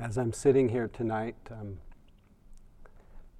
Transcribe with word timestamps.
As 0.00 0.16
I'm 0.16 0.32
sitting 0.32 0.70
here 0.70 0.88
tonight, 0.88 1.36
I'm 1.50 1.78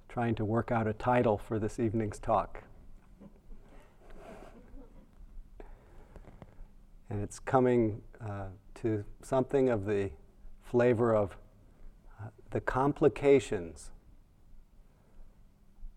trying 0.07 0.35
to 0.35 0.45
work 0.45 0.69
out 0.69 0.85
a 0.85 0.93
title 0.93 1.39
for 1.39 1.57
this 1.57 1.79
evening's 1.79 2.19
talk. 2.19 2.61
And 7.09 7.19
it's 7.23 7.39
coming 7.39 8.03
uh, 8.23 8.49
to 8.75 9.03
something 9.23 9.69
of 9.69 9.87
the 9.87 10.11
flavor 10.61 11.15
of 11.15 11.35
uh, 12.21 12.27
the 12.51 12.61
complications 12.61 13.89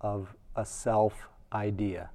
of 0.01 0.35
a 0.57 0.65
self 0.65 1.29
idea. 1.53 2.09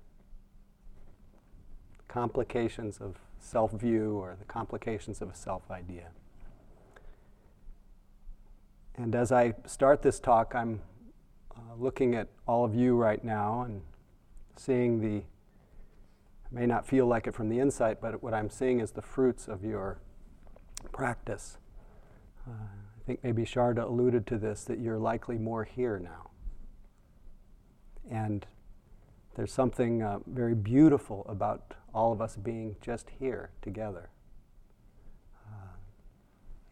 Complications 2.08 2.98
of 2.98 3.18
self 3.38 3.74
view 3.74 4.18
or 4.18 4.36
the 4.40 4.46
complications 4.46 5.22
of 5.22 5.30
a 5.30 5.36
self 5.36 5.70
idea. 5.70 6.08
And 9.00 9.16
as 9.16 9.32
I 9.32 9.54
start 9.66 10.02
this 10.02 10.20
talk, 10.20 10.54
I'm 10.54 10.82
uh, 11.56 11.62
looking 11.78 12.16
at 12.16 12.28
all 12.46 12.66
of 12.66 12.76
you 12.76 12.98
right 12.98 13.24
now 13.24 13.62
and 13.62 13.82
seeing 14.58 15.00
the, 15.00 15.24
I 15.24 16.52
may 16.52 16.66
not 16.66 16.86
feel 16.86 17.06
like 17.06 17.26
it 17.26 17.34
from 17.34 17.48
the 17.48 17.60
inside, 17.60 18.00
but 18.02 18.22
what 18.22 18.34
I'm 18.34 18.50
seeing 18.50 18.82
is 18.82 18.92
the 18.92 19.02
fruits 19.02 19.48
of 19.48 19.64
your 19.64 20.02
practice. 20.92 21.58
Uh, 22.46 22.52
I 22.52 23.06
think 23.06 23.24
maybe 23.24 23.46
Sharda 23.46 23.86
alluded 23.86 24.28
to 24.28 24.38
this, 24.38 24.66
that 24.66 24.80
you're 24.80 25.00
likely 25.00 25.38
more 25.38 25.64
here 25.64 25.98
now. 25.98 26.32
And 28.12 28.46
there's 29.36 29.54
something 29.54 30.04
uh, 30.04 30.20
very 30.28 30.56
beautiful 30.56 31.26
about 31.30 31.74
all 31.94 32.12
of 32.12 32.20
us 32.20 32.36
being 32.36 32.76
just 32.82 33.12
here 33.18 33.52
together. 33.62 34.10
Uh, 35.48 35.78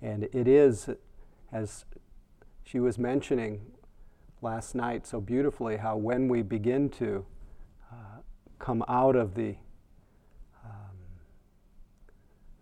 and 0.01 0.23
it 0.33 0.49
is, 0.49 0.89
as 1.53 1.85
she 2.67 2.79
was 2.81 2.97
mentioning 2.97 3.61
last 4.41 4.75
night 4.75 5.07
so 5.07 5.21
beautifully 5.21 5.77
how 5.77 5.95
when 5.95 6.27
we 6.27 6.41
begin 6.41 6.89
to 6.89 7.25
uh, 7.91 8.19
come 8.59 8.83
out 8.89 9.15
of 9.15 9.35
the 9.35 9.55
um, 10.65 10.97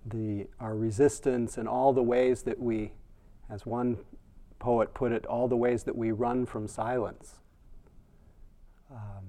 the 0.05 0.47
our 0.59 0.75
resistance 0.75 1.57
and 1.57 1.67
all 1.67 1.91
the 1.91 2.03
ways 2.03 2.43
that 2.43 2.59
we, 2.59 2.91
as 3.49 3.65
one 3.65 3.97
poet 4.59 4.93
put 4.93 5.11
it, 5.11 5.25
all 5.25 5.47
the 5.47 5.57
ways 5.57 5.83
that 5.83 5.95
we 5.95 6.11
run 6.11 6.45
from 6.45 6.67
silence. 6.67 7.37
Um, 8.91 9.25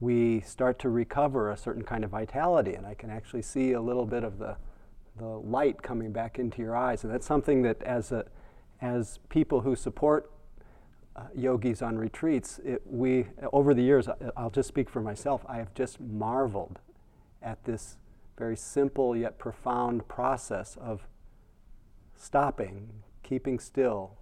we 0.00 0.40
start 0.40 0.80
to 0.80 0.88
recover 0.88 1.52
a 1.52 1.56
certain 1.56 1.84
kind 1.84 2.02
of 2.02 2.10
vitality, 2.10 2.74
and 2.74 2.84
I 2.84 2.94
can 2.94 3.10
actually 3.10 3.42
see 3.42 3.72
a 3.72 3.80
little 3.80 4.06
bit 4.06 4.24
of 4.24 4.38
the 4.38 4.56
the 5.16 5.26
light 5.26 5.82
coming 5.82 6.10
back 6.10 6.40
into 6.40 6.62
your 6.62 6.74
eyes, 6.74 7.04
and 7.04 7.12
that's 7.12 7.26
something 7.26 7.62
that 7.62 7.80
as 7.84 8.10
a 8.10 8.24
as 8.82 9.20
people 9.28 9.60
who 9.60 9.76
support 9.76 10.30
uh, 11.14 11.22
yogis 11.34 11.82
on 11.82 11.96
retreats, 11.96 12.60
it, 12.64 12.82
we, 12.84 13.26
over 13.52 13.74
the 13.74 13.82
years, 13.82 14.08
I'll 14.36 14.50
just 14.50 14.68
speak 14.68 14.90
for 14.90 15.00
myself, 15.00 15.44
I 15.48 15.58
have 15.58 15.72
just 15.72 16.00
marveled 16.00 16.80
at 17.40 17.64
this 17.64 17.96
very 18.36 18.56
simple 18.56 19.16
yet 19.16 19.38
profound 19.38 20.08
process 20.08 20.76
of 20.80 21.06
stopping, 22.16 22.88
keeping 23.22 23.60
still, 23.60 24.16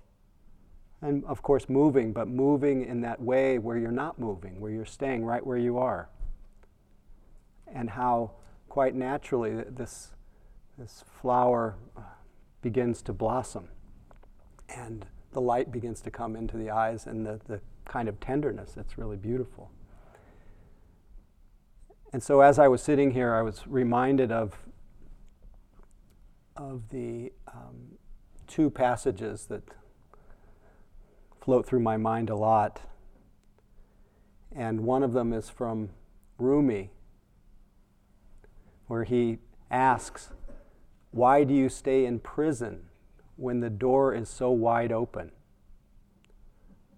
and 1.00 1.24
of 1.24 1.42
course 1.42 1.70
moving, 1.70 2.12
but 2.12 2.28
moving 2.28 2.84
in 2.84 3.00
that 3.00 3.20
way 3.20 3.58
where 3.58 3.78
you're 3.78 3.90
not 3.90 4.18
moving, 4.18 4.60
where 4.60 4.70
you're 4.70 4.84
staying 4.84 5.24
right 5.24 5.44
where 5.44 5.56
you 5.56 5.78
are. 5.78 6.10
And 7.72 7.88
how 7.88 8.32
quite 8.68 8.94
naturally 8.94 9.64
this, 9.70 10.10
this 10.76 11.02
flower 11.20 11.76
uh, 11.96 12.02
begins 12.60 13.00
to 13.02 13.14
blossom 13.14 13.68
and 14.74 15.06
the 15.32 15.40
light 15.40 15.70
begins 15.70 16.00
to 16.02 16.10
come 16.10 16.36
into 16.36 16.56
the 16.56 16.70
eyes 16.70 17.06
and 17.06 17.24
the, 17.24 17.40
the 17.46 17.60
kind 17.84 18.08
of 18.08 18.18
tenderness 18.20 18.72
that's 18.72 18.98
really 18.98 19.16
beautiful. 19.16 19.70
And 22.12 22.22
so 22.22 22.40
as 22.40 22.58
I 22.58 22.68
was 22.68 22.82
sitting 22.82 23.12
here, 23.12 23.34
I 23.34 23.42
was 23.42 23.66
reminded 23.66 24.32
of, 24.32 24.58
of 26.56 26.88
the 26.90 27.32
um, 27.46 27.98
two 28.48 28.68
passages 28.68 29.46
that 29.46 29.62
float 31.40 31.66
through 31.66 31.80
my 31.80 31.96
mind 31.96 32.28
a 32.28 32.36
lot. 32.36 32.82
And 34.54 34.80
one 34.80 35.04
of 35.04 35.12
them 35.12 35.32
is 35.32 35.48
from 35.48 35.90
Rumi, 36.38 36.90
where 38.88 39.04
he 39.04 39.38
asks, 39.70 40.30
Why 41.12 41.44
do 41.44 41.54
you 41.54 41.68
stay 41.68 42.04
in 42.04 42.18
prison? 42.18 42.89
When 43.40 43.60
the 43.60 43.70
door 43.70 44.14
is 44.14 44.28
so 44.28 44.50
wide 44.50 44.92
open. 44.92 45.32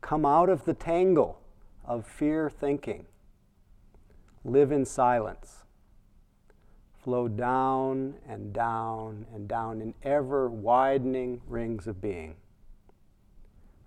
Come 0.01 0.27
out 0.27 0.49
of 0.49 0.65
the 0.65 0.75
tangle 0.75 1.41
of 1.85 2.05
fear 2.05 2.51
thinking. 2.51 3.07
Live 4.45 4.73
in 4.73 4.85
silence. 4.85 5.59
Flow 7.03 7.29
down 7.29 8.15
and 8.29 8.53
down 8.53 9.27
and 9.33 9.47
down 9.47 9.81
in 9.81 9.95
ever 10.03 10.49
widening 10.49 11.41
rings 11.47 11.87
of 11.87 12.01
being. 12.01 12.35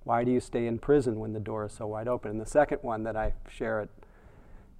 Why 0.05 0.23
do 0.23 0.31
you 0.31 0.39
stay 0.39 0.65
in 0.65 0.79
prison 0.79 1.19
when 1.19 1.33
the 1.33 1.39
door 1.41 1.65
is 1.65 1.73
so 1.73 1.87
wide 1.87 2.07
open? 2.07 2.31
And 2.31 2.41
the 2.41 2.45
second 2.45 2.79
one 2.83 3.03
that 3.03 3.17
I 3.17 3.33
share 3.49 3.81
at, 3.81 3.89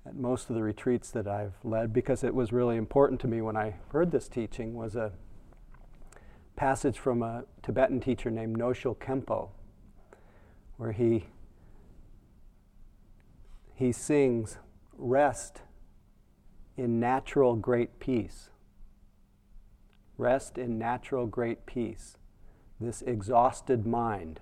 at 0.05 0.15
most 0.15 0.49
of 0.49 0.55
the 0.55 0.63
retreats 0.63 1.11
that 1.11 1.27
I've 1.27 1.55
led, 1.63 1.91
because 1.91 2.23
it 2.23 2.35
was 2.35 2.53
really 2.53 2.77
important 2.77 3.19
to 3.21 3.27
me 3.27 3.41
when 3.41 3.57
I 3.57 3.75
heard 3.89 4.11
this 4.11 4.29
teaching, 4.29 4.75
was 4.75 4.95
a 4.95 5.11
passage 6.55 6.97
from 6.97 7.21
a 7.21 7.43
Tibetan 7.61 7.99
teacher 7.99 8.31
named 8.31 8.57
Nyoshul 8.57 8.97
Khenpo, 8.97 9.49
where 10.77 10.93
he, 10.93 11.25
he 13.73 13.91
sings, 13.91 14.57
Rest 14.97 15.61
in 16.77 16.99
natural 16.99 17.55
great 17.55 17.99
peace. 17.99 18.49
Rest 20.17 20.57
in 20.57 20.77
natural 20.77 21.25
great 21.25 21.65
peace, 21.65 22.17
this 22.79 23.01
exhausted 23.01 23.85
mind, 23.85 24.39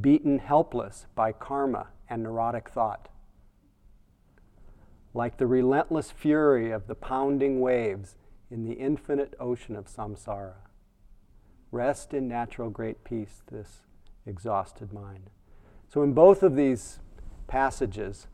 beaten 0.00 0.38
helpless 0.38 1.06
by 1.16 1.32
karma 1.32 1.88
and 2.08 2.22
neurotic 2.22 2.68
thought. 2.68 3.08
Like 5.12 5.38
the 5.38 5.46
relentless 5.46 6.12
fury 6.12 6.70
of 6.70 6.86
the 6.86 6.94
pounding 6.94 7.60
waves 7.60 8.14
in 8.50 8.64
the 8.64 8.74
infinite 8.74 9.34
ocean 9.40 9.74
of 9.74 9.86
samsara. 9.86 10.67
Rest 11.70 12.14
in 12.14 12.28
natural 12.28 12.70
great 12.70 13.04
peace, 13.04 13.42
this 13.50 13.82
exhausted 14.26 14.92
mind. 14.92 15.30
So, 15.88 16.02
in 16.02 16.12
both 16.12 16.42
of 16.42 16.56
these 16.56 17.00
passages, 17.46 18.26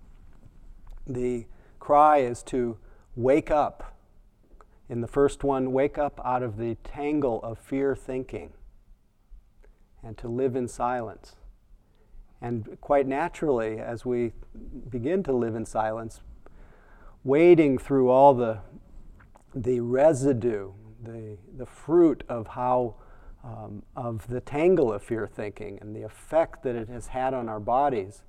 the 1.07 1.47
cry 1.79 2.19
is 2.19 2.43
to 2.45 2.79
wake 3.17 3.51
up. 3.51 3.97
In 4.89 5.01
the 5.01 5.09
first 5.09 5.45
one, 5.45 5.73
wake 5.73 5.99
up 5.99 6.21
out 6.25 6.43
of 6.43 6.57
the 6.57 6.77
tangle 6.85 7.41
of 7.43 7.59
fear 7.59 7.97
thinking 7.97 8.53
and 10.03 10.19
to 10.19 10.29
live 10.29 10.55
in 10.55 10.69
silence. 10.69 11.37
And 12.41 12.79
quite 12.81 13.07
naturally, 13.07 13.79
as 13.79 14.05
we 14.05 14.33
begin 14.91 15.23
to 15.23 15.33
live 15.33 15.55
in 15.55 15.65
silence, 15.65 16.21
wading 17.23 17.79
through 17.79 18.11
all 18.11 18.35
the, 18.35 18.59
the 19.55 19.81
residue, 19.81 20.73
the, 21.03 21.39
the 21.57 21.67
fruit 21.67 22.23
of 22.29 22.49
how 22.49 22.97
um, 23.45 23.83
of 23.95 24.27
the 24.29 24.41
tangle 24.41 24.93
of 24.93 25.03
fear 25.03 25.27
thinking 25.27 25.79
and 25.81 25.95
the 25.95 26.03
effect 26.03 26.63
that 26.63 26.75
it 26.75 26.89
has 26.89 27.09
had 27.09 27.35
on 27.35 27.49
our 27.49 27.61
bodies, 27.61 28.23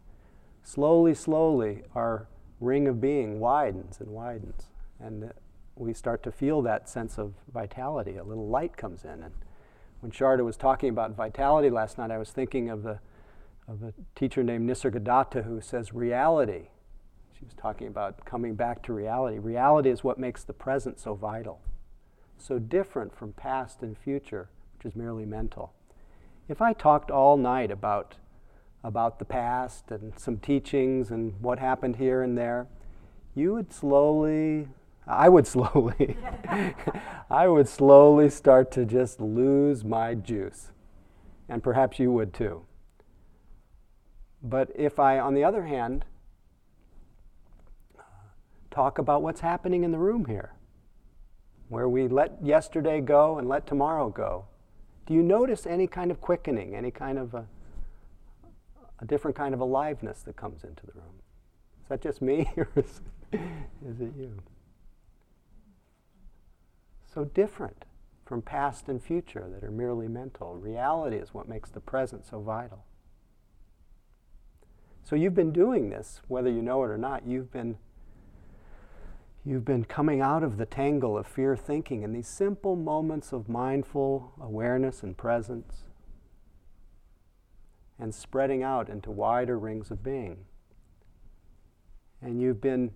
slowly, 0.62 1.14
slowly, 1.14 1.84
our 1.96 2.28
ring 2.60 2.88
of 2.88 3.00
being 3.00 3.40
widens 3.40 4.00
and 4.00 4.10
widens. 4.10 4.72
And 5.00 5.32
we 5.76 5.94
start 5.94 6.22
to 6.24 6.32
feel 6.32 6.62
that 6.64 6.90
sense 6.90 7.18
of 7.18 7.34
vitality. 7.54 8.18
A 8.18 8.24
little 8.24 8.48
light 8.48 8.76
comes 8.76 9.06
in. 9.06 9.24
And 9.24 9.34
when 10.02 10.12
Sharda 10.12 10.44
was 10.44 10.58
talking 10.58 10.90
about 10.90 11.12
vitality 11.12 11.70
last 11.70 11.98
night, 11.98 12.12
I 12.12 12.18
was 12.18 12.32
thinking 12.32 12.70
of, 12.70 12.84
the, 12.84 13.00
of 13.68 13.84
a 13.84 13.94
teacher 14.16 14.44
named 14.44 14.70
Nisargadatta 14.70 15.46
who 15.46 15.62
says 15.62 15.94
reality. 15.94 16.70
She 17.38 17.46
was 17.46 17.54
talking 17.54 17.88
about 17.88 18.26
coming 18.26 18.56
back 18.56 18.84
to 18.84 18.94
reality. 18.94 19.40
Reality 19.40 19.90
is 19.90 20.04
what 20.04 20.18
makes 20.18 20.44
the 20.44 20.54
present 20.54 21.00
so 21.00 21.14
vital, 21.14 21.62
so 22.38 22.60
different 22.60 23.16
from 23.16 23.34
past 23.34 23.82
and 23.82 23.98
future 23.98 24.50
is 24.86 24.96
merely 24.96 25.26
mental. 25.26 25.74
If 26.48 26.62
I 26.62 26.74
talked 26.74 27.10
all 27.10 27.38
night 27.38 27.72
about, 27.72 28.16
about 28.84 29.20
the 29.20 29.26
past 29.26 29.90
and 29.90 30.18
some 30.18 30.38
teachings 30.38 31.10
and 31.10 31.34
what 31.42 31.60
happened 31.60 31.96
here 31.96 32.22
and 32.22 32.38
there, 32.38 32.68
you 33.34 33.54
would 33.54 33.74
slowly, 33.74 34.68
I 35.08 35.28
would 35.28 35.48
slowly, 35.56 36.18
I 37.30 37.48
would 37.48 37.68
slowly 37.68 38.30
start 38.30 38.72
to 38.74 38.86
just 38.86 39.20
lose 39.20 39.84
my 39.84 40.14
juice. 40.14 40.72
And 41.50 41.64
perhaps 41.64 42.00
you 42.00 42.12
would 42.12 42.34
too. 42.34 42.66
But 44.42 44.70
if 44.76 45.00
I, 45.00 45.20
on 45.20 45.34
the 45.34 45.44
other 45.44 45.66
hand, 45.66 46.06
talk 48.70 48.98
about 48.98 49.24
what's 49.24 49.40
happening 49.40 49.84
in 49.84 49.92
the 49.92 49.98
room 49.98 50.26
here, 50.26 50.54
where 51.70 51.90
we 51.90 52.08
let 52.08 52.44
yesterday 52.44 53.02
go 53.02 53.40
and 53.40 53.48
let 53.48 53.66
tomorrow 53.66 54.10
go, 54.10 54.46
Do 55.06 55.14
you 55.14 55.22
notice 55.22 55.66
any 55.66 55.88
kind 55.88 56.12
of 56.12 56.20
quickening, 56.20 56.76
any 56.76 56.92
kind 56.92 57.20
of 57.20 57.34
a, 57.34 57.46
a 59.00 59.06
different 59.06 59.38
kind 59.38 59.54
of 59.54 59.60
aliveness 59.60 60.24
that 60.24 60.36
comes 60.36 60.64
into 60.64 60.86
the 60.86 60.94
room? 60.94 61.22
Is 61.84 61.90
that 61.90 62.02
just 62.02 62.22
me 62.22 62.50
or 62.58 62.68
is, 62.76 63.02
is 63.34 64.02
it 64.02 64.14
you? 64.18 64.42
So 67.14 67.26
different 67.26 67.86
from 68.26 68.42
past 68.42 68.90
and 68.90 69.02
future 69.02 69.48
that 69.54 69.64
are 69.64 69.72
merely 69.72 70.08
mental. 70.08 70.56
Reality 70.56 71.18
is 71.18 71.34
what 71.34 71.48
makes 71.48 71.70
the 71.70 71.80
present 71.80 72.26
so 72.26 72.40
vital. 72.40 72.84
So 75.04 75.16
you've 75.16 75.36
been 75.36 75.54
doing 75.54 75.92
this, 75.92 76.22
whether 76.28 76.50
you 76.50 76.64
know 76.64 76.84
it 76.84 76.90
or 76.90 76.98
not, 76.98 77.28
you've 77.28 77.52
been 77.52 77.78
you've 79.46 79.66
been 79.66 79.86
coming 79.86 80.22
out 80.22 80.44
of 80.44 80.58
the 80.58 80.66
tangle 80.66 81.18
of 81.18 81.28
fear 81.28 81.56
thinking 81.56 82.02
in 82.02 82.14
these 82.14 82.28
simple 82.28 82.76
moments 82.76 83.32
of 83.32 83.48
mindful 83.48 84.34
awareness 84.42 85.04
and 85.04 85.16
presence 85.16 85.84
and 88.00 88.14
spreading 88.14 88.64
out 88.64 88.90
into 88.90 89.12
wider 89.12 89.58
rings 89.58 89.92
of 89.92 90.04
being. 90.04 90.46
And 92.22 92.42
you've 92.42 92.60
been 92.60 92.92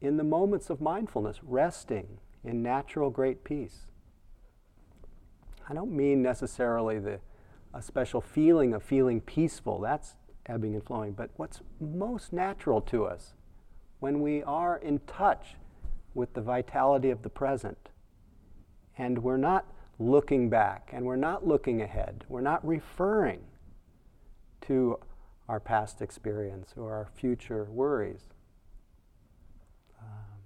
in 0.00 0.16
the 0.16 0.24
moments 0.24 0.70
of 0.70 0.80
mindfulness, 0.80 1.40
resting 1.42 2.18
in 2.44 2.62
natural 2.62 3.10
great 3.10 3.42
peace. 3.42 3.86
I 5.68 5.74
don't 5.74 5.92
mean 5.92 6.22
necessarily 6.22 6.98
the 6.98 7.20
a 7.74 7.82
special 7.82 8.20
feeling 8.20 8.72
of 8.72 8.82
feeling 8.82 9.20
peaceful. 9.20 9.80
That's 9.80 10.14
ebbing 10.46 10.74
and 10.74 10.84
flowing. 10.84 11.12
But 11.12 11.30
what's 11.36 11.60
most 11.80 12.32
natural 12.32 12.80
to 12.82 13.04
us 13.04 13.32
when 14.04 14.20
we 14.20 14.42
are 14.42 14.76
in 14.76 15.00
touch 15.06 15.54
with 16.12 16.34
the 16.34 16.40
vitality 16.42 17.08
of 17.08 17.22
the 17.22 17.28
present 17.30 17.88
and 18.98 19.16
we're 19.22 19.38
not 19.38 19.64
looking 19.98 20.50
back 20.50 20.90
and 20.92 21.06
we're 21.06 21.16
not 21.16 21.46
looking 21.46 21.80
ahead, 21.80 22.22
we're 22.28 22.42
not 22.42 22.62
referring 22.68 23.40
to 24.60 24.98
our 25.48 25.58
past 25.58 26.02
experience 26.02 26.74
or 26.76 26.92
our 26.92 27.08
future 27.14 27.64
worries. 27.70 28.24
Um, 29.98 30.42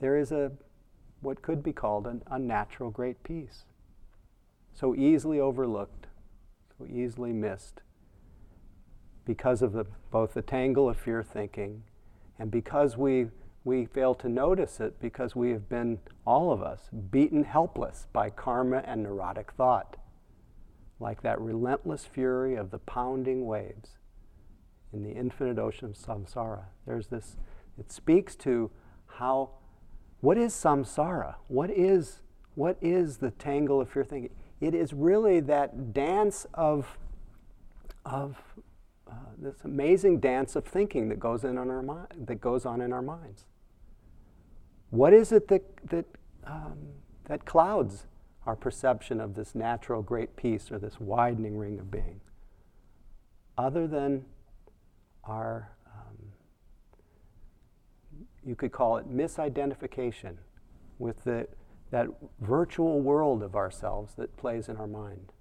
there 0.00 0.16
is 0.16 0.32
a 0.32 0.50
what 1.20 1.42
could 1.42 1.62
be 1.62 1.74
called 1.74 2.06
an 2.06 2.22
unnatural 2.30 2.88
great 2.88 3.22
peace, 3.22 3.64
so 4.72 4.94
easily 4.94 5.38
overlooked, 5.38 6.06
so 6.78 6.86
easily 6.86 7.34
missed, 7.34 7.82
because 9.26 9.60
of 9.60 9.74
the, 9.74 9.84
both 10.10 10.32
the 10.32 10.40
tangle 10.40 10.88
of 10.88 10.96
fear 10.96 11.22
thinking 11.22 11.82
and 12.38 12.50
because 12.50 12.96
we, 12.96 13.26
we 13.64 13.86
fail 13.86 14.14
to 14.16 14.28
notice 14.28 14.80
it, 14.80 15.00
because 15.00 15.34
we 15.34 15.50
have 15.50 15.68
been, 15.68 15.98
all 16.26 16.52
of 16.52 16.62
us, 16.62 16.88
beaten 17.10 17.44
helpless 17.44 18.06
by 18.12 18.30
karma 18.30 18.82
and 18.86 19.02
neurotic 19.02 19.52
thought, 19.52 19.96
like 21.00 21.22
that 21.22 21.40
relentless 21.40 22.04
fury 22.04 22.54
of 22.54 22.70
the 22.70 22.78
pounding 22.78 23.46
waves 23.46 23.98
in 24.92 25.02
the 25.02 25.12
infinite 25.12 25.58
ocean 25.58 25.88
of 25.88 25.94
samsara. 25.94 26.64
There's 26.86 27.08
this, 27.08 27.36
it 27.78 27.92
speaks 27.92 28.34
to 28.36 28.70
how 29.06 29.50
what 30.20 30.36
is 30.36 30.52
samsara? 30.52 31.36
What 31.46 31.70
is, 31.70 32.20
what 32.54 32.76
is 32.80 33.18
the 33.18 33.30
tangle 33.30 33.80
of 33.80 33.88
fear 33.88 34.04
thinking? 34.04 34.34
It 34.60 34.74
is 34.74 34.92
really 34.92 35.40
that 35.40 35.92
dance 35.92 36.46
of, 36.54 36.98
of 38.04 38.36
uh, 39.10 39.14
this 39.38 39.56
amazing 39.64 40.20
dance 40.20 40.56
of 40.56 40.64
thinking 40.64 41.08
that 41.08 41.18
goes, 41.18 41.44
in 41.44 41.58
on 41.58 41.70
our 41.70 41.82
mi- 41.82 42.24
that 42.26 42.40
goes 42.40 42.66
on 42.66 42.80
in 42.80 42.92
our 42.92 43.02
minds. 43.02 43.44
What 44.90 45.12
is 45.12 45.32
it 45.32 45.48
that, 45.48 45.62
that, 45.88 46.06
um, 46.44 46.78
that 47.26 47.44
clouds 47.44 48.06
our 48.46 48.56
perception 48.56 49.20
of 49.20 49.34
this 49.34 49.54
natural 49.54 50.02
great 50.02 50.36
peace 50.36 50.70
or 50.70 50.78
this 50.78 50.98
widening 50.98 51.56
ring 51.56 51.78
of 51.78 51.90
being? 51.90 52.20
Other 53.56 53.86
than 53.86 54.24
our 55.24 55.72
you 58.48 58.56
could 58.56 58.72
call 58.72 58.96
it 58.96 59.14
misidentification 59.14 60.36
with 60.98 61.22
the, 61.24 61.46
that 61.90 62.06
virtual 62.40 63.00
world 63.00 63.42
of 63.42 63.54
ourselves 63.54 64.14
that 64.14 64.34
plays 64.38 64.70
in 64.70 64.76
our 64.78 64.86
mind. 64.86 65.32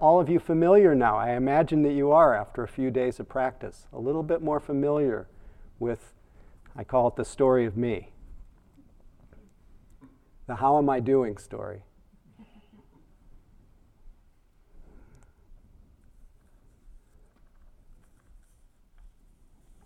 All 0.00 0.20
of 0.20 0.28
you 0.28 0.38
familiar 0.38 0.94
now? 0.94 1.16
I 1.16 1.32
imagine 1.32 1.82
that 1.82 1.92
you 1.92 2.10
are 2.10 2.34
after 2.34 2.62
a 2.62 2.68
few 2.68 2.90
days 2.90 3.20
of 3.20 3.28
practice, 3.28 3.86
a 3.92 3.98
little 3.98 4.22
bit 4.22 4.42
more 4.42 4.58
familiar 4.58 5.28
with, 5.78 6.14
I 6.74 6.84
call 6.84 7.08
it 7.08 7.16
the 7.16 7.24
story 7.24 7.64
of 7.64 7.76
me. 7.76 8.10
The 10.46 10.56
how 10.56 10.78
am 10.78 10.88
I 10.88 11.00
doing 11.00 11.36
story. 11.36 11.82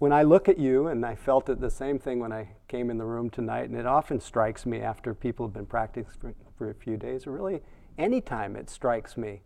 when 0.02 0.12
I 0.12 0.24
look 0.24 0.48
at 0.48 0.58
you, 0.58 0.88
and 0.88 1.06
I 1.06 1.14
felt 1.14 1.48
it 1.48 1.60
the 1.60 1.70
same 1.70 1.96
thing 1.96 2.18
when 2.18 2.32
I 2.32 2.48
came 2.66 2.90
in 2.90 2.98
the 2.98 3.04
room 3.04 3.30
tonight, 3.30 3.70
and 3.70 3.78
it 3.78 3.86
often 3.86 4.18
strikes 4.18 4.66
me 4.66 4.80
after 4.80 5.14
people 5.14 5.46
have 5.46 5.54
been 5.54 5.64
practicing 5.64 6.10
for, 6.20 6.34
for 6.58 6.70
a 6.70 6.74
few 6.74 6.96
days, 6.96 7.24
or 7.24 7.30
really 7.30 7.62
anytime 7.96 8.56
it 8.56 8.68
strikes 8.68 9.16
me 9.16 9.42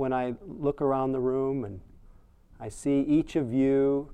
when 0.00 0.14
I 0.14 0.34
look 0.46 0.80
around 0.80 1.12
the 1.12 1.20
room 1.20 1.64
and 1.64 1.78
I 2.58 2.70
see 2.70 3.00
each 3.00 3.36
of 3.36 3.52
you. 3.52 4.10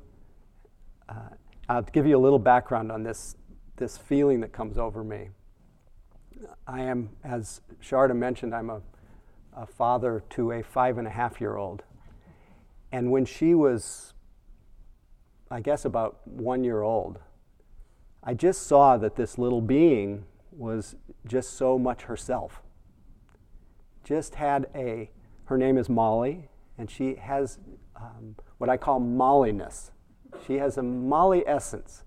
Uh, 1.08 1.30
I'll 1.68 1.82
give 1.82 2.08
you 2.08 2.16
a 2.16 2.18
little 2.18 2.40
background 2.40 2.90
on 2.90 3.04
this, 3.04 3.36
this 3.76 3.96
feeling 3.96 4.40
that 4.40 4.52
comes 4.52 4.78
over 4.78 5.04
me. 5.04 5.28
I 6.66 6.80
am, 6.82 7.10
as 7.22 7.60
Sharda 7.80 8.16
mentioned, 8.16 8.52
I'm 8.52 8.68
a, 8.68 8.82
a 9.56 9.64
father 9.64 10.24
to 10.30 10.50
a 10.50 10.62
five 10.62 10.98
and 10.98 11.06
a 11.06 11.10
half 11.10 11.40
year 11.40 11.56
old. 11.56 11.84
And 12.90 13.12
when 13.12 13.24
she 13.24 13.54
was 13.54 14.12
I 15.50 15.60
guess, 15.60 15.84
about 15.84 16.26
one 16.26 16.64
year 16.64 16.82
old, 16.82 17.20
I 18.24 18.34
just 18.34 18.66
saw 18.66 18.96
that 18.96 19.14
this 19.14 19.38
little 19.38 19.60
being 19.60 20.24
was 20.50 20.96
just 21.26 21.56
so 21.56 21.78
much 21.78 22.02
herself. 22.02 22.60
Just 24.02 24.34
had 24.34 24.66
a, 24.74 25.10
her 25.46 25.58
name 25.58 25.78
is 25.78 25.88
Molly, 25.88 26.48
and 26.78 26.90
she 26.90 27.16
has 27.16 27.58
um, 27.96 28.37
what 28.58 28.70
I 28.70 28.76
call 28.76 29.00
Molliness. 29.00 29.90
She 30.46 30.54
has 30.54 30.76
a 30.76 30.82
Molly 30.82 31.43
essence. 31.46 32.04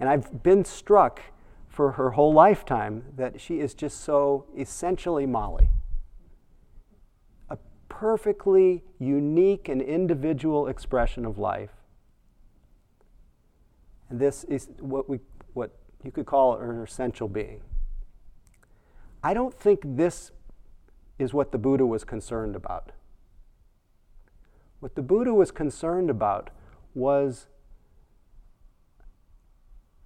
And 0.00 0.08
I've 0.08 0.42
been 0.42 0.64
struck 0.64 1.20
for 1.68 1.92
her 1.92 2.12
whole 2.12 2.32
lifetime 2.32 3.04
that 3.16 3.40
she 3.40 3.60
is 3.60 3.74
just 3.74 4.00
so 4.00 4.46
essentially 4.56 5.26
Molly. 5.26 5.68
A 7.50 7.58
perfectly 7.88 8.84
unique 8.98 9.68
and 9.68 9.82
individual 9.82 10.68
expression 10.68 11.24
of 11.24 11.38
life 11.38 11.70
and 14.14 14.20
this 14.20 14.44
is 14.44 14.68
what, 14.78 15.08
we, 15.08 15.18
what 15.54 15.72
you 16.04 16.12
could 16.12 16.26
call 16.26 16.56
an 16.56 16.80
essential 16.82 17.28
being. 17.28 17.60
I 19.22 19.34
don't 19.34 19.52
think 19.52 19.80
this 19.84 20.30
is 21.18 21.32
what 21.32 21.52
the 21.52 21.58
Buddha 21.58 21.86
was 21.86 22.04
concerned 22.04 22.56
about. 22.56 22.92
What 24.80 24.94
the 24.96 25.02
Buddha 25.02 25.32
was 25.32 25.50
concerned 25.50 26.10
about 26.10 26.50
was 26.94 27.46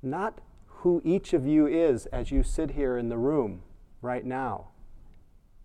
not 0.03 0.41
who 0.67 1.03
each 1.05 1.33
of 1.33 1.47
you 1.47 1.67
is 1.67 2.07
as 2.07 2.31
you 2.31 2.43
sit 2.43 2.73
here 2.73 2.97
in 2.97 3.09
the 3.09 3.19
room 3.19 3.63
right 4.01 4.25
now, 4.25 4.69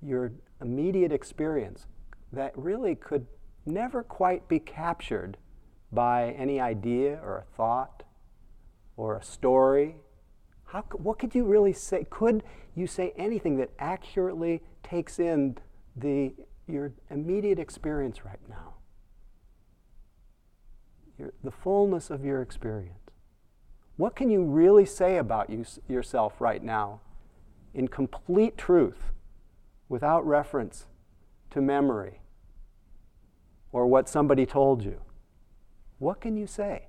your 0.02 0.32
immediate 0.62 1.12
experience 1.12 1.86
that 2.32 2.58
really 2.58 2.96
could 2.96 3.28
never 3.66 4.02
quite 4.02 4.48
be 4.48 4.60
captured 4.60 5.38
by 5.92 6.32
any 6.32 6.60
idea 6.60 7.20
or 7.24 7.38
a 7.38 7.56
thought 7.56 8.04
or 8.98 9.16
a 9.16 9.24
story? 9.24 9.96
How, 10.74 10.82
what 10.94 11.20
could 11.20 11.36
you 11.36 11.44
really 11.44 11.72
say? 11.72 12.03
Could 12.10 12.42
you 12.74 12.88
say 12.88 13.13
anything 13.15 13.58
that 13.58 13.70
accurately 13.77 14.63
takes 14.82 15.20
in 15.20 15.60
the, 15.96 16.34
your 16.68 16.94
immediate 17.12 17.60
experience 17.60 18.25
right 18.25 18.39
now? 18.50 18.74
Your, 21.20 21.32
the 21.44 21.51
fullness 21.51 22.10
of 22.10 22.25
your 22.25 22.42
experience. 22.42 22.98
What 23.98 24.15
can 24.15 24.32
you 24.32 24.44
really 24.44 24.84
say 24.84 25.18
about 25.18 25.51
you, 25.51 25.63
yourself 25.88 26.42
right 26.42 26.63
now 26.63 27.01
in 27.75 27.88
complete 27.88 28.58
truth 28.58 29.12
without 29.89 30.25
reference 30.25 30.88
to 31.51 31.62
memory 31.62 32.22
or 33.72 33.86
what 33.86 34.10
somebody 34.10 34.48
told 34.48 34.84
you? 34.84 35.01
What 36.00 36.20
can 36.20 36.36
you 36.36 36.48
say? 36.48 36.88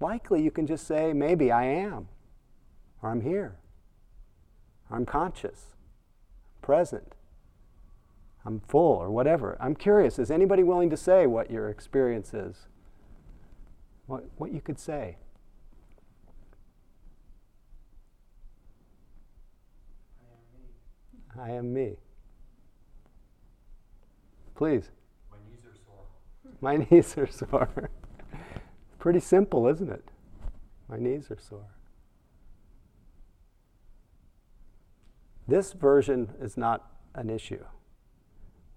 Likely 0.00 0.42
you 0.42 0.50
can 0.50 0.66
just 0.66 0.86
say, 0.86 1.12
maybe 1.12 1.50
I 1.50 1.64
am, 1.64 2.08
or 3.02 3.10
I'm 3.10 3.22
here, 3.22 3.56
or 4.90 4.96
I'm 4.96 5.06
conscious, 5.06 5.74
present, 6.62 7.14
I'm 8.44 8.60
full, 8.68 8.96
or 8.96 9.10
whatever. 9.10 9.56
I'm 9.60 9.74
curious, 9.74 10.18
is 10.18 10.30
anybody 10.30 10.62
willing 10.62 10.90
to 10.90 10.96
say 10.96 11.26
what 11.26 11.50
your 11.50 11.68
experience 11.68 12.32
is? 12.32 12.66
What, 14.06 14.24
what 14.36 14.52
you 14.52 14.60
could 14.60 14.78
say? 14.78 15.16
I 21.36 21.50
am 21.50 21.52
me. 21.52 21.52
I 21.52 21.56
am 21.56 21.74
me. 21.74 21.96
Please. 24.54 24.90
My 25.30 25.36
knees 25.50 25.66
are 25.66 25.76
sore. 25.84 26.06
My 26.60 26.76
knees 26.90 27.18
are 27.18 27.26
sore. 27.26 27.90
Pretty 29.06 29.20
simple, 29.20 29.68
isn't 29.68 29.88
it? 29.88 30.02
My 30.88 30.96
knees 30.96 31.30
are 31.30 31.38
sore. 31.38 31.76
This 35.46 35.74
version 35.74 36.32
is 36.40 36.56
not 36.56 36.90
an 37.14 37.30
issue. 37.30 37.64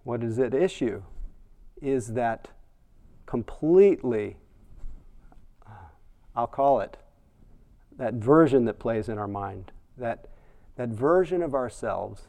What 0.03 0.23
is 0.23 0.37
at 0.37 0.53
issue 0.53 1.01
is 1.81 2.09
that 2.13 2.49
completely, 3.25 4.37
uh, 5.65 5.71
I'll 6.35 6.45
call 6.45 6.79
it, 6.81 6.97
that 7.97 8.13
version 8.13 8.65
that 8.65 8.77
plays 8.77 9.09
in 9.09 9.17
our 9.17 9.27
mind, 9.27 9.71
that, 9.97 10.27
that 10.75 10.89
version 10.89 11.41
of 11.41 11.55
ourselves 11.55 12.27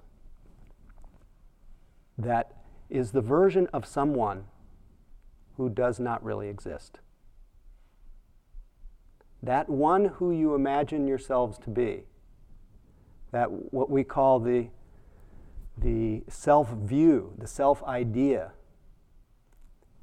that 2.17 2.55
is 2.89 3.11
the 3.11 3.21
version 3.21 3.69
of 3.75 3.85
someone 3.85 4.47
who 5.59 5.69
does 5.69 6.01
not 6.01 6.25
really 6.25 6.49
exist. 6.49 7.01
That 9.43 9.69
one 9.69 10.07
who 10.07 10.33
you 10.33 10.55
imagine 10.55 11.07
yourselves 11.07 11.59
to 11.61 11.71
be, 11.71 12.05
that 13.33 13.51
what 13.51 13.91
we 13.91 14.05
call 14.05 14.39
the, 14.41 14.69
the 15.79 16.23
self 16.29 16.71
view, 16.71 17.33
the 17.39 17.47
self 17.47 17.83
idea, 17.85 18.53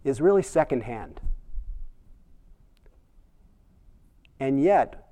is 0.04 0.22
really 0.22 0.42
secondhand. 0.44 1.22
And 4.40 4.62
yet, 4.62 5.08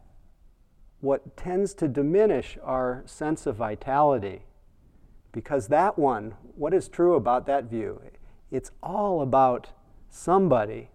what 1.02 1.36
tends 1.38 1.74
to 1.76 1.88
diminish 1.88 2.58
our 2.64 3.04
sense 3.06 3.46
of 3.46 3.58
vitality, 3.58 4.46
because 5.32 5.68
that 5.68 6.00
one, 6.00 6.36
what 6.56 6.74
is 6.74 6.88
true 6.88 7.16
about 7.16 7.46
that 7.48 7.66
view? 7.66 8.02
It's 8.50 8.72
all 8.82 9.22
about 9.22 9.70
somebody 10.10 10.90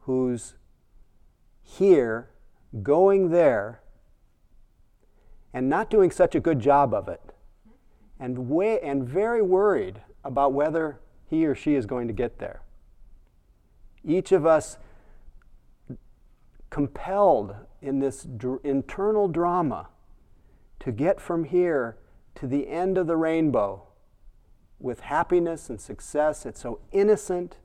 who's 0.00 0.54
here, 1.78 2.30
going 2.82 3.30
there, 3.30 3.80
and 5.52 5.68
not 5.68 5.90
doing 5.90 6.10
such 6.10 6.34
a 6.34 6.40
good 6.40 6.60
job 6.60 6.92
of 6.92 7.08
it, 7.08 7.20
and, 8.18 8.48
way, 8.48 8.80
and 8.80 9.04
very 9.06 9.42
worried 9.42 10.00
about 10.24 10.52
whether 10.52 11.00
he 11.26 11.46
or 11.46 11.54
she 11.54 11.74
is 11.74 11.86
going 11.86 12.06
to 12.08 12.12
get 12.12 12.38
there. 12.38 12.62
Each 14.04 14.32
of 14.32 14.46
us 14.46 14.78
compelled 16.70 17.54
in 17.80 18.00
this 18.00 18.22
dr- 18.24 18.60
internal 18.64 19.28
drama 19.28 19.88
to 20.80 20.92
get 20.92 21.20
from 21.20 21.44
here 21.44 21.96
to 22.36 22.46
the 22.46 22.68
end 22.68 22.98
of 22.98 23.06
the 23.06 23.16
rainbow 23.16 23.82
with 24.78 25.00
happiness 25.00 25.68
and 25.68 25.80
success. 25.80 26.46
It's 26.46 26.60
so 26.60 26.80
innocent. 26.90 27.58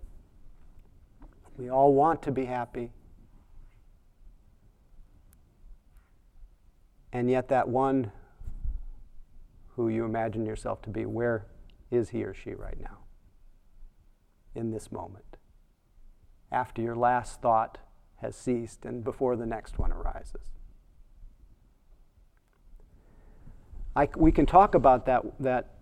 We 1.58 1.70
all 1.70 1.94
want 1.94 2.22
to 2.24 2.32
be 2.32 2.46
happy. 2.46 2.92
And 7.16 7.30
yet, 7.30 7.48
that 7.48 7.70
one 7.70 8.12
who 9.78 9.88
you 9.88 10.04
imagine 10.04 10.46
yourself 10.46 10.82
to 10.82 10.90
be, 10.90 11.06
where 11.06 11.46
is 11.90 12.10
he 12.10 12.26
or 12.26 12.34
she 12.34 12.54
right 12.54 12.78
now? 12.78 12.98
In 14.54 14.72
this 14.72 14.92
moment. 14.92 15.38
After 16.52 16.82
your 16.82 16.98
last 16.98 17.42
thought 17.42 17.78
has 18.18 18.36
ceased 18.36 18.84
and 18.84 19.02
before 19.02 19.38
the 19.38 19.46
next 19.46 19.80
one 19.80 19.94
arises. 19.94 20.52
I, 23.96 24.10
we 24.18 24.34
can 24.34 24.46
talk 24.46 24.76
about 24.76 25.06
that, 25.06 25.24
that, 25.40 25.76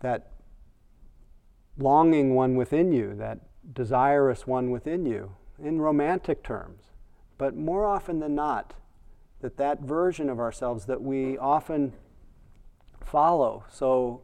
that 0.00 0.32
longing 1.76 2.34
one 2.34 2.54
within 2.54 2.92
you, 2.92 3.14
that 3.16 3.40
desirous 3.74 4.46
one 4.46 4.70
within 4.70 5.04
you, 5.04 5.32
in 5.62 5.82
romantic 5.82 6.42
terms. 6.42 6.84
But 7.36 7.54
more 7.54 7.84
often 7.84 8.20
than 8.20 8.34
not, 8.34 8.72
that 9.40 9.56
that 9.56 9.80
version 9.80 10.28
of 10.28 10.38
ourselves 10.38 10.86
that 10.86 11.02
we 11.02 11.36
often 11.38 11.92
follow 13.04 13.64
so 13.70 14.22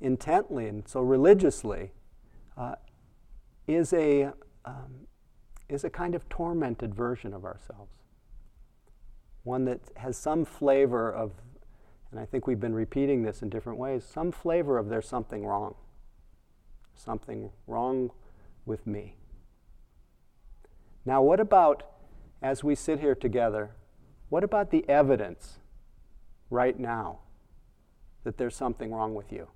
intently 0.00 0.66
and 0.66 0.88
so 0.88 1.00
religiously 1.00 1.92
uh, 2.56 2.74
is 3.66 3.92
a 3.92 4.32
um, 4.64 5.06
is 5.68 5.84
a 5.84 5.90
kind 5.90 6.14
of 6.14 6.28
tormented 6.28 6.94
version 6.94 7.34
of 7.34 7.44
ourselves. 7.44 7.92
One 9.44 9.64
that 9.66 9.80
has 9.96 10.16
some 10.16 10.44
flavor 10.44 11.12
of, 11.12 11.32
and 12.10 12.18
I 12.18 12.24
think 12.24 12.46
we've 12.46 12.60
been 12.60 12.74
repeating 12.74 13.22
this 13.22 13.42
in 13.42 13.48
different 13.48 13.78
ways, 13.78 14.04
some 14.04 14.32
flavor 14.32 14.78
of 14.78 14.88
there's 14.88 15.08
something 15.08 15.44
wrong. 15.44 15.74
Something 16.94 17.50
wrong 17.66 18.10
with 18.66 18.86
me. 18.86 19.14
Now, 21.04 21.22
what 21.22 21.40
about, 21.40 21.84
as 22.42 22.64
we 22.64 22.74
sit 22.74 23.00
here 23.00 23.14
together, 23.14 23.70
what 24.28 24.44
about 24.44 24.70
the 24.70 24.88
evidence 24.88 25.58
right 26.50 26.78
now 26.78 27.20
that 28.24 28.36
there's 28.36 28.56
something 28.56 28.92
wrong 28.92 29.14
with 29.14 29.32
you? 29.32 29.48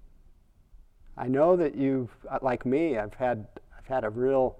I 1.16 1.28
know 1.28 1.56
that 1.56 1.74
you've, 1.74 2.10
uh, 2.30 2.38
like 2.40 2.64
me, 2.64 2.96
I've 2.96 3.14
had, 3.14 3.46
I've 3.78 3.86
had 3.86 4.04
a 4.04 4.10
real 4.10 4.56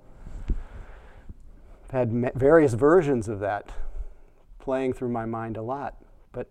had 1.92 2.33
various 2.35 2.73
versions 2.73 3.28
of 3.28 3.40
that 3.40 3.71
playing 4.59 4.95
through 4.95 5.11
my 5.11 5.26
mind 5.26 5.59
a 5.59 5.62
lot. 5.62 6.02
But 6.33 6.49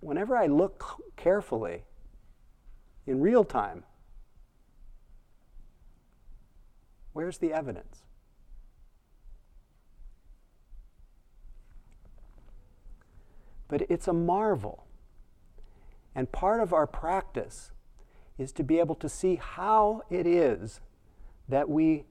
whenever 0.00 0.36
I 0.36 0.46
look 0.46 1.02
carefully, 1.16 1.84
in 3.06 3.20
real 3.20 3.44
time, 3.44 3.84
where's 7.12 7.36
the 7.38 7.52
evidence? 7.52 8.04
But 13.68 13.82
it's 13.88 14.08
a 14.08 14.12
marvel. 14.12 14.86
And 16.14 16.32
part 16.32 16.60
of 16.60 16.72
our 16.72 16.86
practice 16.86 17.70
is 18.38 18.52
to 18.52 18.62
be 18.62 18.78
able 18.78 18.94
to 18.96 19.08
see 19.08 19.36
how 19.36 20.02
it 20.10 20.26
is 20.26 20.80
that 21.48 21.68
we 21.68 22.04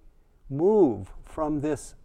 move 0.49 1.13
from 1.23 1.61
this 1.61 1.95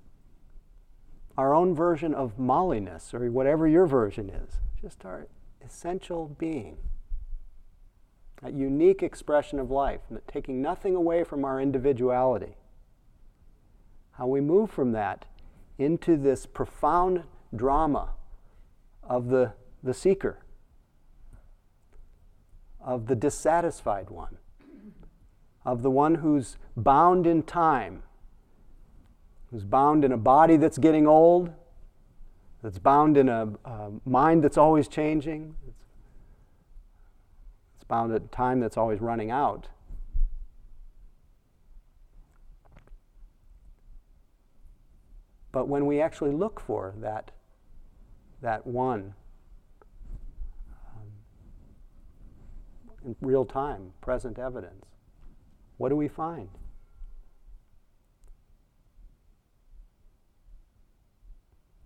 our 1.39 1.55
own 1.55 1.75
version 1.75 2.13
of 2.13 2.39
molliness 2.39 3.15
or 3.15 3.31
whatever 3.31 3.67
your 3.67 3.87
version 3.87 4.29
is, 4.29 4.59
just 4.81 5.05
our 5.05 5.27
essential 5.65 6.37
being. 6.39 6.77
That 8.43 8.53
unique 8.53 9.03
expression 9.03 9.59
of 9.59 9.71
life, 9.71 10.01
taking 10.27 10.61
nothing 10.61 10.95
away 10.95 11.25
from 11.25 11.45
our 11.45 11.61
individuality. 11.61 12.57
How 14.13 14.27
we 14.27 14.41
move 14.41 14.71
from 14.71 14.93
that 14.93 15.25
into 15.79 16.17
this 16.17 16.45
profound 16.45 17.23
drama 17.55 18.11
of 19.03 19.29
the, 19.29 19.53
the 19.83 19.95
seeker, 19.95 20.39
of 22.81 23.07
the 23.07 23.17
dissatisfied 23.17 24.11
one, 24.11 24.39
of 25.65 25.83
the 25.83 25.91
one 25.91 26.17
who's 26.17 26.57
bound 26.77 27.27
in 27.27 27.43
time 27.43 28.03
who's 29.53 29.65
bound 29.65 30.03
in 30.05 30.13
a 30.13 30.17
body 30.17 30.57
that's 30.57 30.79
getting 30.79 31.07
old, 31.07 31.53
that's 32.63 32.79
bound 32.79 33.19
in 33.19 33.29
a, 33.29 33.49
a 33.67 33.91
mind 34.07 34.43
that's 34.43 34.57
always 34.57 34.89
changing, 34.89 35.55
it's, 35.69 35.77
bound 37.87 38.11
at 38.15 38.33
time 38.33 38.59
that's 38.59 38.79
always 38.79 39.03
running 39.03 39.31
out. 39.31 39.69
But 45.51 45.69
when 45.69 45.85
we 45.85 46.01
actually 46.01 46.33
look 46.33 46.59
for 46.59 46.95
that, 46.97 47.33
that 48.43 48.67
one 48.67 49.15
um, 50.71 51.07
in 53.05 53.17
real 53.21 53.45
time, 53.45 53.93
present 54.01 54.39
evidence, 54.39 54.85
what 55.79 55.89
do 55.89 55.97
we 55.97 56.09
find? 56.09 56.49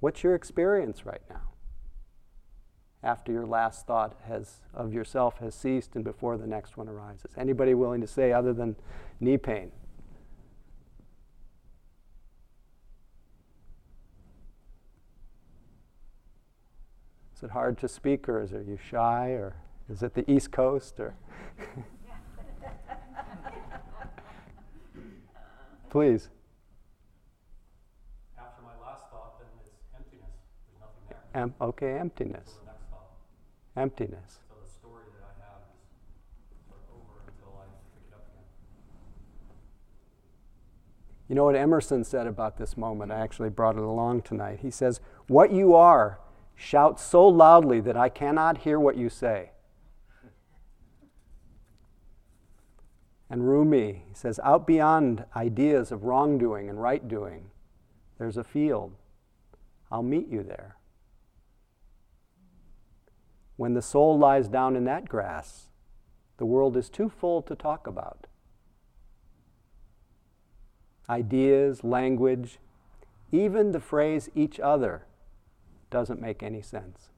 What's 0.00 0.22
your 0.22 0.34
experience 0.34 1.06
right 1.06 1.22
now? 1.30 1.52
After 3.02 3.32
your 3.32 3.46
last 3.46 3.86
thought 3.86 4.16
has, 4.26 4.60
of 4.74 4.92
yourself 4.92 5.38
has 5.38 5.54
ceased 5.54 5.94
and 5.94 6.04
before 6.04 6.36
the 6.36 6.46
next 6.46 6.76
one 6.76 6.88
arises. 6.88 7.30
Anybody 7.36 7.74
willing 7.74 8.00
to 8.00 8.06
say 8.06 8.32
other 8.32 8.52
than 8.52 8.76
knee 9.20 9.38
pain? 9.38 9.70
Is 17.36 17.42
it 17.42 17.50
hard 17.50 17.76
to 17.78 17.88
speak, 17.88 18.30
or 18.30 18.40
is 18.42 18.52
it 18.52 18.64
you 18.66 18.78
shy, 18.78 19.28
or 19.32 19.56
is 19.90 20.02
it 20.02 20.14
the 20.14 20.24
East 20.30 20.50
Coast, 20.52 20.98
or? 20.98 21.14
Please. 25.90 26.30
After 28.38 28.62
my 28.62 28.72
last 28.82 29.04
thought, 29.10 29.38
then 29.38 29.48
it's 29.66 29.76
emptiness. 29.94 30.30
There's 30.66 30.80
nothing 30.80 31.04
there. 31.10 31.42
Em- 31.42 31.54
okay, 31.60 31.98
emptiness. 31.98 32.52
So 32.54 32.60
the 32.64 33.80
emptiness. 33.82 34.38
So 34.48 34.54
the 34.64 34.70
story 34.70 35.04
that 35.20 35.26
I 35.28 35.34
have 35.44 35.60
is 35.68 36.64
sort 36.66 36.80
of 36.88 36.96
over 36.96 37.20
until 37.28 37.52
I 37.60 37.68
pick 37.94 38.08
it 38.08 38.14
up 38.14 38.24
again. 38.32 38.48
You 41.28 41.34
know 41.34 41.44
what 41.44 41.54
Emerson 41.54 42.02
said 42.02 42.26
about 42.26 42.56
this 42.56 42.78
moment? 42.78 43.12
I 43.12 43.18
actually 43.20 43.50
brought 43.50 43.76
it 43.76 43.82
along 43.82 44.22
tonight. 44.22 44.60
He 44.62 44.70
says, 44.70 45.02
What 45.26 45.52
you 45.52 45.74
are 45.74 46.18
shouts 46.56 47.02
so 47.02 47.28
loudly 47.28 47.80
that 47.80 47.96
I 47.96 48.08
cannot 48.08 48.58
hear 48.58 48.80
what 48.80 48.96
you 48.96 49.08
say. 49.08 49.50
And 53.28 53.46
Rumi 53.46 54.04
says, 54.14 54.40
Out 54.42 54.66
beyond 54.66 55.24
ideas 55.36 55.92
of 55.92 56.04
wrongdoing 56.04 56.68
and 56.68 56.80
right 56.80 57.06
doing, 57.06 57.50
there's 58.18 58.36
a 58.36 58.44
field. 58.44 58.94
I'll 59.92 60.02
meet 60.02 60.28
you 60.28 60.42
there. 60.42 60.76
When 63.56 63.74
the 63.74 63.82
soul 63.82 64.18
lies 64.18 64.48
down 64.48 64.76
in 64.76 64.84
that 64.84 65.08
grass, 65.08 65.68
the 66.38 66.46
world 66.46 66.76
is 66.76 66.88
too 66.88 67.08
full 67.08 67.42
to 67.42 67.54
talk 67.54 67.86
about 67.86 68.26
ideas, 71.08 71.84
language, 71.84 72.58
even 73.30 73.70
the 73.70 73.80
phrase 73.80 74.28
each 74.34 74.58
other 74.58 75.04
doesn't 75.96 76.20
make 76.20 76.42
any 76.42 76.60
sense. 76.60 77.08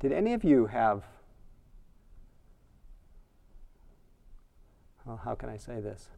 Did 0.00 0.10
any 0.10 0.32
of 0.32 0.42
you 0.42 0.66
have, 0.66 1.04
well, 5.06 5.20
how 5.24 5.36
can 5.36 5.48
I 5.48 5.56
say 5.56 5.78
this? 5.78 6.08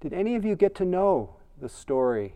Did 0.00 0.12
any 0.12 0.34
of 0.34 0.44
you 0.44 0.56
get 0.56 0.74
to 0.74 0.84
know 0.84 1.36
the 1.60 1.68
story 1.68 2.34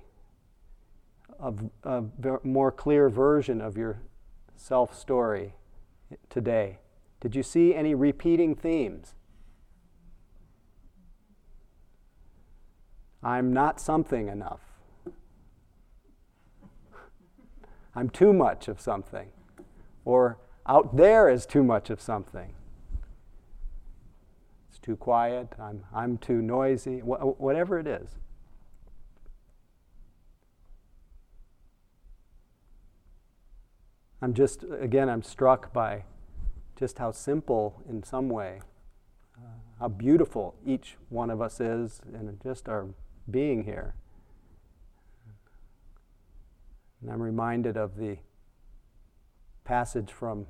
a, 1.41 1.53
a 1.83 2.05
more 2.45 2.71
clear 2.71 3.09
version 3.09 3.61
of 3.61 3.77
your 3.77 3.99
self 4.55 4.97
story 4.97 5.55
today? 6.31 6.79
Did 7.21 7.35
you 7.35 7.43
see 7.43 7.75
any 7.75 7.95
repeating 7.95 8.55
themes? 8.55 9.15
I'm 13.23 13.53
not 13.53 13.81
something 13.81 14.29
enough. 14.29 14.61
I'm 17.95 18.09
too 18.09 18.33
much 18.33 18.69
of 18.69 18.81
something. 18.81 19.31
Or 20.05 20.39
out 20.67 20.97
there 20.97 21.29
is 21.29 21.45
too 21.45 21.65
much 21.65 21.91
of 21.91 22.01
something. 22.01 22.55
It's 24.69 24.79
too 24.79 24.95
quiet. 24.95 25.49
I'm, 25.59 25.85
I'm 25.93 26.19
too 26.19 26.41
noisy. 26.41 27.01
Wh- 27.01 27.41
whatever 27.41 27.81
it 27.81 27.89
is. 27.89 28.11
I'm 34.23 34.35
just, 34.35 34.65
again, 34.81 35.09
I'm 35.09 35.23
struck 35.23 35.73
by 35.73 36.05
just 36.79 36.99
how 36.99 37.11
simple, 37.11 37.83
in 37.89 38.03
some 38.05 38.29
way, 38.29 38.61
uh, 39.37 39.41
how 39.81 39.89
beautiful 39.89 40.55
each 40.65 40.97
one 41.09 41.29
of 41.29 41.41
us 41.41 41.61
is, 41.61 42.01
and 42.13 42.41
just 42.43 42.69
our 42.69 42.87
being 43.29 43.65
here. 43.65 43.95
And 47.01 47.11
I'm 47.11 47.21
reminded 47.21 47.77
of 47.77 47.97
the 47.97 48.19
passage 49.65 50.13
from 50.13 50.47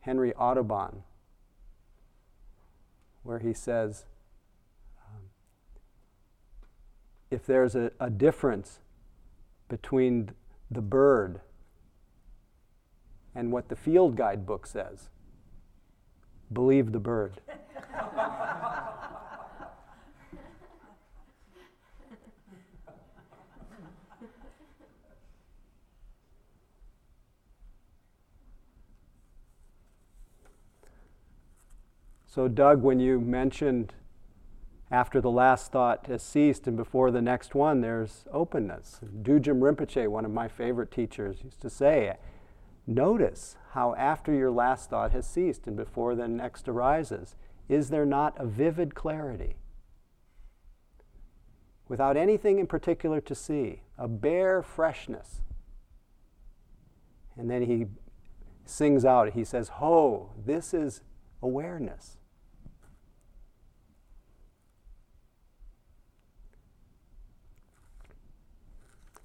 Henry 0.00 0.34
Audubon, 0.34 1.02
where 3.22 3.38
he 3.38 3.52
says, 3.52 4.06
um, 5.06 5.22
if 7.30 7.46
there's 7.46 7.76
a, 7.76 7.92
a 8.00 8.10
difference 8.10 8.80
between 9.68 10.30
the 10.70 10.80
bird 10.80 11.40
and 13.34 13.52
what 13.52 13.68
the 13.68 13.76
field 13.76 14.16
guide 14.16 14.46
book 14.46 14.66
says. 14.66 15.08
Believe 16.52 16.92
the 16.92 16.98
bird. 16.98 17.40
so, 32.26 32.48
Doug, 32.48 32.82
when 32.82 32.98
you 32.98 33.20
mentioned 33.20 33.94
after 34.90 35.20
the 35.20 35.30
last 35.30 35.70
thought 35.70 36.06
has 36.06 36.22
ceased 36.22 36.66
and 36.66 36.76
before 36.76 37.12
the 37.12 37.22
next 37.22 37.54
one, 37.54 37.80
there's 37.80 38.24
openness. 38.32 38.98
Dudjom 39.22 39.60
Rinpoche, 39.60 40.08
one 40.08 40.24
of 40.24 40.32
my 40.32 40.48
favorite 40.48 40.90
teachers, 40.90 41.38
used 41.44 41.60
to 41.60 41.70
say, 41.70 42.16
Notice 42.86 43.56
how, 43.72 43.94
after 43.94 44.32
your 44.32 44.50
last 44.50 44.90
thought 44.90 45.12
has 45.12 45.26
ceased 45.26 45.66
and 45.66 45.76
before 45.76 46.14
the 46.14 46.26
next 46.26 46.68
arises, 46.68 47.36
is 47.68 47.90
there 47.90 48.06
not 48.06 48.34
a 48.36 48.46
vivid 48.46 48.94
clarity? 48.94 49.56
Without 51.88 52.16
anything 52.16 52.58
in 52.58 52.66
particular 52.66 53.20
to 53.20 53.34
see, 53.34 53.82
a 53.98 54.08
bare 54.08 54.62
freshness. 54.62 55.42
And 57.36 57.50
then 57.50 57.62
he 57.62 57.86
sings 58.64 59.04
out, 59.04 59.32
he 59.32 59.44
says, 59.44 59.68
Ho, 59.68 60.30
this 60.44 60.74
is 60.74 61.02
awareness. 61.42 62.16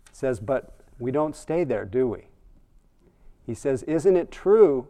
He 0.09 0.17
says, 0.17 0.39
but 0.39 0.79
we 0.97 1.11
don't 1.11 1.35
stay 1.35 1.63
there, 1.63 1.83
do 1.83 2.07
we? 2.07 2.27
He 3.45 3.53
says, 3.53 3.83
Isn't 3.83 4.15
it 4.15 4.31
true 4.31 4.87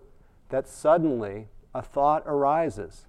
that 0.49 0.67
suddenly 0.67 1.47
a 1.73 1.81
thought 1.81 2.23
arises? 2.25 3.05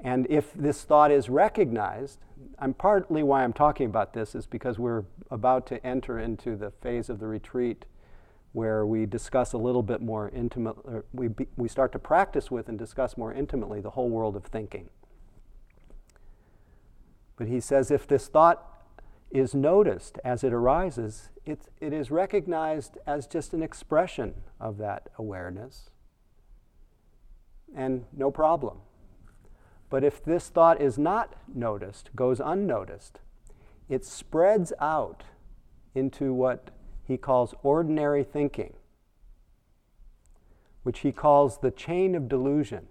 And 0.00 0.26
if 0.28 0.52
this 0.54 0.82
thought 0.82 1.10
is 1.10 1.28
recognized, 1.28 2.18
I'm 2.58 2.74
partly 2.74 3.22
why 3.22 3.44
I'm 3.44 3.52
talking 3.52 3.86
about 3.86 4.12
this 4.12 4.34
is 4.34 4.46
because 4.46 4.78
we're 4.78 5.04
about 5.30 5.66
to 5.68 5.84
enter 5.86 6.18
into 6.18 6.56
the 6.56 6.70
phase 6.70 7.08
of 7.08 7.20
the 7.20 7.26
retreat 7.26 7.84
where 8.52 8.84
we 8.84 9.06
discuss 9.06 9.52
a 9.52 9.58
little 9.58 9.82
bit 9.82 10.02
more 10.02 10.28
intimate, 10.30 10.76
we, 11.12 11.30
we 11.56 11.68
start 11.68 11.92
to 11.92 11.98
practice 11.98 12.50
with 12.50 12.68
and 12.68 12.78
discuss 12.78 13.16
more 13.16 13.32
intimately 13.32 13.80
the 13.80 13.90
whole 13.90 14.10
world 14.10 14.36
of 14.36 14.44
thinking. 14.44 14.90
But 17.36 17.48
he 17.48 17.60
says 17.60 17.90
if 17.90 18.06
this 18.06 18.28
thought 18.28 18.71
is 19.32 19.54
noticed 19.54 20.18
as 20.24 20.44
it 20.44 20.52
arises, 20.52 21.30
it, 21.44 21.62
it 21.80 21.92
is 21.92 22.10
recognized 22.10 22.98
as 23.06 23.26
just 23.26 23.54
an 23.54 23.62
expression 23.62 24.34
of 24.60 24.78
that 24.78 25.08
awareness. 25.18 25.90
And 27.74 28.04
no 28.12 28.30
problem. 28.30 28.78
But 29.88 30.04
if 30.04 30.22
this 30.22 30.48
thought 30.48 30.80
is 30.80 30.98
not 30.98 31.34
noticed, 31.52 32.10
goes 32.14 32.40
unnoticed, 32.40 33.20
it 33.88 34.04
spreads 34.04 34.72
out 34.80 35.24
into 35.94 36.32
what 36.32 36.70
he 37.04 37.16
calls 37.16 37.54
ordinary 37.62 38.24
thinking, 38.24 38.74
which 40.82 41.00
he 41.00 41.12
calls 41.12 41.58
the 41.58 41.70
chain 41.70 42.14
of 42.14 42.28
delusion. 42.28 42.88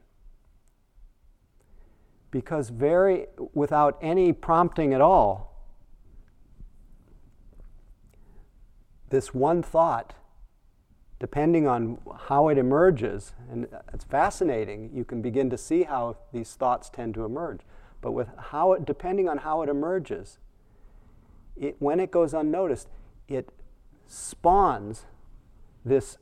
Because 2.30 2.70
very 2.70 3.28
without 3.54 3.98
any 4.02 4.32
prompting 4.32 4.94
at 4.94 5.02
all, 5.02 5.51
this 9.12 9.34
one 9.34 9.62
thought, 9.62 10.14
depending 11.20 11.68
on 11.68 12.00
how 12.28 12.48
it 12.48 12.58
emerges, 12.58 13.34
and 13.52 13.68
it's 13.94 14.04
fascinating, 14.04 14.90
you 14.94 15.06
can 15.06 15.22
begin 15.22 15.50
to 15.52 15.58
see 15.58 15.84
how 15.84 16.18
these 16.34 16.56
thoughts 16.56 16.90
tend 16.90 17.14
to 17.14 17.24
emerge. 17.24 17.62
But 18.02 18.14
with 18.14 18.30
how 18.38 18.74
it, 18.74 18.86
depending 18.86 19.30
on 19.30 19.40
how 19.40 19.62
it 19.62 19.70
emerges, 19.70 20.40
it, 21.56 21.76
when 21.78 22.00
it 22.00 22.10
goes 22.10 22.34
unnoticed, 22.34 22.88
it 23.28 23.50
spawns 24.08 25.06
this 25.86 26.18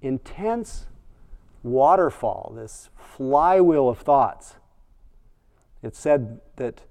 intense 0.00 0.86
waterfall, 1.62 2.52
this 2.56 2.88
flywheel 2.96 3.88
of 3.88 3.98
thoughts. 3.98 4.54
It's 5.82 5.98
said 5.98 6.40
that 6.56 6.82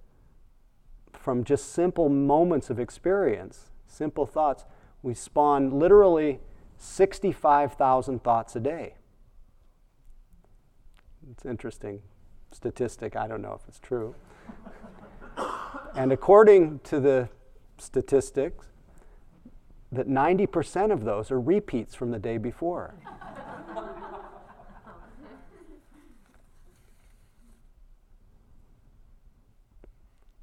from 1.13 1.43
just 1.43 1.71
simple 1.73 2.07
moments 2.07 2.69
of 2.69 2.79
experience, 2.79 3.71
simple 3.86 4.25
thoughts, 4.25 4.65
we 5.01 5.13
spawn 5.13 5.79
literally 5.79 6.39
65,000 6.77 8.23
thoughts 8.23 8.55
a 8.55 8.60
day. 8.60 8.95
It's 11.31 11.43
an 11.43 11.51
interesting 11.51 12.01
statistic. 12.51 13.15
I 13.15 13.27
don't 13.27 13.41
know 13.41 13.53
if 13.53 13.62
it's 13.67 13.79
true. 13.79 14.15
and 15.95 16.12
according 16.12 16.79
to 16.86 16.99
the 16.99 17.29
statistics, 17.77 18.65
that 19.91 20.07
90% 20.07 20.91
of 20.91 21.03
those 21.03 21.31
are 21.31 21.39
repeats 21.39 21.95
from 21.95 22.12
the 22.12 22.19
day 22.19 22.38
before. 22.38 22.93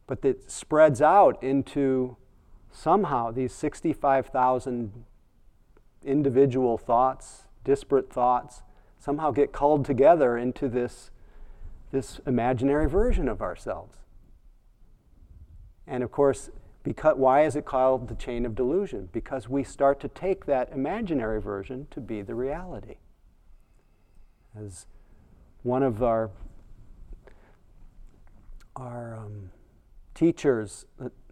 but 0.06 0.22
that 0.22 0.50
spreads 0.50 1.02
out 1.02 1.42
into 1.42 2.16
somehow 2.74 3.30
these 3.30 3.54
65,000 3.54 5.04
individual 6.04 6.76
thoughts, 6.76 7.44
disparate 7.62 8.12
thoughts, 8.12 8.62
somehow 8.98 9.30
get 9.30 9.52
called 9.52 9.84
together 9.84 10.36
into 10.36 10.68
this, 10.68 11.10
this 11.92 12.20
imaginary 12.26 12.88
version 12.88 13.28
of 13.28 13.40
ourselves. 13.40 13.98
And 15.86 16.02
of 16.02 16.10
course, 16.10 16.50
because, 16.82 17.16
why 17.16 17.44
is 17.44 17.56
it 17.56 17.64
called 17.64 18.08
the 18.08 18.14
chain 18.14 18.44
of 18.44 18.54
delusion? 18.54 19.08
Because 19.12 19.48
we 19.48 19.62
start 19.62 20.00
to 20.00 20.08
take 20.08 20.44
that 20.46 20.70
imaginary 20.72 21.40
version 21.40 21.86
to 21.92 22.00
be 22.00 22.22
the 22.22 22.34
reality. 22.34 22.96
As 24.58 24.86
one 25.62 25.82
of 25.82 26.02
our, 26.02 26.30
our 28.76 29.16
um, 29.16 29.50
teachers, 30.14 30.84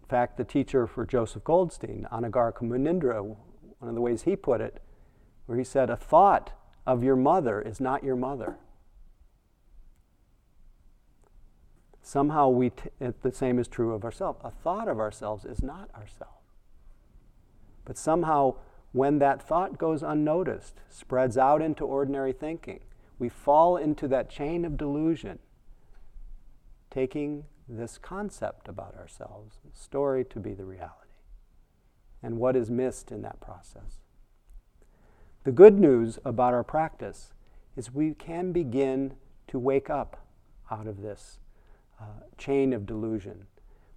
in 0.03 0.09
fact, 0.09 0.35
the 0.35 0.43
teacher 0.43 0.85
for 0.85 1.05
Joseph 1.05 1.45
Goldstein, 1.45 2.05
Anagarika 2.11 2.61
Munindra, 2.61 3.23
one 3.23 3.89
of 3.89 3.95
the 3.95 4.01
ways 4.01 4.23
he 4.23 4.35
put 4.35 4.59
it, 4.59 4.81
where 5.45 5.57
he 5.57 5.63
said, 5.63 5.89
A 5.89 5.95
thought 5.95 6.51
of 6.85 7.03
your 7.03 7.15
mother 7.15 7.61
is 7.61 7.79
not 7.79 8.03
your 8.03 8.17
mother. 8.17 8.57
Somehow 12.01 12.49
we, 12.49 12.71
t- 12.71 12.89
the 12.99 13.31
same 13.31 13.57
is 13.57 13.69
true 13.69 13.93
of 13.93 14.03
ourselves. 14.03 14.41
A 14.43 14.51
thought 14.51 14.89
of 14.89 14.99
ourselves 14.99 15.45
is 15.45 15.63
not 15.63 15.89
ourselves. 15.95 16.51
But 17.85 17.97
somehow, 17.97 18.55
when 18.91 19.19
that 19.19 19.41
thought 19.41 19.77
goes 19.77 20.03
unnoticed, 20.03 20.81
spreads 20.89 21.37
out 21.37 21.61
into 21.61 21.85
ordinary 21.85 22.33
thinking, 22.33 22.81
we 23.19 23.29
fall 23.29 23.77
into 23.77 24.09
that 24.09 24.29
chain 24.29 24.65
of 24.65 24.75
delusion, 24.75 25.39
taking 26.91 27.45
this 27.67 27.97
concept 27.97 28.67
about 28.67 28.95
ourselves, 28.95 29.57
story, 29.73 30.25
to 30.25 30.39
be 30.39 30.53
the 30.53 30.65
reality. 30.65 30.97
And 32.21 32.37
what 32.37 32.55
is 32.55 32.69
missed 32.69 33.11
in 33.11 33.21
that 33.21 33.39
process? 33.39 33.99
The 35.43 35.51
good 35.51 35.77
news 35.77 36.19
about 36.23 36.53
our 36.53 36.63
practice 36.63 37.33
is 37.75 37.93
we 37.93 38.13
can 38.13 38.51
begin 38.51 39.15
to 39.47 39.59
wake 39.59 39.89
up 39.89 40.25
out 40.71 40.87
of 40.87 41.01
this 41.01 41.39
uh, 41.99 42.05
chain 42.37 42.73
of 42.73 42.85
delusion. 42.85 43.47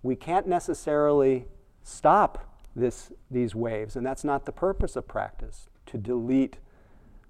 We 0.03 0.17
can't 0.17 0.47
necessarily 0.47 1.47
stop 1.83 2.61
this, 2.75 3.13
these 3.31 3.55
waves, 3.55 3.97
and 3.97 4.05
that's 4.05 4.25
not 4.25 4.45
the 4.45 4.53
purpose 4.53 4.97
of 4.97 5.07
practice 5.07 5.69
to 5.87 5.99
delete 5.99 6.59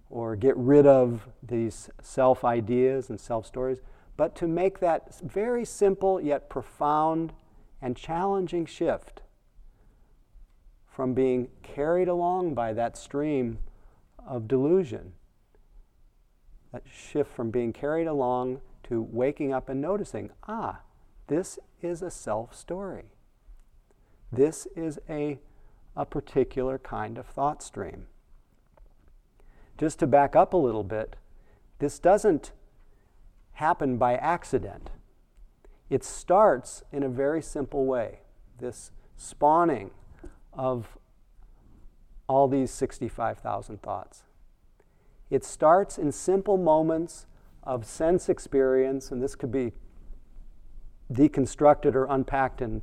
or 0.08 0.34
get 0.34 0.56
rid 0.56 0.86
of 0.86 1.28
these 1.42 1.90
self 2.00 2.44
ideas 2.44 3.10
and 3.10 3.20
self 3.20 3.46
stories, 3.46 3.80
but 4.16 4.34
to 4.36 4.46
make 4.46 4.80
that 4.80 5.20
very 5.20 5.64
simple 5.64 6.20
yet 6.20 6.48
profound 6.48 7.32
and 7.82 7.96
challenging 7.96 8.64
shift 8.64 9.22
from 10.88 11.12
being 11.12 11.48
carried 11.62 12.08
along 12.08 12.54
by 12.54 12.72
that 12.72 12.96
stream 12.96 13.58
of 14.26 14.48
delusion. 14.48 15.12
That 16.72 16.84
shift 16.90 17.30
from 17.30 17.50
being 17.50 17.72
carried 17.72 18.06
along 18.06 18.60
to 18.84 19.02
waking 19.02 19.52
up 19.52 19.68
and 19.68 19.80
noticing 19.80 20.30
ah, 20.48 20.80
this 21.26 21.58
is 21.82 22.02
a 22.02 22.10
self 22.10 22.54
story. 22.54 23.12
This 24.32 24.66
is 24.74 24.98
a, 25.08 25.38
a 25.94 26.06
particular 26.06 26.78
kind 26.78 27.18
of 27.18 27.26
thought 27.26 27.62
stream. 27.62 28.06
Just 29.78 29.98
to 29.98 30.06
back 30.06 30.34
up 30.34 30.54
a 30.54 30.56
little 30.56 30.84
bit, 30.84 31.16
this 31.78 31.98
doesn't 31.98 32.52
happen 33.56 33.96
by 33.96 34.14
accident. 34.16 34.90
It 35.88 36.04
starts 36.04 36.82
in 36.92 37.02
a 37.02 37.08
very 37.08 37.40
simple 37.40 37.86
way 37.86 38.20
this 38.58 38.90
spawning 39.16 39.90
of 40.52 40.98
all 42.28 42.48
these 42.48 42.70
65,000 42.70 43.80
thoughts. 43.82 44.24
It 45.30 45.42
starts 45.42 45.96
in 45.96 46.12
simple 46.12 46.58
moments 46.58 47.26
of 47.62 47.86
sense 47.86 48.28
experience, 48.28 49.10
and 49.10 49.22
this 49.22 49.34
could 49.34 49.50
be 49.50 49.72
deconstructed 51.10 51.94
or 51.94 52.06
unpacked, 52.10 52.60
and 52.60 52.82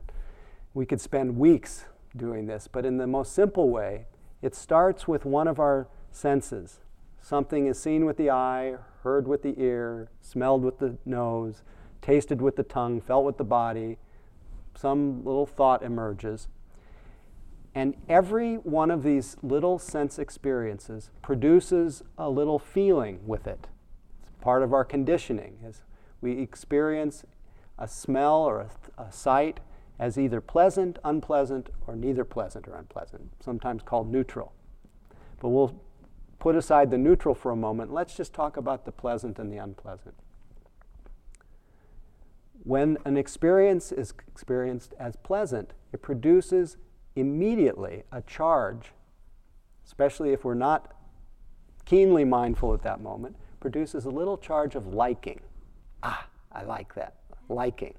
we 0.74 0.86
could 0.88 1.02
spend 1.02 1.38
weeks 1.38 1.86
doing 2.16 2.48
this, 2.48 2.68
but 2.68 2.84
in 2.84 2.98
the 2.98 3.08
most 3.08 3.34
simple 3.34 3.70
way, 3.70 4.08
it 4.42 4.56
starts 4.56 5.08
with 5.08 5.24
one 5.24 5.48
of 5.48 5.60
our 5.60 5.88
senses. 6.12 6.80
Something 7.22 7.68
is 7.68 7.80
seen 7.80 8.06
with 8.06 8.18
the 8.18 8.32
eye, 8.32 8.76
heard 9.04 9.28
with 9.28 9.44
the 9.44 9.54
ear, 9.60 10.10
smelled 10.22 10.64
with 10.64 10.80
the 10.80 10.98
nose, 11.06 11.62
tasted 12.02 12.42
with 12.42 12.56
the 12.56 12.64
tongue, 12.64 13.02
felt 13.02 13.26
with 13.26 13.38
the 13.38 13.44
body. 13.44 13.98
Some 14.76 15.24
little 15.24 15.46
thought 15.46 15.84
emerges. 15.84 16.48
And 17.76 17.96
every 18.08 18.56
one 18.56 18.92
of 18.92 19.04
these 19.04 19.36
little 19.42 19.80
sense 19.80 20.20
experiences 20.20 21.10
produces 21.22 22.04
a 22.18 22.30
little 22.30 22.60
feeling 22.60 23.20
with 23.26 23.48
it 23.48 23.68
It's 24.22 24.32
part 24.42 24.62
of 24.64 24.74
our 24.74 24.86
conditioning 24.86 25.58
is 25.66 25.82
we 26.22 26.40
experience 26.40 27.24
a 27.78 27.88
smell 27.88 28.44
or 28.44 28.62
a, 28.62 29.02
a 29.02 29.12
sight 29.12 29.60
as 30.00 30.18
either 30.18 30.42
pleasant, 30.42 31.00
unpleasant, 31.04 31.70
or 31.88 31.96
neither 31.96 32.24
pleasant 32.24 32.68
or 32.68 32.76
unpleasant, 32.76 33.32
sometimes 33.40 33.84
called 33.84 34.12
neutral. 34.12 34.54
But 35.40 35.50
we'll 35.50 35.76
put 36.44 36.58
aside 36.58 36.92
the 36.92 36.98
neutral 36.98 37.34
for 37.34 37.52
a 37.52 37.56
moment. 37.56 37.94
Let's 37.94 38.18
just 38.18 38.34
talk 38.34 38.58
about 38.58 38.84
the 38.84 38.92
pleasant 38.92 39.40
and 39.40 39.50
the 39.50 39.56
unpleasant. 39.56 40.14
When 42.64 42.98
an 43.06 43.16
experience 43.16 43.94
is 43.94 44.14
experienced 44.28 44.94
as 45.00 45.16
pleasant, 45.16 45.72
it 45.94 46.02
produces 46.02 46.76
immediately 47.16 48.04
a 48.12 48.22
charge, 48.24 48.92
especially 49.86 50.34
if 50.34 50.44
we're 50.44 50.54
not 50.54 50.94
keenly 51.86 52.26
mindful 52.26 52.74
at 52.74 52.82
that 52.82 53.00
moment, 53.00 53.38
produces 53.62 54.04
a 54.04 54.10
little 54.10 54.38
charge 54.38 54.76
of 54.76 54.88
liking. 54.88 55.40
Ah, 56.04 56.28
I 56.52 56.64
like 56.64 56.94
that. 56.96 57.16
Liking. 57.48 57.94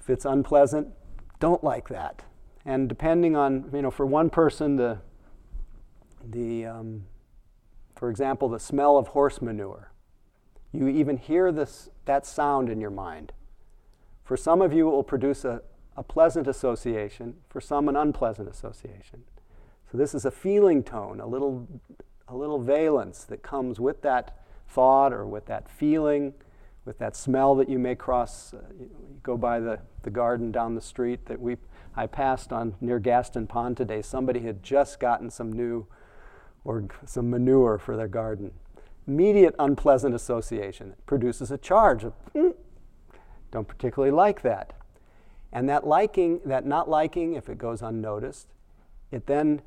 If 0.00 0.10
it's 0.10 0.24
unpleasant, 0.24 0.88
don't 1.38 1.62
like 1.62 1.88
that. 1.90 2.24
And 2.64 2.88
depending 2.88 3.36
on, 3.36 3.70
you 3.72 3.82
know, 3.82 3.92
for 3.92 4.06
one 4.06 4.28
person, 4.28 4.74
the, 4.74 4.98
the 6.30 6.66
um, 6.66 7.04
for 7.98 8.10
example, 8.10 8.48
the 8.48 8.60
smell 8.60 8.96
of 8.96 9.08
horse 9.08 9.42
manure, 9.42 9.90
you 10.72 10.86
even 10.88 11.16
hear 11.16 11.50
this, 11.50 11.90
that 12.04 12.24
sound 12.24 12.70
in 12.70 12.80
your 12.80 12.90
mind. 12.90 13.32
For 14.22 14.36
some 14.36 14.62
of 14.62 14.72
you, 14.72 14.88
it 14.88 14.92
will 14.92 15.02
produce 15.02 15.44
a, 15.44 15.62
a 15.96 16.04
pleasant 16.04 16.46
association, 16.46 17.34
for 17.48 17.60
some, 17.60 17.88
an 17.88 17.96
unpleasant 17.96 18.48
association. 18.48 19.24
So, 19.90 19.98
this 19.98 20.14
is 20.14 20.24
a 20.24 20.30
feeling 20.30 20.84
tone, 20.84 21.18
a 21.18 21.26
little 21.26 21.66
a 22.30 22.36
little 22.36 22.58
valence 22.60 23.24
that 23.24 23.42
comes 23.42 23.80
with 23.80 24.02
that 24.02 24.38
thought 24.68 25.14
or 25.14 25.26
with 25.26 25.46
that 25.46 25.66
feeling, 25.68 26.34
with 26.84 26.98
that 26.98 27.16
smell 27.16 27.54
that 27.54 27.70
you 27.70 27.78
may 27.78 27.94
cross. 27.94 28.52
Uh, 28.52 28.58
you, 28.78 28.90
go 29.22 29.36
by 29.36 29.58
the, 29.58 29.80
the 30.02 30.10
garden 30.10 30.52
down 30.52 30.74
the 30.74 30.80
street 30.80 31.24
that 31.26 31.40
we 31.40 31.56
I 31.96 32.06
passed 32.06 32.52
on 32.52 32.74
near 32.80 32.98
Gaston 32.98 33.46
Pond 33.46 33.76
today. 33.78 34.02
Somebody 34.02 34.40
had 34.40 34.62
just 34.62 35.00
gotten 35.00 35.30
some 35.30 35.52
new 35.52 35.86
or 36.68 36.84
some 37.06 37.30
manure 37.30 37.78
for 37.78 37.96
their 37.96 38.08
garden. 38.08 38.52
Immediate 39.06 39.54
unpleasant 39.58 40.14
association 40.14 40.94
produces 41.06 41.50
a 41.50 41.56
charge 41.56 42.04
of 42.04 42.12
mm, 42.34 42.54
don't 43.50 43.66
particularly 43.66 44.12
like 44.12 44.42
that. 44.42 44.74
And 45.50 45.66
that 45.70 45.86
liking, 45.86 46.40
that 46.44 46.66
not 46.66 46.86
liking, 46.86 47.32
if 47.32 47.48
it 47.48 47.56
goes 47.56 47.80
unnoticed, 47.80 48.48
it 49.10 49.26
then 49.26 49.62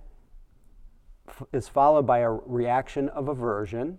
is 1.51 1.67
followed 1.67 2.05
by 2.05 2.19
a 2.19 2.29
reaction 2.29 3.09
of 3.09 3.27
aversion. 3.27 3.97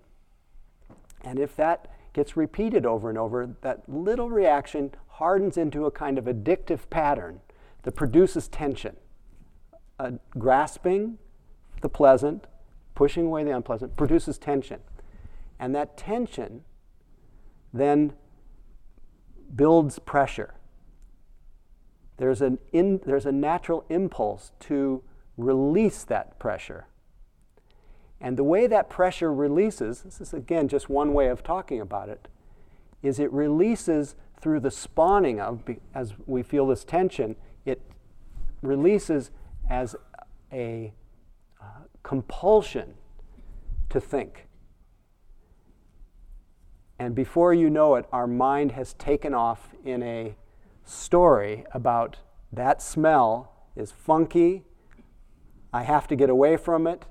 And 1.23 1.41
if 1.41 1.57
that 1.57 1.91
gets 2.13 2.37
repeated 2.37 2.87
over 2.87 3.09
and 3.09 3.19
over, 3.19 3.57
that 3.63 3.83
little 3.89 4.31
reaction 4.31 4.93
hardens 5.09 5.57
into 5.57 5.87
a 5.87 5.91
kind 5.91 6.19
of 6.19 6.27
addictive 6.27 6.89
pattern 6.89 7.41
that 7.83 7.97
produces 7.97 8.47
tension. 8.47 8.95
A 9.99 10.13
grasping 10.39 11.19
the 11.81 11.89
pleasant, 11.89 12.47
pushing 12.95 13.27
away 13.27 13.45
the 13.45 13.55
unpleasant, 13.55 13.97
produces 13.97 14.39
tension. 14.39 14.81
And 15.59 15.75
that 15.75 15.97
tension 15.97 16.63
then 17.73 18.13
builds 19.55 19.99
pressure. 19.99 20.55
There's, 22.17 22.41
an 22.43 22.59
in, 22.73 23.01
there's 23.05 23.27
a 23.27 23.33
natural 23.33 23.85
impulse 23.89 24.53
to 24.61 25.03
release 25.37 26.05
that 26.05 26.39
pressure 26.39 26.87
and 28.23 28.37
the 28.37 28.45
way 28.45 28.69
that 28.69 28.89
pressure 28.89 29.35
releases, 29.35 30.03
this 30.03 30.21
is 30.21 30.33
again 30.33 30.69
just 30.69 30.89
one 30.89 31.13
way 31.13 31.27
of 31.27 31.43
talking 31.43 31.81
about 31.81 32.09
it, 32.09 32.29
is 33.03 33.19
it 33.19 33.31
releases 33.33 34.15
through 34.41 34.61
the 34.61 34.71
spawning 34.71 35.41
of, 35.41 35.63
as 35.93 36.15
we 36.27 36.45
feel 36.45 36.69
this 36.69 36.85
tension, 36.85 37.35
it 37.67 37.83
releases 38.63 39.33
as 39.69 39.97
a 40.53 40.93
uh, 41.61 41.65
compulsion 42.03 42.95
to 43.89 44.01
think. 44.01 44.47
And 46.99 47.15
before 47.15 47.53
you 47.53 47.69
know 47.69 47.97
it, 47.97 48.07
our 48.13 48.27
mind 48.27 48.73
has 48.73 48.95
taken 48.95 49.35
off 49.35 49.71
in 49.85 50.03
a 50.03 50.37
story 50.85 51.65
about 51.73 52.19
that 52.53 52.83
smell 52.83 53.53
is 53.75 53.91
funky. 53.91 54.65
I 55.73 55.83
have 55.83 56.07
to 56.09 56.17
get 56.17 56.31
away 56.31 56.57
from 56.57 56.87
it. 56.87 57.07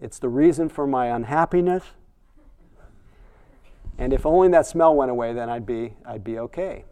It's 0.00 0.18
the 0.18 0.28
reason 0.28 0.68
for 0.68 0.86
my 0.86 1.06
unhappiness. 1.06 1.84
And 3.96 4.12
if 4.12 4.26
only 4.26 4.48
that 4.48 4.66
smell 4.66 4.94
went 4.94 5.10
away, 5.10 5.32
then 5.32 5.48
I'd 5.48 5.66
be, 5.66 5.94
I'd 6.04 6.24
be 6.24 6.38
okay. 6.38 6.84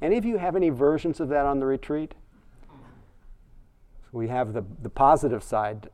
Any 0.00 0.16
of 0.16 0.24
you 0.24 0.38
have 0.38 0.56
any 0.56 0.70
versions 0.70 1.20
of 1.20 1.28
that 1.28 1.44
on 1.44 1.58
the 1.58 1.66
retreat? 1.66 2.14
We 4.12 4.28
have 4.28 4.52
the, 4.52 4.64
the 4.80 4.88
positive 4.88 5.42
side 5.42 5.88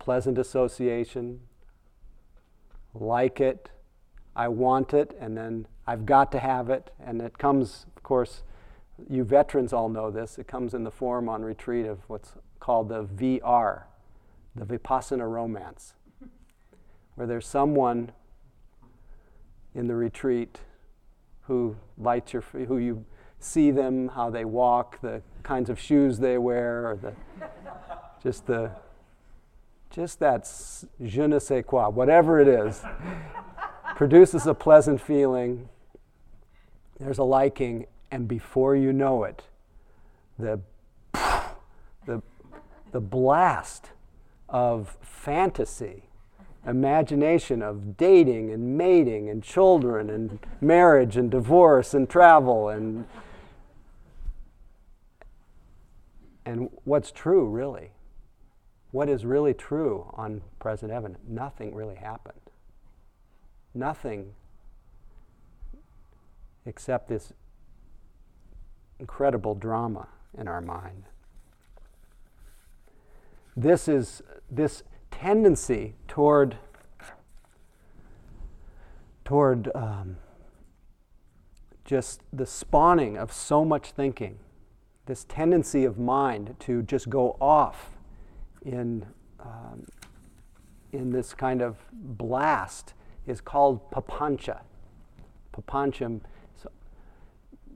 pleasant 0.00 0.38
association, 0.38 1.40
like 2.92 3.40
it, 3.40 3.70
I 4.34 4.48
want 4.48 4.92
it, 4.92 5.16
and 5.20 5.36
then 5.36 5.68
I've 5.86 6.06
got 6.06 6.32
to 6.32 6.40
have 6.40 6.70
it. 6.70 6.90
And 6.98 7.22
it 7.22 7.38
comes, 7.38 7.86
of 7.96 8.02
course, 8.02 8.42
you 9.08 9.22
veterans 9.22 9.72
all 9.72 9.88
know 9.88 10.10
this, 10.10 10.38
it 10.38 10.48
comes 10.48 10.74
in 10.74 10.82
the 10.82 10.90
form 10.90 11.28
on 11.28 11.42
retreat 11.42 11.86
of 11.86 12.00
what's 12.08 12.32
called 12.58 12.88
the 12.88 13.04
VR, 13.04 13.84
the 14.56 14.64
Vipassana 14.64 15.30
romance, 15.30 15.94
where 17.14 17.26
there's 17.26 17.46
someone 17.46 18.12
in 19.74 19.86
the 19.86 19.94
retreat 19.94 20.58
who 21.42 21.76
lights 21.96 22.32
your, 22.32 22.42
who 22.42 22.78
you 22.78 23.04
see 23.38 23.70
them, 23.70 24.08
how 24.08 24.30
they 24.30 24.44
walk, 24.44 25.00
the 25.00 25.22
kinds 25.42 25.70
of 25.70 25.78
shoes 25.78 26.18
they 26.18 26.38
wear, 26.38 26.90
or 26.90 26.96
the, 26.96 27.12
just 28.22 28.46
the, 28.46 28.70
just 29.90 30.20
that 30.20 30.48
je 31.04 31.26
ne 31.26 31.38
sais 31.38 31.64
quoi, 31.66 31.88
whatever 31.88 32.40
it 32.40 32.48
is, 32.48 32.82
produces 33.96 34.46
a 34.46 34.54
pleasant 34.54 35.00
feeling. 35.00 35.68
There's 36.98 37.18
a 37.18 37.24
liking, 37.24 37.86
and 38.10 38.28
before 38.28 38.76
you 38.76 38.92
know 38.92 39.24
it, 39.24 39.42
the, 40.38 40.60
the, 42.06 42.22
the 42.92 43.00
blast 43.00 43.90
of 44.48 44.96
fantasy, 45.02 46.04
imagination 46.66 47.62
of 47.62 47.96
dating 47.96 48.52
and 48.52 48.76
mating 48.76 49.28
and 49.28 49.42
children 49.42 50.10
and 50.10 50.38
marriage 50.60 51.16
and 51.16 51.30
divorce 51.30 51.94
and 51.94 52.08
travel 52.08 52.68
and 52.68 53.06
and 56.44 56.68
what's 56.84 57.10
true 57.10 57.46
really 57.46 57.90
what 58.90 59.08
is 59.08 59.24
really 59.24 59.54
true 59.54 60.12
on 60.14 60.42
present 60.58 60.90
evidence? 60.90 61.20
Nothing 61.28 61.74
really 61.74 61.96
happened. 61.96 62.40
Nothing 63.74 64.32
except 66.66 67.08
this 67.08 67.32
incredible 68.98 69.54
drama 69.54 70.08
in 70.36 70.48
our 70.48 70.60
mind. 70.60 71.04
This 73.56 73.88
is 73.88 74.22
this 74.50 74.82
tendency 75.10 75.94
toward 76.08 76.56
toward 79.24 79.70
um, 79.76 80.16
just 81.84 82.22
the 82.32 82.46
spawning 82.46 83.16
of 83.16 83.32
so 83.32 83.64
much 83.64 83.92
thinking, 83.92 84.38
this 85.06 85.24
tendency 85.24 85.84
of 85.84 85.98
mind 85.98 86.56
to 86.58 86.82
just 86.82 87.08
go 87.08 87.36
off 87.40 87.90
in, 88.62 89.06
um, 89.40 89.86
in 90.92 91.10
this 91.10 91.34
kind 91.34 91.62
of 91.62 91.76
blast 91.92 92.94
is 93.26 93.40
called 93.40 93.90
papancha. 93.90 94.60
Papancham, 95.52 96.20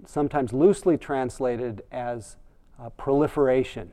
sometimes 0.07 0.53
loosely 0.53 0.97
translated 0.97 1.83
as 1.90 2.37
uh, 2.81 2.90
proliferation. 2.90 3.92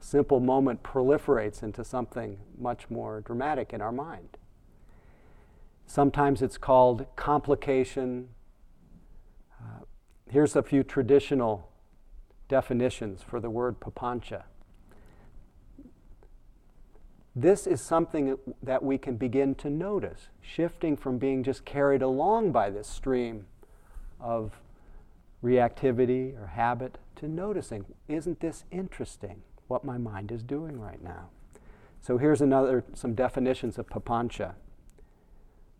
A 0.00 0.04
simple 0.04 0.40
moment 0.40 0.82
proliferates 0.82 1.62
into 1.62 1.84
something 1.84 2.38
much 2.58 2.90
more 2.90 3.20
dramatic 3.20 3.72
in 3.72 3.80
our 3.80 3.92
mind. 3.92 4.36
Sometimes 5.86 6.42
it's 6.42 6.58
called 6.58 7.06
complication. 7.16 8.28
Uh, 9.60 9.84
here's 10.28 10.54
a 10.54 10.62
few 10.62 10.82
traditional 10.82 11.70
definitions 12.48 13.22
for 13.22 13.40
the 13.40 13.50
word 13.50 13.80
papancha 13.80 14.44
this 17.34 17.66
is 17.66 17.80
something 17.80 18.36
that 18.62 18.82
we 18.82 18.98
can 18.98 19.16
begin 19.16 19.54
to 19.56 19.70
notice, 19.70 20.28
shifting 20.40 20.96
from 20.96 21.18
being 21.18 21.42
just 21.42 21.64
carried 21.64 22.02
along 22.02 22.52
by 22.52 22.70
this 22.70 22.88
stream 22.88 23.46
of 24.18 24.60
reactivity 25.42 26.40
or 26.40 26.48
habit 26.48 26.98
to 27.16 27.28
noticing, 27.28 27.84
isn't 28.08 28.40
this 28.40 28.64
interesting 28.70 29.42
what 29.68 29.84
my 29.84 29.96
mind 29.96 30.32
is 30.32 30.42
doing 30.42 30.80
right 30.80 31.02
now? 31.02 31.28
So 32.00 32.18
here's 32.18 32.40
another 32.40 32.84
some 32.94 33.14
definitions 33.14 33.78
of 33.78 33.86
papancha. 33.86 34.54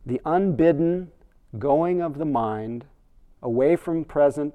The 0.04 0.20
unbidden 0.24 1.10
going 1.58 2.00
of 2.00 2.18
the 2.18 2.24
mind 2.24 2.84
away 3.42 3.76
from 3.76 4.04
present 4.04 4.54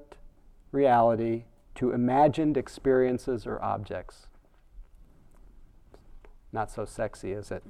reality 0.72 1.44
to 1.74 1.92
imagined 1.92 2.56
experiences 2.56 3.46
or 3.46 3.62
objects. 3.62 4.28
Not 6.52 6.70
so 6.70 6.84
sexy, 6.84 7.32
is 7.32 7.50
it? 7.50 7.62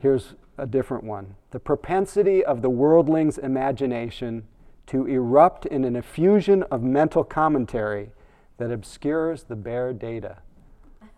Here's 0.00 0.34
a 0.58 0.66
different 0.66 1.04
one 1.04 1.36
the 1.50 1.60
propensity 1.60 2.44
of 2.44 2.62
the 2.62 2.70
worldling's 2.70 3.38
imagination 3.38 4.44
to 4.86 5.06
erupt 5.06 5.66
in 5.66 5.84
an 5.84 5.96
effusion 5.96 6.62
of 6.64 6.82
mental 6.82 7.24
commentary 7.24 8.10
that 8.58 8.70
obscures 8.70 9.44
the 9.44 9.56
bare 9.56 9.92
data 9.92 10.38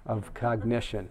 of 0.06 0.32
cognition. 0.34 1.10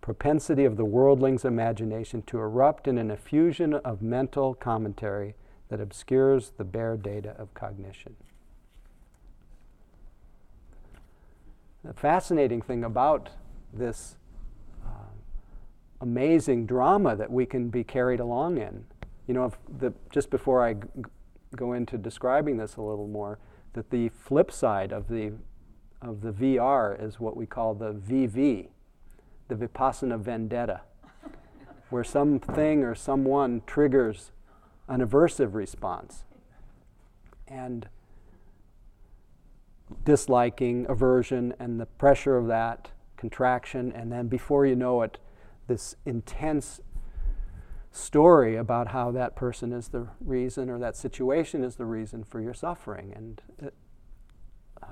propensity 0.00 0.64
of 0.64 0.76
the 0.76 0.84
worldling's 0.84 1.44
imagination 1.44 2.22
to 2.22 2.38
erupt 2.38 2.88
in 2.88 2.98
an 2.98 3.10
effusion 3.12 3.74
of 3.74 4.02
mental 4.02 4.54
commentary 4.54 5.34
that 5.68 5.80
obscures 5.80 6.50
the 6.56 6.64
bare 6.64 6.96
data 6.96 7.30
of 7.38 7.52
cognition. 7.54 8.16
The 11.84 11.94
fascinating 11.94 12.60
thing 12.60 12.84
about 12.84 13.30
this 13.72 14.16
uh, 14.84 15.12
amazing 16.00 16.66
drama 16.66 17.16
that 17.16 17.30
we 17.30 17.46
can 17.46 17.70
be 17.70 17.84
carried 17.84 18.20
along 18.20 18.58
in, 18.58 18.84
you 19.26 19.34
know, 19.34 19.52
the, 19.78 19.92
just 20.10 20.30
before 20.30 20.62
I 20.62 20.74
g- 20.74 20.80
go 21.56 21.72
into 21.72 21.96
describing 21.96 22.58
this 22.58 22.76
a 22.76 22.82
little 22.82 23.08
more, 23.08 23.38
that 23.72 23.90
the 23.90 24.10
flip 24.10 24.52
side 24.52 24.92
of 24.92 25.08
the 25.08 25.32
of 26.02 26.22
the 26.22 26.32
VR 26.32 27.00
is 27.02 27.20
what 27.20 27.36
we 27.36 27.44
call 27.44 27.74
the 27.74 27.92
VV, 27.92 28.68
the 29.48 29.54
Vipassana 29.54 30.18
vendetta, 30.18 30.80
where 31.90 32.04
something 32.04 32.82
or 32.82 32.94
someone 32.94 33.62
triggers 33.66 34.32
an 34.88 35.06
aversive 35.06 35.54
response. 35.54 36.24
And 37.46 37.88
disliking, 40.04 40.86
aversion, 40.88 41.54
and 41.58 41.80
the 41.80 41.86
pressure 41.86 42.36
of 42.36 42.46
that, 42.48 42.90
contraction, 43.16 43.92
and 43.92 44.10
then 44.10 44.28
before 44.28 44.66
you 44.66 44.74
know 44.74 45.02
it, 45.02 45.18
this 45.66 45.94
intense 46.04 46.80
story 47.92 48.56
about 48.56 48.88
how 48.88 49.10
that 49.10 49.34
person 49.34 49.72
is 49.72 49.88
the 49.88 50.06
reason 50.20 50.70
or 50.70 50.78
that 50.78 50.96
situation 50.96 51.64
is 51.64 51.76
the 51.76 51.84
reason 51.84 52.24
for 52.24 52.40
your 52.40 52.54
suffering. 52.54 53.12
And, 53.14 53.42
uh, 54.82 54.86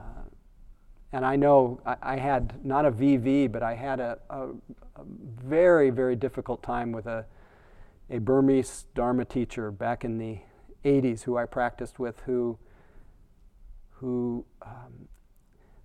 and 1.13 1.25
I 1.25 1.37
know 1.37 1.81
I, 1.87 1.97
I, 2.03 2.17
had 2.17 2.65
not 2.65 2.85
a 2.85 2.91
VV, 2.91 3.51
but 3.51 3.63
I 3.63 3.75
had 3.75 4.01
a, 4.01 4.19
a, 4.29 4.49
a, 4.97 5.05
very, 5.43 5.91
very 5.91 6.17
difficult 6.17 6.63
time 6.63 6.93
with 6.93 7.07
a, 7.07 7.25
a 8.11 8.19
Burmese 8.19 8.87
Dharma 8.95 9.25
teacher 9.25 9.71
back 9.71 10.05
in 10.05 10.19
the 10.19 10.41
80s 10.85 11.23
who 11.23 11.37
I 11.37 11.45
practiced 11.45 11.99
with 11.99 12.21
who 12.27 12.59
who 14.01 14.45
um, 14.63 15.09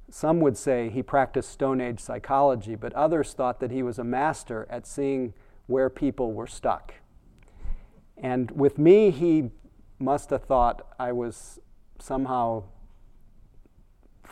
some 0.10 0.39
would 0.41 0.58
say 0.58 0.89
he 0.89 1.02
practiced 1.02 1.49
Stone 1.49 1.82
Age 1.82 1.99
psychology, 1.99 2.76
but 2.76 2.93
others 2.93 3.34
thought 3.34 3.60
that 3.60 3.71
he 3.71 3.82
was 3.82 3.97
a 3.97 4.04
master 4.04 4.67
at 4.69 4.86
seeing 4.86 5.34
where 5.65 5.89
people 5.89 6.34
were 6.34 6.47
stuck. 6.47 6.93
And 8.17 8.52
with 8.52 8.78
me, 8.78 9.10
he 9.10 9.49
must 9.97 10.30
have 10.30 10.43
thought 10.43 10.86
I 10.99 11.12
was 11.12 11.60
somehow 11.99 12.65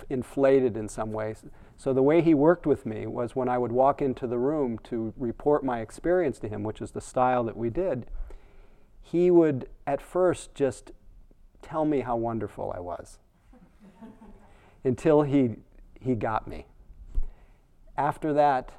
inflated 0.10 0.78
in 0.78 0.88
some 0.88 1.12
ways. 1.12 1.44
So 1.78 1.94
the 1.94 2.04
way 2.04 2.22
he 2.22 2.36
worked 2.36 2.68
with 2.68 2.86
me 2.86 3.08
was 3.08 3.36
when 3.36 3.50
I 3.50 3.58
would 3.58 3.72
walk 3.72 4.04
into 4.04 4.28
the 4.28 4.38
room 4.38 4.78
to 4.84 5.14
report 5.18 5.64
my 5.64 5.80
experience 5.80 6.38
to 6.40 6.48
him, 6.48 6.62
which 6.62 6.80
is 6.80 6.92
the 6.92 7.02
style 7.02 7.44
that 7.46 7.58
we 7.58 7.72
did, 7.72 8.06
he 9.02 9.32
would 9.32 9.68
at 9.88 10.00
first 10.00 10.54
just 10.54 10.92
tell 11.64 11.86
me 11.86 12.02
how 12.02 12.16
wonderful 12.16 12.72
I 12.76 12.80
was 12.80 13.18
until 14.84 15.24
he, 15.24 15.56
he 16.00 16.16
got 16.16 16.48
me. 16.48 16.66
After 17.98 18.34
that, 18.34 18.72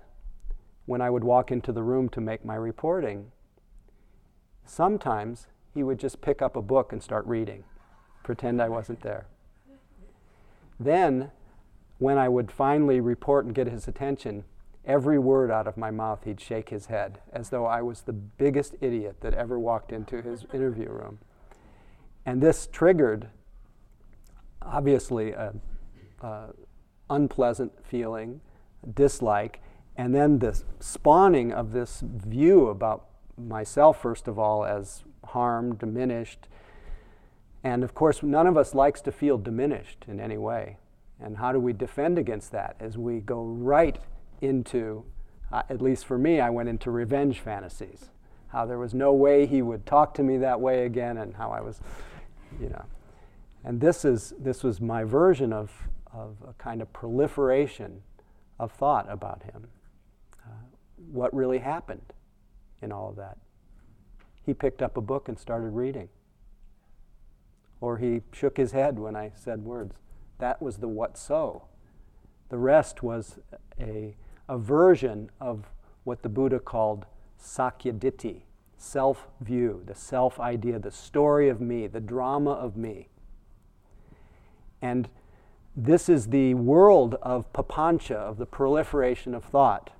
when 0.86 1.00
I 1.00 1.10
would 1.10 1.24
walk 1.24 1.50
into 1.52 1.72
the 1.72 1.82
room 1.82 2.08
to 2.10 2.20
make 2.20 2.44
my 2.44 2.54
reporting, 2.54 3.30
sometimes 4.64 5.46
he 5.74 5.82
would 5.82 5.98
just 5.98 6.20
pick 6.20 6.42
up 6.42 6.56
a 6.56 6.62
book 6.62 6.92
and 6.92 7.02
start 7.02 7.26
reading, 7.26 7.64
pretend 8.22 8.60
I 8.60 8.68
wasn't 8.68 9.00
there. 9.02 9.26
Then, 10.78 11.30
when 11.98 12.18
I 12.18 12.28
would 12.28 12.50
finally 12.50 13.00
report 13.00 13.44
and 13.44 13.54
get 13.54 13.68
his 13.68 13.86
attention, 13.86 14.44
every 14.84 15.18
word 15.18 15.50
out 15.50 15.68
of 15.68 15.76
my 15.76 15.90
mouth, 15.90 16.24
he'd 16.24 16.40
shake 16.40 16.70
his 16.70 16.86
head 16.86 17.20
as 17.32 17.50
though 17.50 17.66
I 17.66 17.82
was 17.82 18.02
the 18.02 18.12
biggest 18.12 18.74
idiot 18.80 19.16
that 19.20 19.34
ever 19.34 19.58
walked 19.58 19.92
into 19.92 20.20
his 20.20 20.44
interview 20.52 20.88
room. 20.88 21.18
And 22.26 22.40
this 22.40 22.66
triggered, 22.66 23.28
obviously, 24.60 25.32
a, 25.32 25.54
a 26.22 26.54
unpleasant 27.10 27.72
feeling, 27.84 28.40
dislike, 28.94 29.60
and 29.96 30.14
then 30.14 30.38
the 30.38 30.62
spawning 30.80 31.52
of 31.52 31.72
this 31.72 32.02
view 32.02 32.68
about 32.68 33.06
myself, 33.36 34.00
first 34.00 34.28
of 34.28 34.38
all, 34.38 34.64
as 34.64 35.02
harmed, 35.26 35.78
diminished. 35.78 36.48
And 37.62 37.84
of 37.84 37.94
course, 37.94 38.22
none 38.22 38.46
of 38.46 38.56
us 38.56 38.74
likes 38.74 39.00
to 39.02 39.12
feel 39.12 39.38
diminished 39.38 40.04
in 40.08 40.18
any 40.20 40.38
way. 40.38 40.78
And 41.20 41.36
how 41.36 41.52
do 41.52 41.60
we 41.60 41.72
defend 41.72 42.18
against 42.18 42.50
that? 42.52 42.76
As 42.80 42.98
we 42.98 43.20
go 43.20 43.44
right 43.44 43.98
into, 44.40 45.04
uh, 45.52 45.62
at 45.68 45.80
least 45.80 46.06
for 46.06 46.18
me, 46.18 46.40
I 46.40 46.50
went 46.50 46.68
into 46.68 46.90
revenge 46.90 47.38
fantasies. 47.38 48.10
How 48.48 48.66
there 48.66 48.78
was 48.78 48.92
no 48.92 49.12
way 49.12 49.46
he 49.46 49.62
would 49.62 49.86
talk 49.86 50.14
to 50.14 50.22
me 50.22 50.38
that 50.38 50.60
way 50.60 50.84
again, 50.84 51.18
and 51.18 51.34
how 51.34 51.50
I 51.50 51.60
was, 51.60 51.80
you 52.60 52.68
know. 52.68 52.84
And 53.64 53.80
this, 53.80 54.04
is, 54.04 54.34
this 54.38 54.64
was 54.64 54.80
my 54.80 55.04
version 55.04 55.52
of, 55.52 55.70
of 56.12 56.36
a 56.46 56.52
kind 56.54 56.82
of 56.82 56.92
proliferation 56.92 58.02
of 58.58 58.72
thought 58.72 59.10
about 59.10 59.42
him. 59.44 59.68
Uh, 60.44 60.50
what 61.10 61.34
really 61.34 61.58
happened 61.58 62.12
in 62.80 62.92
all 62.92 63.10
of 63.10 63.16
that? 63.16 63.38
He 64.44 64.54
picked 64.54 64.82
up 64.82 64.96
a 64.96 65.00
book 65.00 65.28
and 65.28 65.38
started 65.38 65.70
reading. 65.70 66.08
Or 67.80 67.98
he 67.98 68.20
shook 68.32 68.56
his 68.56 68.72
head 68.72 68.98
when 68.98 69.16
I 69.16 69.32
said 69.34 69.64
words. 69.64 69.96
That 70.38 70.60
was 70.60 70.78
the 70.78 70.88
what 70.88 71.16
so. 71.16 71.64
The 72.48 72.58
rest 72.58 73.02
was 73.02 73.38
a, 73.80 74.16
a 74.48 74.58
version 74.58 75.30
of 75.40 75.70
what 76.04 76.22
the 76.22 76.28
Buddha 76.28 76.58
called 76.58 77.06
Sakyaditi, 77.40 78.42
self 78.76 79.26
view, 79.40 79.82
the 79.86 79.94
self 79.94 80.38
idea, 80.38 80.78
the 80.78 80.90
story 80.90 81.48
of 81.48 81.60
me, 81.60 81.86
the 81.86 82.00
drama 82.00 82.50
of 82.50 82.76
me. 82.76 83.08
And 84.80 85.08
this 85.74 86.08
is 86.08 86.28
the 86.28 86.54
world 86.54 87.16
of 87.22 87.50
papancha, 87.52 88.14
of 88.14 88.36
the 88.36 88.46
proliferation 88.46 89.34
of 89.34 89.44
thought. 89.44 89.90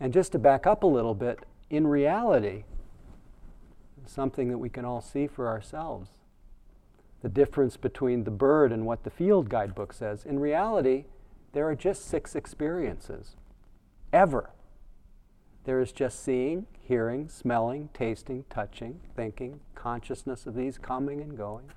And 0.00 0.12
just 0.12 0.32
to 0.32 0.38
back 0.38 0.66
up 0.66 0.82
a 0.82 0.86
little 0.86 1.14
bit, 1.14 1.40
in 1.70 1.86
reality, 1.86 2.64
something 4.04 4.48
that 4.48 4.58
we 4.58 4.68
can 4.68 4.84
all 4.84 5.00
see 5.00 5.26
for 5.26 5.48
ourselves. 5.48 6.10
The 7.22 7.28
difference 7.28 7.76
between 7.76 8.24
the 8.24 8.30
bird 8.30 8.72
and 8.72 8.86
what 8.86 9.04
the 9.04 9.10
field 9.10 9.48
guidebook 9.48 9.92
says. 9.92 10.24
In 10.24 10.38
reality, 10.38 11.04
there 11.52 11.68
are 11.68 11.74
just 11.74 12.06
six 12.06 12.34
experiences, 12.34 13.36
ever. 14.12 14.50
There 15.64 15.80
is 15.80 15.92
just 15.92 16.22
seeing, 16.22 16.66
hearing, 16.80 17.28
smelling, 17.28 17.90
tasting, 17.92 18.44
touching, 18.48 19.00
thinking, 19.14 19.60
consciousness 19.74 20.46
of 20.46 20.54
these 20.54 20.78
coming 20.78 21.20
and 21.20 21.36
going. 21.36 21.70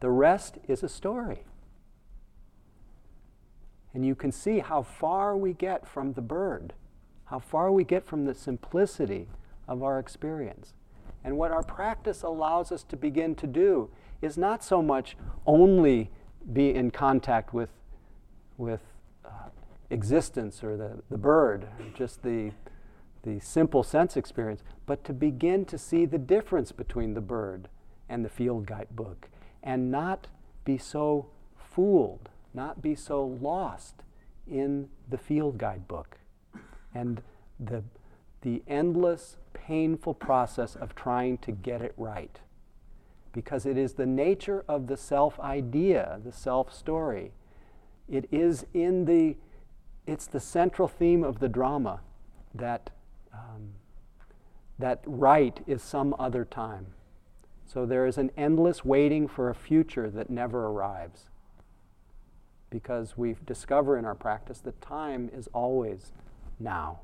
The 0.00 0.10
rest 0.10 0.58
is 0.66 0.82
a 0.82 0.88
story. 0.88 1.44
And 3.92 4.04
you 4.04 4.14
can 4.14 4.32
see 4.32 4.60
how 4.60 4.82
far 4.82 5.36
we 5.36 5.52
get 5.52 5.86
from 5.86 6.14
the 6.14 6.22
bird, 6.22 6.72
how 7.26 7.38
far 7.38 7.70
we 7.70 7.84
get 7.84 8.06
from 8.06 8.24
the 8.24 8.34
simplicity 8.34 9.28
of 9.68 9.82
our 9.82 9.98
experience. 9.98 10.74
And 11.22 11.36
what 11.36 11.50
our 11.50 11.62
practice 11.62 12.22
allows 12.22 12.72
us 12.72 12.82
to 12.84 12.96
begin 12.96 13.34
to 13.36 13.46
do 13.46 13.90
is 14.22 14.38
not 14.38 14.64
so 14.64 14.80
much 14.80 15.16
only 15.46 16.10
be 16.52 16.74
in 16.74 16.90
contact 16.90 17.52
with, 17.52 17.70
with 18.56 18.80
uh, 19.24 19.50
existence 19.90 20.64
or 20.64 20.76
the, 20.76 21.02
the 21.10 21.18
bird, 21.18 21.66
just 21.94 22.22
the, 22.22 22.52
the 23.22 23.38
simple 23.40 23.82
sense 23.82 24.16
experience, 24.16 24.62
but 24.86 25.04
to 25.04 25.12
begin 25.12 25.66
to 25.66 25.76
see 25.76 26.06
the 26.06 26.18
difference 26.18 26.72
between 26.72 27.12
the 27.12 27.20
bird 27.20 27.68
and 28.08 28.24
the 28.24 28.30
field 28.30 28.66
guide 28.66 28.88
book 28.92 29.28
and 29.62 29.90
not 29.90 30.26
be 30.64 30.78
so 30.78 31.26
fooled, 31.56 32.28
not 32.54 32.82
be 32.82 32.94
so 32.94 33.24
lost 33.24 34.02
in 34.50 34.88
the 35.08 35.18
field 35.18 35.58
guide 35.58 35.86
book 35.86 36.18
and 36.94 37.22
the, 37.58 37.82
the 38.42 38.62
endless, 38.66 39.36
painful 39.52 40.14
process 40.14 40.74
of 40.74 40.94
trying 40.94 41.38
to 41.38 41.52
get 41.52 41.82
it 41.82 41.94
right. 41.96 42.40
Because 43.32 43.64
it 43.64 43.76
is 43.76 43.92
the 43.92 44.06
nature 44.06 44.64
of 44.68 44.88
the 44.88 44.96
self 44.96 45.38
idea, 45.38 46.20
the 46.24 46.32
self 46.32 46.74
story. 46.74 47.32
It 48.08 48.28
is 48.32 48.66
in 48.74 49.04
the, 49.04 49.36
it's 50.06 50.26
the 50.26 50.40
central 50.40 50.88
theme 50.88 51.22
of 51.22 51.38
the 51.38 51.48
drama 51.48 52.00
that, 52.52 52.90
um, 53.32 53.74
that 54.80 55.00
right 55.06 55.60
is 55.68 55.80
some 55.80 56.16
other 56.18 56.44
time. 56.44 56.86
So 57.72 57.86
there 57.86 58.04
is 58.04 58.18
an 58.18 58.32
endless 58.36 58.84
waiting 58.84 59.28
for 59.28 59.48
a 59.48 59.54
future 59.54 60.10
that 60.10 60.28
never 60.28 60.66
arrives. 60.66 61.30
Because 62.68 63.16
we 63.16 63.36
discover 63.46 63.96
in 63.96 64.04
our 64.04 64.16
practice 64.16 64.58
that 64.60 64.80
time 64.80 65.30
is 65.32 65.48
always 65.52 66.10
now. 66.58 66.98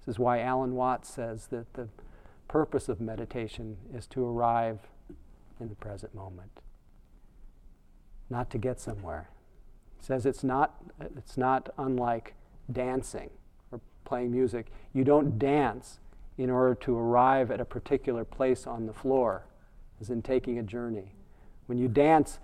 This 0.00 0.14
is 0.14 0.18
why 0.18 0.40
Alan 0.40 0.74
Watts 0.74 1.10
says 1.10 1.48
that 1.48 1.74
the 1.74 1.88
purpose 2.48 2.88
of 2.88 2.98
meditation 2.98 3.76
is 3.94 4.06
to 4.06 4.24
arrive 4.26 4.78
in 5.60 5.68
the 5.68 5.74
present 5.74 6.14
moment, 6.14 6.60
not 8.30 8.48
to 8.52 8.58
get 8.58 8.80
somewhere. 8.80 9.28
He 9.98 10.06
says 10.06 10.24
it's 10.24 10.42
not, 10.42 10.82
it's 10.98 11.36
not 11.36 11.68
unlike 11.76 12.32
dancing 12.72 13.28
or 13.70 13.80
playing 14.06 14.32
music. 14.32 14.72
You 14.94 15.04
don't 15.04 15.38
dance 15.38 15.98
in 16.38 16.50
order 16.50 16.74
to 16.74 16.96
arrive 16.96 17.50
at 17.50 17.60
a 17.60 17.64
particular 17.64 18.24
place 18.24 18.66
on 18.66 18.86
the 18.86 18.92
floor, 18.92 19.44
as 20.00 20.10
in 20.10 20.22
taking 20.22 20.58
a 20.58 20.62
journey. 20.62 21.14
When 21.66 21.78
you 21.78 21.88
dance, 21.88 22.38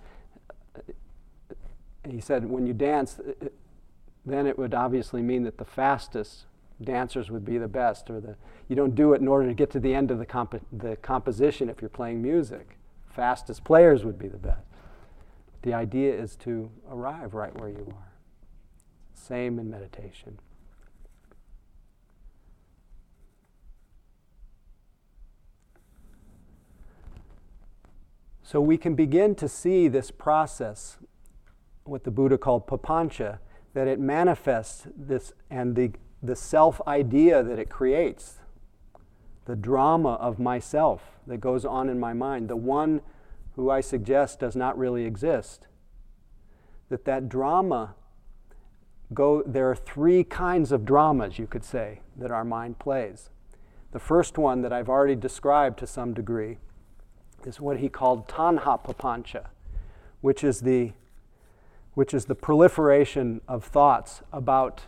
he 2.07 2.21
said, 2.21 2.49
when 2.49 2.65
you 2.65 2.73
dance, 2.73 3.19
then 4.25 4.45
it 4.45 4.57
would 4.57 4.73
obviously 4.73 5.21
mean 5.21 5.43
that 5.43 5.57
the 5.57 5.65
fastest 5.65 6.45
dancers 6.83 7.29
would 7.29 7.43
be 7.43 7.57
the 7.57 7.67
best, 7.67 8.09
or 8.09 8.21
the, 8.21 8.35
you 8.67 8.75
don't 8.75 8.95
do 8.95 9.13
it 9.13 9.21
in 9.21 9.27
order 9.27 9.47
to 9.47 9.53
get 9.53 9.69
to 9.71 9.79
the 9.79 9.93
end 9.93 10.11
of 10.11 10.19
the, 10.19 10.25
comp- 10.25 10.65
the 10.71 10.95
composition 10.97 11.69
if 11.69 11.81
you're 11.81 11.89
playing 11.89 12.21
music. 12.21 12.77
Fastest 13.09 13.63
players 13.63 14.05
would 14.05 14.17
be 14.17 14.27
the 14.27 14.37
best. 14.37 14.65
The 15.63 15.73
idea 15.73 16.13
is 16.13 16.37
to 16.37 16.71
arrive 16.89 17.33
right 17.33 17.53
where 17.59 17.69
you 17.69 17.85
are. 17.89 18.11
Same 19.13 19.59
in 19.59 19.69
meditation. 19.69 20.39
So 28.49 28.59
we 28.59 28.79
can 28.79 28.95
begin 28.95 29.35
to 29.35 29.47
see 29.47 29.87
this 29.87 30.09
process, 30.09 30.97
what 31.83 32.03
the 32.03 32.09
Buddha 32.09 32.35
called 32.35 32.65
papancha, 32.65 33.37
that 33.75 33.87
it 33.87 33.99
manifests 33.99 34.87
this 34.97 35.33
and 35.51 35.75
the, 35.75 35.91
the 36.23 36.35
self 36.35 36.81
idea 36.87 37.43
that 37.43 37.59
it 37.59 37.69
creates, 37.69 38.39
the 39.45 39.55
drama 39.55 40.13
of 40.13 40.39
myself 40.39 41.19
that 41.27 41.37
goes 41.37 41.63
on 41.63 41.89
in 41.89 41.99
my 41.99 42.13
mind, 42.13 42.49
the 42.49 42.55
one 42.55 43.01
who 43.55 43.69
I 43.69 43.81
suggest 43.81 44.39
does 44.39 44.55
not 44.55 44.75
really 44.79 45.05
exist. 45.05 45.67
That 46.89 47.05
that 47.05 47.29
drama 47.29 47.93
go 49.13 49.43
there 49.45 49.69
are 49.69 49.75
three 49.75 50.23
kinds 50.23 50.71
of 50.71 50.85
dramas 50.85 51.37
you 51.37 51.45
could 51.45 51.63
say 51.63 52.01
that 52.17 52.31
our 52.31 52.43
mind 52.43 52.79
plays. 52.79 53.29
The 53.91 53.99
first 53.99 54.39
one 54.39 54.63
that 54.63 54.73
I've 54.73 54.89
already 54.89 55.15
described 55.15 55.77
to 55.77 55.85
some 55.85 56.15
degree 56.15 56.57
is 57.47 57.59
what 57.59 57.77
he 57.77 57.89
called 57.89 58.27
tanha 58.27 58.83
papancha, 58.83 59.47
which 60.21 60.43
is 60.43 60.61
the 60.61 60.93
which 61.95 62.13
is 62.13 62.25
the 62.25 62.35
proliferation 62.35 63.41
of 63.47 63.63
thoughts 63.63 64.21
about 64.31 64.83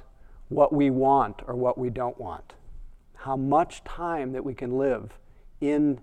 what 0.47 0.71
we 0.71 0.89
want 0.89 1.41
or 1.47 1.55
what 1.55 1.77
we 1.77 1.89
don't 1.89 2.17
want. 2.19 2.53
How 3.15 3.35
much 3.35 3.83
time 3.83 4.31
that 4.31 4.45
we 4.45 4.53
can 4.53 4.77
live 4.77 5.17
in 5.59 5.99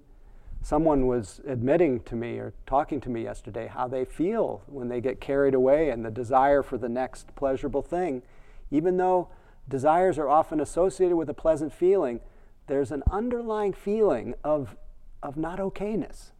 someone 0.62 1.06
was 1.06 1.40
admitting 1.46 2.00
to 2.00 2.16
me 2.16 2.38
or 2.38 2.52
talking 2.66 3.00
to 3.00 3.08
me 3.08 3.22
yesterday 3.22 3.68
how 3.68 3.88
they 3.88 4.04
feel 4.04 4.62
when 4.66 4.88
they 4.88 5.00
get 5.00 5.20
carried 5.20 5.54
away 5.54 5.90
and 5.90 6.04
the 6.04 6.10
desire 6.10 6.62
for 6.62 6.76
the 6.76 6.88
next 6.88 7.34
pleasurable 7.36 7.82
thing 7.82 8.22
even 8.70 8.96
though 8.96 9.28
desires 9.68 10.18
are 10.18 10.28
often 10.28 10.60
associated 10.60 11.16
with 11.16 11.28
a 11.28 11.34
pleasant 11.34 11.72
feeling 11.72 12.20
there's 12.66 12.90
an 12.90 13.02
underlying 13.10 13.72
feeling 13.72 14.34
of, 14.42 14.76
of 15.22 15.36
not 15.36 15.58
okayness 15.58 16.32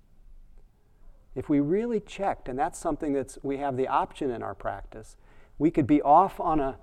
if 1.39 1.49
we 1.49 1.61
really 1.61 2.01
checked, 2.01 2.49
and 2.49 2.59
that's 2.59 2.79
something 2.79 3.13
that 3.13 3.39
we 3.45 3.59
have 3.59 3.77
the 3.77 3.87
option 3.87 4.31
in 4.33 4.43
our 4.43 4.57
practice, 4.57 5.17
we 5.57 5.71
could 5.71 5.87
be 5.87 6.03
off 6.03 6.41
on 6.41 6.59
a, 6.59 6.77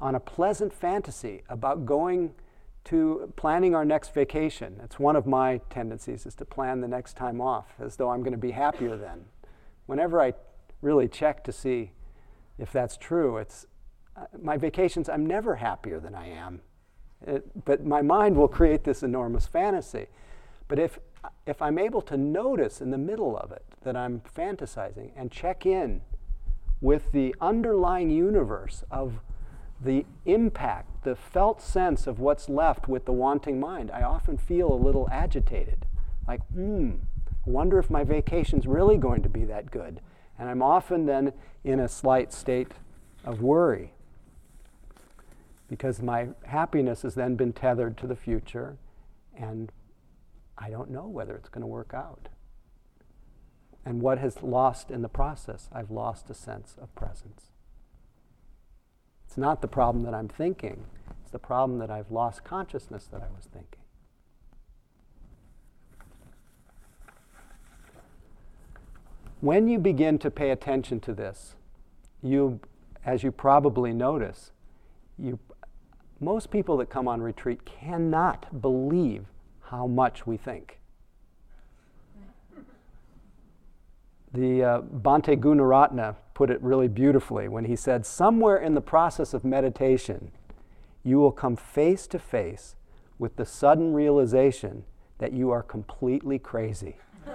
on 0.00 0.16
a 0.16 0.20
pleasant 0.20 0.72
fantasy 0.72 1.42
about 1.48 1.86
going 1.86 2.34
to 2.82 3.32
planning 3.36 3.72
our 3.72 3.84
next 3.84 4.12
vacation. 4.12 4.74
That's 4.78 4.98
one 4.98 5.14
of 5.14 5.26
my 5.26 5.60
tendencies 5.70 6.26
is 6.26 6.34
to 6.36 6.44
plan 6.44 6.80
the 6.80 6.88
next 6.88 7.16
time 7.16 7.40
off 7.40 7.74
as 7.78 7.94
though 7.94 8.10
I'm 8.10 8.20
going 8.20 8.32
to 8.32 8.38
be 8.38 8.50
happier 8.50 8.96
then. 8.96 9.26
Whenever 9.86 10.20
I 10.20 10.34
really 10.82 11.06
check 11.06 11.44
to 11.44 11.52
see 11.52 11.92
if 12.58 12.72
that's 12.72 12.96
true. 12.96 13.36
It's 13.36 13.66
uh, 14.16 14.24
my 14.42 14.56
vacations, 14.56 15.08
I'm 15.08 15.24
never 15.24 15.54
happier 15.56 16.00
than 16.00 16.16
I 16.16 16.30
am. 16.30 16.62
It, 17.24 17.64
but 17.64 17.84
my 17.84 18.02
mind 18.02 18.36
will 18.36 18.48
create 18.48 18.82
this 18.82 19.04
enormous 19.04 19.46
fantasy. 19.46 20.06
But 20.70 20.78
if, 20.78 21.00
if 21.46 21.60
I'm 21.60 21.78
able 21.78 22.00
to 22.02 22.16
notice 22.16 22.80
in 22.80 22.92
the 22.92 22.96
middle 22.96 23.36
of 23.36 23.50
it 23.50 23.64
that 23.82 23.96
I'm 23.96 24.20
fantasizing 24.20 25.10
and 25.16 25.30
check 25.32 25.66
in 25.66 26.02
with 26.80 27.10
the 27.10 27.34
underlying 27.40 28.08
universe 28.08 28.84
of 28.88 29.14
the 29.80 30.06
impact, 30.26 31.02
the 31.02 31.16
felt 31.16 31.60
sense 31.60 32.06
of 32.06 32.20
what's 32.20 32.48
left 32.48 32.86
with 32.86 33.04
the 33.04 33.12
wanting 33.12 33.58
mind, 33.58 33.90
I 33.90 34.02
often 34.02 34.38
feel 34.38 34.72
a 34.72 34.76
little 34.76 35.08
agitated. 35.10 35.86
Like, 36.28 36.40
hmm, 36.52 36.92
wonder 37.44 37.80
if 37.80 37.90
my 37.90 38.04
vacation's 38.04 38.68
really 38.68 38.96
going 38.96 39.24
to 39.24 39.28
be 39.28 39.44
that 39.46 39.72
good. 39.72 40.00
And 40.38 40.48
I'm 40.48 40.62
often 40.62 41.04
then 41.04 41.32
in 41.64 41.80
a 41.80 41.88
slight 41.88 42.32
state 42.32 42.70
of 43.24 43.42
worry 43.42 43.92
because 45.68 46.00
my 46.00 46.28
happiness 46.44 47.02
has 47.02 47.16
then 47.16 47.34
been 47.34 47.52
tethered 47.52 47.96
to 47.96 48.06
the 48.06 48.16
future 48.16 48.76
and 49.36 49.72
I 50.60 50.68
don't 50.68 50.90
know 50.90 51.06
whether 51.06 51.34
it's 51.34 51.48
going 51.48 51.62
to 51.62 51.66
work 51.66 51.92
out. 51.94 52.28
And 53.84 54.02
what 54.02 54.18
has 54.18 54.42
lost 54.42 54.90
in 54.90 55.00
the 55.00 55.08
process? 55.08 55.68
I've 55.72 55.90
lost 55.90 56.28
a 56.28 56.34
sense 56.34 56.76
of 56.80 56.94
presence. 56.94 57.46
It's 59.26 59.38
not 59.38 59.62
the 59.62 59.68
problem 59.68 60.04
that 60.04 60.12
I'm 60.12 60.28
thinking, 60.28 60.84
it's 61.22 61.30
the 61.30 61.38
problem 61.38 61.78
that 61.78 61.90
I've 61.90 62.10
lost 62.10 62.44
consciousness 62.44 63.06
that 63.06 63.22
I 63.22 63.28
was 63.34 63.46
thinking. 63.52 63.80
When 69.40 69.68
you 69.68 69.78
begin 69.78 70.18
to 70.18 70.30
pay 70.30 70.50
attention 70.50 71.00
to 71.00 71.14
this, 71.14 71.54
you, 72.22 72.60
as 73.06 73.22
you 73.22 73.32
probably 73.32 73.94
notice, 73.94 74.52
you, 75.18 75.38
most 76.18 76.50
people 76.50 76.76
that 76.78 76.90
come 76.90 77.08
on 77.08 77.22
retreat 77.22 77.64
cannot 77.64 78.60
believe 78.60 79.24
how 79.70 79.86
much 79.86 80.26
we 80.26 80.36
think. 80.36 80.80
The 84.32 84.62
uh, 84.62 84.80
Bhante 84.82 85.36
Gunaratana 85.36 86.16
put 86.34 86.50
it 86.50 86.60
really 86.62 86.88
beautifully 86.88 87.48
when 87.48 87.64
he 87.64 87.76
said, 87.76 88.04
Somewhere 88.06 88.56
in 88.56 88.74
the 88.74 88.80
process 88.80 89.34
of 89.34 89.44
meditation, 89.44 90.32
you 91.04 91.18
will 91.18 91.32
come 91.32 91.56
face 91.56 92.06
to 92.08 92.18
face 92.18 92.76
with 93.18 93.36
the 93.36 93.44
sudden 93.44 93.92
realization 93.92 94.84
that 95.18 95.32
you 95.32 95.50
are 95.50 95.62
completely 95.62 96.38
crazy. 96.38 96.96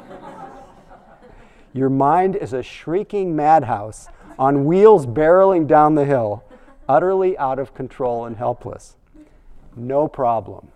Your 1.73 1.89
mind 1.89 2.35
is 2.35 2.53
a 2.53 2.63
shrieking 2.63 3.35
madhouse 3.35 4.07
on 4.39 4.65
wheels 4.65 5.05
barreling 5.05 5.67
down 5.67 5.95
the 5.95 6.05
hill, 6.05 6.43
utterly 6.87 7.37
out 7.37 7.59
of 7.59 7.73
control 7.73 8.25
and 8.25 8.37
helpless. 8.37 8.95
No 9.75 10.07
problem. 10.07 10.69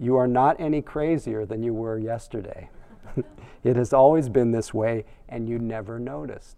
You 0.00 0.16
are 0.16 0.26
not 0.26 0.58
any 0.58 0.80
crazier 0.80 1.44
than 1.44 1.62
you 1.62 1.74
were 1.74 1.98
yesterday. 1.98 2.70
it 3.62 3.76
has 3.76 3.92
always 3.92 4.30
been 4.30 4.50
this 4.50 4.72
way, 4.72 5.04
and 5.28 5.46
you 5.46 5.58
never 5.58 5.98
noticed. 5.98 6.56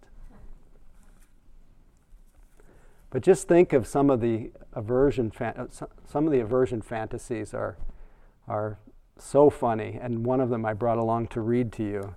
But 3.09 3.21
just 3.21 3.49
think 3.49 3.73
of 3.73 3.85
some 3.85 4.09
of 4.09 4.21
the 4.21 4.51
aversion, 4.71 5.31
uh, 5.39 5.65
some 5.69 6.25
of 6.25 6.31
the 6.31 6.39
aversion 6.39 6.81
fantasies 6.81 7.53
are, 7.53 7.77
are 8.47 8.79
so 9.19 9.49
funny, 9.49 9.99
and 10.01 10.25
one 10.25 10.39
of 10.39 10.49
them 10.49 10.65
I 10.65 10.73
brought 10.73 10.97
along 10.97 11.27
to 11.27 11.41
read 11.41 11.73
to 11.73 11.83
you. 11.83 12.15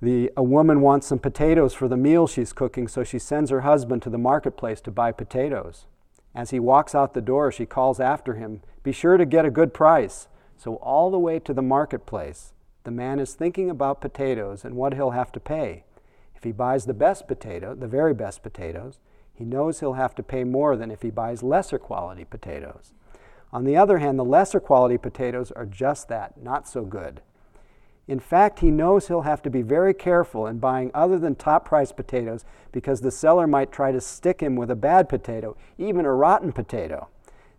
The, 0.00 0.32
a 0.36 0.42
woman 0.42 0.80
wants 0.80 1.06
some 1.06 1.18
potatoes 1.18 1.74
for 1.74 1.86
the 1.86 1.96
meal 1.98 2.26
she's 2.26 2.54
cooking, 2.54 2.88
so 2.88 3.04
she 3.04 3.18
sends 3.18 3.50
her 3.50 3.60
husband 3.60 4.02
to 4.02 4.10
the 4.10 4.18
marketplace 4.18 4.80
to 4.82 4.90
buy 4.90 5.12
potatoes. 5.12 5.84
As 6.36 6.50
he 6.50 6.60
walks 6.60 6.94
out 6.94 7.14
the 7.14 7.22
door, 7.22 7.50
she 7.50 7.64
calls 7.64 7.98
after 7.98 8.34
him, 8.34 8.60
Be 8.82 8.92
sure 8.92 9.16
to 9.16 9.24
get 9.24 9.46
a 9.46 9.50
good 9.50 9.72
price. 9.72 10.28
So, 10.58 10.74
all 10.76 11.10
the 11.10 11.18
way 11.18 11.38
to 11.38 11.54
the 11.54 11.62
marketplace, 11.62 12.52
the 12.84 12.90
man 12.90 13.18
is 13.18 13.32
thinking 13.32 13.70
about 13.70 14.02
potatoes 14.02 14.62
and 14.62 14.74
what 14.76 14.92
he'll 14.92 15.10
have 15.10 15.32
to 15.32 15.40
pay. 15.40 15.84
If 16.34 16.44
he 16.44 16.52
buys 16.52 16.84
the 16.84 16.92
best 16.92 17.26
potato, 17.26 17.74
the 17.74 17.88
very 17.88 18.12
best 18.12 18.42
potatoes, 18.42 18.98
he 19.32 19.44
knows 19.44 19.80
he'll 19.80 19.94
have 19.94 20.14
to 20.16 20.22
pay 20.22 20.44
more 20.44 20.76
than 20.76 20.90
if 20.90 21.00
he 21.00 21.10
buys 21.10 21.42
lesser 21.42 21.78
quality 21.78 22.24
potatoes. 22.24 22.92
On 23.50 23.64
the 23.64 23.78
other 23.78 23.98
hand, 23.98 24.18
the 24.18 24.24
lesser 24.24 24.60
quality 24.60 24.98
potatoes 24.98 25.50
are 25.52 25.64
just 25.64 26.08
that, 26.08 26.42
not 26.42 26.68
so 26.68 26.84
good. 26.84 27.22
In 28.08 28.20
fact, 28.20 28.60
he 28.60 28.70
knows 28.70 29.08
he'll 29.08 29.22
have 29.22 29.42
to 29.42 29.50
be 29.50 29.62
very 29.62 29.92
careful 29.92 30.46
in 30.46 30.58
buying 30.58 30.92
other 30.94 31.18
than 31.18 31.34
top 31.34 31.64
price 31.64 31.90
potatoes 31.90 32.44
because 32.70 33.00
the 33.00 33.10
seller 33.10 33.48
might 33.48 33.72
try 33.72 33.90
to 33.90 34.00
stick 34.00 34.40
him 34.40 34.54
with 34.54 34.70
a 34.70 34.76
bad 34.76 35.08
potato, 35.08 35.56
even 35.76 36.04
a 36.04 36.14
rotten 36.14 36.52
potato. 36.52 37.08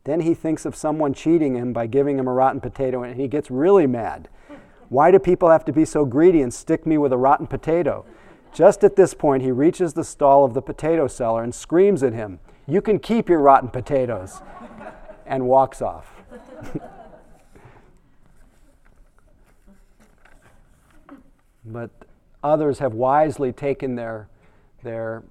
Then 0.06 0.22
he 0.22 0.34
thinks 0.34 0.66
of 0.66 0.74
someone 0.74 1.14
cheating 1.14 1.56
him 1.56 1.74
by 1.74 1.88
giving 1.88 2.18
him 2.18 2.30
a 2.30 2.34
rotten 2.34 2.62
potato 2.62 3.04
and 3.04 3.20
he 3.20 3.28
gets 3.28 3.52
really 3.52 3.88
mad. 3.88 4.30
Why 4.88 5.12
do 5.12 5.20
people 5.20 5.50
have 5.50 5.66
to 5.66 5.74
be 5.74 5.84
so 5.84 6.06
greedy 6.06 6.42
and 6.42 6.54
stick 6.54 6.86
me 6.86 6.98
with 6.98 7.12
a 7.12 7.18
rotten 7.18 7.48
potato? 7.48 8.06
Just 8.54 8.86
at 8.86 8.96
this 8.96 9.14
point, 9.14 9.44
he 9.44 9.52
reaches 9.52 9.94
the 9.94 10.06
stall 10.06 10.46
of 10.46 10.54
the 10.54 10.62
potato 10.62 11.08
seller 11.08 11.44
and 11.44 11.54
screams 11.54 12.04
at 12.04 12.14
him, 12.14 12.40
You 12.66 12.82
can 12.82 13.00
keep 13.00 13.28
your 13.28 13.40
rotten 13.40 13.68
potatoes, 13.68 14.42
and 15.26 15.46
walks 15.46 15.82
off. 15.82 16.08
but 21.72 21.90
others 22.44 22.80
have 22.80 22.94
wisely 22.94 23.52
taken 23.52 23.96
their, 23.96 24.28
their 24.84 25.24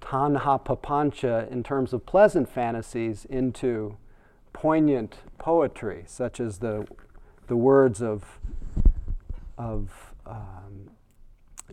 tanha 0.00 0.64
papancha 0.64 1.50
in 1.50 1.62
terms 1.62 1.92
of 1.92 2.06
pleasant 2.06 2.48
fantasies 2.48 3.24
into 3.26 3.96
poignant 4.52 5.16
poetry, 5.38 6.04
such 6.06 6.40
as 6.40 6.58
the, 6.58 6.86
the 7.46 7.56
words 7.56 8.02
of, 8.02 8.38
of 9.58 10.14
um, 10.26 10.90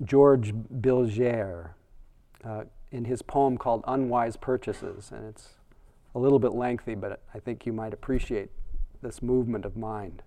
George 0.03 0.53
Bilgere 0.53 1.69
uh, 2.43 2.63
in 2.91 3.05
his 3.05 3.21
poem 3.21 3.57
called 3.57 3.83
Unwise 3.87 4.37
Purchases. 4.37 5.11
And 5.11 5.27
it's 5.27 5.49
a 6.15 6.19
little 6.19 6.39
bit 6.39 6.53
lengthy, 6.53 6.95
but 6.95 7.21
I 7.33 7.39
think 7.39 7.65
you 7.65 7.73
might 7.73 7.93
appreciate 7.93 8.49
this 9.01 9.21
movement 9.21 9.65
of 9.65 9.75
mind. 9.75 10.23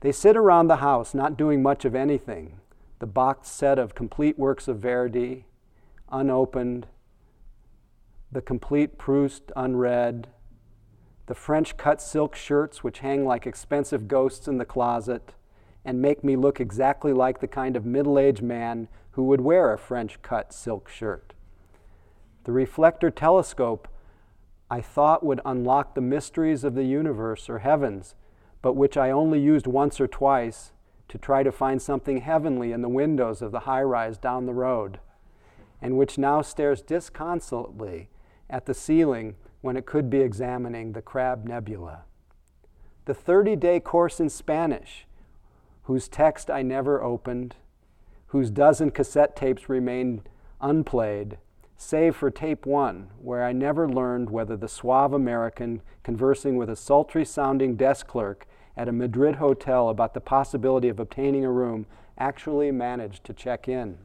They 0.00 0.12
sit 0.12 0.36
around 0.36 0.68
the 0.68 0.76
house, 0.76 1.14
not 1.14 1.36
doing 1.36 1.62
much 1.62 1.84
of 1.84 1.94
anything. 1.94 2.60
The 2.98 3.06
boxed 3.06 3.54
set 3.54 3.78
of 3.78 3.94
complete 3.94 4.38
works 4.38 4.68
of 4.68 4.78
Verdi, 4.78 5.44
unopened, 6.10 6.86
the 8.30 8.40
complete 8.40 8.98
Proust 8.98 9.52
unread, 9.54 10.28
the 11.26 11.34
French 11.34 11.76
cut 11.76 12.00
silk 12.00 12.34
shirts 12.34 12.84
which 12.84 13.00
hang 13.00 13.24
like 13.24 13.46
expensive 13.46 14.08
ghosts 14.08 14.46
in 14.46 14.58
the 14.58 14.64
closet, 14.64 15.34
and 15.84 16.02
make 16.02 16.22
me 16.22 16.36
look 16.36 16.60
exactly 16.60 17.12
like 17.12 17.40
the 17.40 17.48
kind 17.48 17.76
of 17.76 17.84
middle 17.84 18.18
aged 18.18 18.42
man 18.42 18.88
who 19.12 19.24
would 19.24 19.40
wear 19.40 19.72
a 19.72 19.78
French 19.78 20.20
cut 20.22 20.52
silk 20.52 20.88
shirt. 20.88 21.32
The 22.44 22.52
reflector 22.52 23.10
telescope 23.10 23.88
I 24.70 24.80
thought 24.80 25.24
would 25.24 25.40
unlock 25.44 25.94
the 25.94 26.00
mysteries 26.00 26.64
of 26.64 26.74
the 26.74 26.84
universe 26.84 27.48
or 27.48 27.60
heavens, 27.60 28.14
but 28.66 28.74
which 28.74 28.96
I 28.96 29.12
only 29.12 29.38
used 29.38 29.68
once 29.68 30.00
or 30.00 30.08
twice 30.08 30.72
to 31.06 31.18
try 31.18 31.44
to 31.44 31.52
find 31.52 31.80
something 31.80 32.22
heavenly 32.22 32.72
in 32.72 32.82
the 32.82 32.88
windows 32.88 33.40
of 33.40 33.52
the 33.52 33.60
high 33.60 33.84
rise 33.84 34.18
down 34.18 34.44
the 34.44 34.54
road, 34.54 34.98
and 35.80 35.96
which 35.96 36.18
now 36.18 36.42
stares 36.42 36.82
disconsolately 36.82 38.08
at 38.50 38.66
the 38.66 38.74
ceiling 38.74 39.36
when 39.60 39.76
it 39.76 39.86
could 39.86 40.10
be 40.10 40.18
examining 40.18 40.94
the 40.94 41.00
Crab 41.00 41.44
Nebula. 41.44 42.06
The 43.04 43.14
30 43.14 43.54
day 43.54 43.78
course 43.78 44.18
in 44.18 44.28
Spanish 44.28 45.06
whose 45.84 46.08
text 46.08 46.50
I 46.50 46.62
never 46.62 47.00
opened, 47.00 47.54
whose 48.26 48.50
dozen 48.50 48.90
cassette 48.90 49.36
tapes 49.36 49.68
remained 49.68 50.28
unplayed, 50.60 51.38
save 51.76 52.16
for 52.16 52.32
tape 52.32 52.66
one, 52.66 53.10
where 53.22 53.44
I 53.44 53.52
never 53.52 53.88
learned 53.88 54.30
whether 54.30 54.56
the 54.56 54.66
suave 54.66 55.12
American 55.12 55.82
conversing 56.02 56.56
with 56.56 56.68
a 56.68 56.74
sultry 56.74 57.24
sounding 57.24 57.76
desk 57.76 58.08
clerk 58.08 58.44
at 58.76 58.88
a 58.88 58.92
Madrid 58.92 59.36
hotel 59.36 59.88
about 59.88 60.14
the 60.14 60.20
possibility 60.20 60.88
of 60.88 61.00
obtaining 61.00 61.44
a 61.44 61.50
room 61.50 61.86
actually 62.18 62.70
managed 62.70 63.24
to 63.24 63.32
check 63.32 63.68
in. 63.68 63.98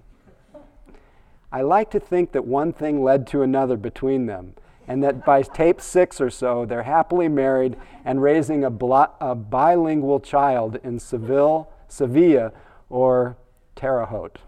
I 1.51 1.61
like 1.61 1.91
to 1.91 1.99
think 1.99 2.31
that 2.31 2.45
one 2.45 2.71
thing 2.71 3.03
led 3.03 3.27
to 3.27 3.41
another 3.41 3.75
between 3.75 4.25
them, 4.25 4.53
and 4.87 5.03
that 5.03 5.25
by 5.25 5.41
tape 5.41 5.81
six 5.81 6.21
or 6.21 6.29
so, 6.29 6.65
they're 6.65 6.83
happily 6.83 7.27
married 7.27 7.75
and 8.05 8.21
raising 8.21 8.63
a, 8.63 8.69
blo- 8.69 9.11
a 9.19 9.35
bilingual 9.35 10.21
child 10.21 10.77
in 10.83 10.99
Seville, 10.99 11.69
Sevilla 11.89 12.53
or 12.89 13.37
Terre 13.75 14.05
Haute. 14.05 14.39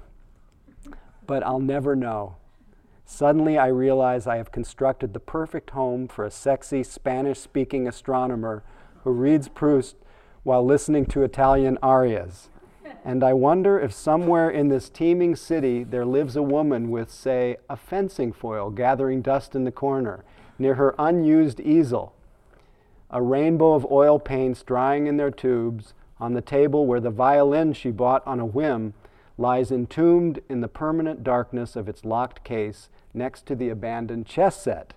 But 1.28 1.44
I'll 1.44 1.60
never 1.60 1.96
know. 1.96 2.38
Suddenly, 3.06 3.58
I 3.58 3.68
realize 3.68 4.26
I 4.26 4.38
have 4.38 4.52
constructed 4.52 5.14
the 5.14 5.20
perfect 5.20 5.72
home 5.72 6.08
for 6.08 6.26
a 6.26 6.32
sexy 6.32 6.84
Spanish 6.84 7.40
speaking 7.40 7.88
astronomer 7.88 8.64
who 9.04 9.12
reads 9.12 9.50
Proust 9.50 9.98
while 10.44 10.66
listening 10.66 11.06
to 11.08 11.24
Italian 11.24 11.78
arias. 11.82 12.50
And 13.06 13.24
I 13.24 13.34
wonder 13.34 13.80
if 13.80 13.92
somewhere 13.92 14.50
in 14.50 14.70
this 14.70 14.90
teeming 14.90 15.36
city 15.36 15.84
there 15.84 16.06
lives 16.06 16.36
a 16.36 16.44
woman 16.44 16.90
with, 16.90 17.12
say, 17.12 17.58
a 17.70 17.76
fencing 17.76 18.32
foil 18.32 18.70
gathering 18.70 19.22
dust 19.22 19.56
in 19.56 19.66
the 19.66 19.72
corner 19.72 20.24
near 20.58 20.76
her 20.76 20.96
unused 20.98 21.60
easel, 21.60 22.14
a 23.10 23.22
rainbow 23.22 23.74
of 23.74 23.86
oil 23.92 24.20
paints 24.20 24.64
drying 24.64 25.08
in 25.08 25.18
their 25.18 25.32
tubes 25.32 25.94
on 26.20 26.34
the 26.34 26.42
table 26.42 26.86
where 26.86 27.02
the 27.02 27.10
violin 27.10 27.74
she 27.74 27.92
bought 27.92 28.26
on 28.26 28.40
a 28.40 28.46
whim 28.46 28.94
lies 29.38 29.72
entombed 29.72 30.40
in 30.48 30.62
the 30.62 30.68
permanent 30.68 31.24
darkness 31.24 31.76
of 31.76 31.90
its 31.90 32.06
locked 32.06 32.44
case 32.44 32.90
next 33.14 33.46
to 33.46 33.56
the 33.56 33.70
abandoned 33.70 34.26
chess 34.26 34.62
set. 34.62 34.94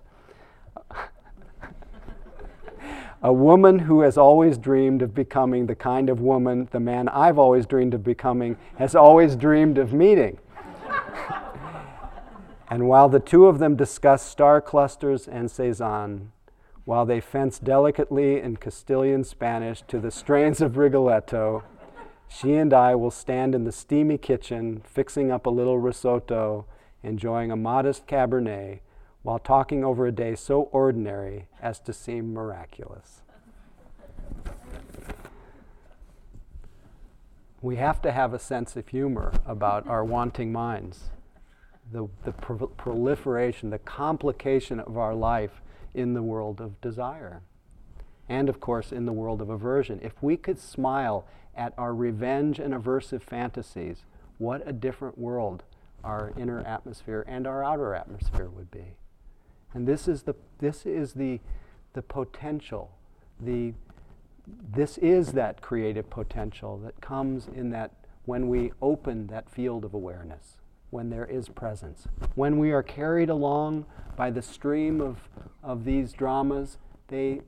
A 3.21 3.33
woman 3.33 3.79
who 3.79 4.01
has 4.01 4.17
always 4.17 4.57
dreamed 4.57 5.01
of 5.01 5.15
becoming 5.15 5.65
the 5.65 5.75
kind 5.75 6.09
of 6.09 6.21
woman 6.21 6.67
the 6.71 6.79
man 6.79 7.09
I've 7.09 7.39
always 7.39 7.65
dreamed 7.65 7.93
of 7.93 8.03
becoming 8.03 8.57
has 8.77 8.95
always 8.95 9.35
dreamed 9.35 9.77
of 9.77 9.93
meeting. 9.93 10.37
and 12.69 12.87
while 12.87 13.09
the 13.09 13.19
two 13.19 13.47
of 13.47 13.59
them 13.59 13.75
discuss 13.75 14.21
star 14.21 14.61
clusters 14.61 15.27
and 15.27 15.49
Cezanne, 15.49 16.31
while 16.85 17.05
they 17.05 17.19
fence 17.19 17.59
delicately 17.59 18.39
in 18.39 18.57
Castilian 18.57 19.23
Spanish 19.23 19.81
to 19.87 19.99
the 19.99 20.11
strains 20.11 20.61
of 20.61 20.77
Rigoletto, 20.77 21.63
she 22.29 22.53
and 22.53 22.73
I 22.73 22.95
will 22.95 23.11
stand 23.11 23.55
in 23.55 23.63
the 23.63 23.71
steamy 23.71 24.17
kitchen, 24.17 24.81
fixing 24.85 25.31
up 25.31 25.45
a 25.45 25.49
little 25.49 25.79
risotto, 25.79 26.65
enjoying 27.03 27.51
a 27.51 27.55
modest 27.55 28.05
Cabernet, 28.05 28.79
while 29.27 29.39
talking 29.39 29.83
over 29.83 30.07
a 30.07 30.11
day 30.13 30.33
so 30.33 30.69
ordinary 30.71 31.47
as 31.61 31.81
to 31.81 31.91
seem 31.91 32.33
miraculous. 32.33 33.23
We 37.61 37.75
have 37.75 38.01
to 38.03 38.13
have 38.13 38.33
a 38.33 38.39
sense 38.39 38.77
of 38.77 38.87
humor 38.87 39.33
about 39.45 39.85
our 39.85 40.05
wanting 40.05 40.53
minds, 40.53 41.09
the, 41.91 42.07
the 42.23 42.31
pro- 42.31 42.67
proliferation, 42.67 43.69
the 43.69 43.79
complication 43.79 44.79
of 44.79 44.97
our 44.97 45.13
life 45.13 45.61
in 45.93 46.13
the 46.13 46.23
world 46.23 46.61
of 46.61 46.79
desire, 46.79 47.41
and 48.29 48.47
of 48.47 48.61
course 48.61 48.93
in 48.93 49.05
the 49.05 49.11
world 49.11 49.41
of 49.41 49.49
aversion. 49.49 49.99
If 50.01 50.23
we 50.23 50.37
could 50.37 50.57
smile 50.57 51.27
at 51.53 51.73
our 51.77 51.93
revenge 51.93 52.59
and 52.59 52.73
aversive 52.73 53.23
fantasies, 53.23 54.05
what 54.37 54.65
a 54.65 54.71
different 54.71 55.17
world 55.17 55.65
our 56.01 56.31
inner 56.37 56.61
atmosphere 56.61 57.25
and 57.27 57.45
our 57.45 57.61
outer 57.61 57.93
atmosphere 57.93 58.47
would 58.47 58.71
be. 58.71 58.95
And 59.73 59.87
this 59.87 60.07
is 60.07 60.23
the, 60.23 60.35
this 60.59 60.85
is 60.85 61.13
the, 61.13 61.39
the 61.93 62.01
potential, 62.01 62.91
the, 63.39 63.73
this 64.71 64.97
is 64.99 65.33
that 65.33 65.61
creative 65.61 66.09
potential 66.09 66.77
that 66.79 67.01
comes 67.01 67.47
in 67.47 67.69
that 67.71 67.91
when 68.25 68.47
we 68.47 68.71
open 68.81 69.27
that 69.27 69.49
field 69.49 69.85
of 69.85 69.93
awareness, 69.93 70.57
when 70.89 71.09
there 71.09 71.25
is 71.25 71.49
presence. 71.49 72.07
When 72.35 72.59
we 72.59 72.71
are 72.71 72.83
carried 72.83 73.29
along 73.29 73.85
by 74.15 74.31
the 74.31 74.41
stream 74.41 75.01
of, 75.01 75.29
of 75.63 75.85
these 75.85 76.13
dramas, 76.13 76.77
they, 77.07 77.41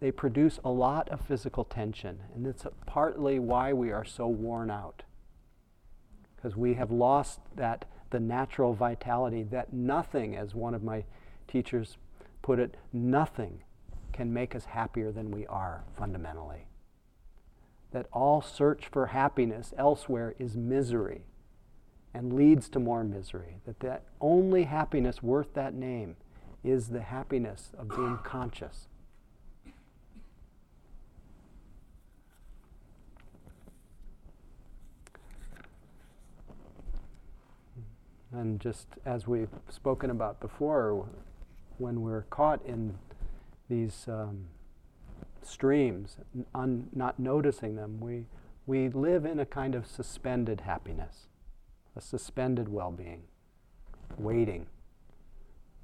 they 0.00 0.10
produce 0.10 0.60
a 0.64 0.70
lot 0.70 1.08
of 1.08 1.20
physical 1.20 1.64
tension. 1.64 2.20
And 2.34 2.46
it's 2.46 2.66
partly 2.86 3.38
why 3.38 3.72
we 3.72 3.90
are 3.90 4.04
so 4.04 4.26
worn 4.28 4.70
out. 4.70 5.02
Because 6.36 6.56
we 6.56 6.74
have 6.74 6.90
lost 6.90 7.40
that, 7.56 7.84
the 8.10 8.20
natural 8.20 8.74
vitality 8.74 9.42
that 9.44 9.72
nothing, 9.72 10.36
as 10.36 10.54
one 10.54 10.74
of 10.74 10.82
my 10.82 11.04
teachers 11.48 11.96
put 12.42 12.58
it, 12.58 12.76
nothing 12.92 13.62
can 14.12 14.32
make 14.32 14.54
us 14.54 14.66
happier 14.66 15.10
than 15.10 15.30
we 15.30 15.46
are 15.46 15.84
fundamentally. 15.96 16.66
That 17.92 18.06
all 18.12 18.42
search 18.42 18.86
for 18.86 19.06
happiness 19.06 19.72
elsewhere 19.76 20.34
is 20.38 20.56
misery 20.56 21.22
and 22.14 22.32
leads 22.32 22.68
to 22.70 22.78
more 22.78 23.02
misery. 23.04 23.56
That 23.66 23.80
the 23.80 24.00
only 24.20 24.64
happiness 24.64 25.22
worth 25.22 25.54
that 25.54 25.74
name 25.74 26.16
is 26.62 26.88
the 26.88 27.02
happiness 27.02 27.70
of 27.78 27.88
being 27.88 28.18
conscious 28.24 28.88
And 38.32 38.60
just 38.60 38.86
as 39.06 39.26
we've 39.26 39.48
spoken 39.70 40.10
about 40.10 40.40
before, 40.40 41.06
when 41.78 42.02
we're 42.02 42.22
caught 42.22 42.64
in 42.64 42.94
these 43.68 44.06
um, 44.08 44.46
streams, 45.42 46.16
un- 46.54 46.88
not 46.92 47.18
noticing 47.18 47.76
them, 47.76 48.00
we, 48.00 48.26
we 48.66 48.88
live 48.88 49.24
in 49.24 49.38
a 49.38 49.46
kind 49.46 49.74
of 49.74 49.86
suspended 49.86 50.62
happiness, 50.62 51.28
a 51.96 52.00
suspended 52.00 52.68
well 52.68 52.90
being, 52.90 53.22
waiting, 54.16 54.66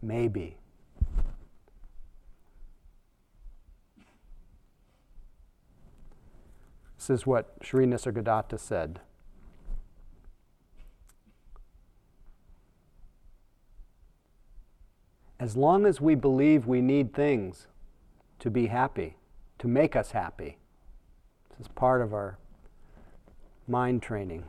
maybe. 0.03 0.57
This 6.97 7.11
is 7.11 7.27
what 7.27 7.57
Sri 7.63 7.85
Nisargadatta 7.85 8.59
said. 8.59 9.01
As 15.39 15.57
long 15.57 15.87
as 15.87 16.01
we 16.01 16.15
believe 16.15 16.67
we 16.67 16.81
need 16.81 17.13
things 17.13 17.67
to 18.39 18.51
be 18.51 18.67
happy, 18.67 19.17
to 19.59 19.69
make 19.69 19.97
us 19.97 20.13
happy, 20.13 20.59
this 21.51 21.67
is 21.67 21.69
part 21.69 22.03
of 22.03 22.13
our 22.13 22.39
mind 23.67 24.03
training. 24.03 24.45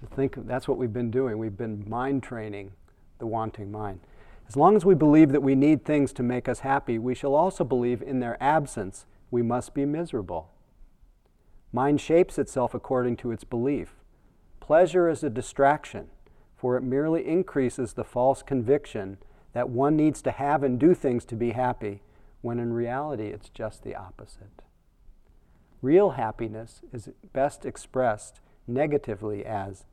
To 0.00 0.16
think 0.16 0.34
that's 0.46 0.66
what 0.66 0.78
we've 0.78 0.92
been 0.92 1.12
doing. 1.12 1.38
We've 1.38 1.56
been 1.56 1.88
mind 1.88 2.24
training 2.24 2.72
the 3.18 3.26
wanting 3.26 3.70
mind. 3.70 4.00
As 4.48 4.56
long 4.56 4.74
as 4.74 4.84
we 4.84 4.94
believe 4.96 5.30
that 5.30 5.42
we 5.42 5.54
need 5.54 5.84
things 5.84 6.12
to 6.14 6.22
make 6.24 6.48
us 6.48 6.60
happy, 6.60 6.98
we 6.98 7.14
shall 7.14 7.34
also 7.34 7.62
believe 7.62 8.02
in 8.02 8.18
their 8.18 8.36
absence 8.42 9.06
we 9.30 9.42
must 9.42 9.74
be 9.74 9.84
miserable. 9.84 10.50
Mind 11.72 12.00
shapes 12.00 12.36
itself 12.36 12.74
according 12.74 13.16
to 13.18 13.30
its 13.30 13.44
belief. 13.44 13.94
Pleasure 14.58 15.08
is 15.08 15.22
a 15.22 15.30
distraction, 15.30 16.08
for 16.56 16.76
it 16.76 16.82
merely 16.82 17.26
increases 17.26 17.92
the 17.92 18.04
false 18.04 18.42
conviction 18.42 19.18
that 19.52 19.68
one 19.68 19.96
needs 19.96 20.22
to 20.22 20.30
have 20.30 20.62
and 20.62 20.78
do 20.78 20.94
things 20.94 21.24
to 21.26 21.36
be 21.36 21.50
happy, 21.50 22.02
when 22.40 22.58
in 22.58 22.72
reality 22.72 23.28
it's 23.28 23.48
just 23.48 23.84
the 23.84 23.94
opposite. 23.94 24.62
Real 25.80 26.10
happiness 26.10 26.80
is 26.92 27.10
best 27.32 27.64
expressed 27.64 28.40
negatively 28.66 29.44
as 29.44 29.84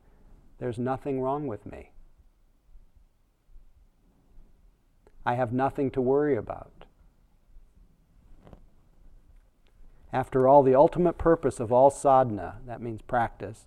there's 0.60 0.80
nothing 0.80 1.22
wrong 1.22 1.47
with 1.47 1.66
me. 1.66 1.91
I 5.26 5.36
have 5.36 5.51
nothing 5.53 5.91
to 5.91 6.01
worry 6.01 6.36
about. 6.36 6.86
After 10.12 10.47
all, 10.47 10.64
the 10.64 10.76
ultimate 10.76 11.18
purpose 11.18 11.60
of 11.60 11.72
all 11.72 11.91
sadhana, 11.91 12.57
that 12.66 12.82
means 12.82 13.01
practice, 13.03 13.66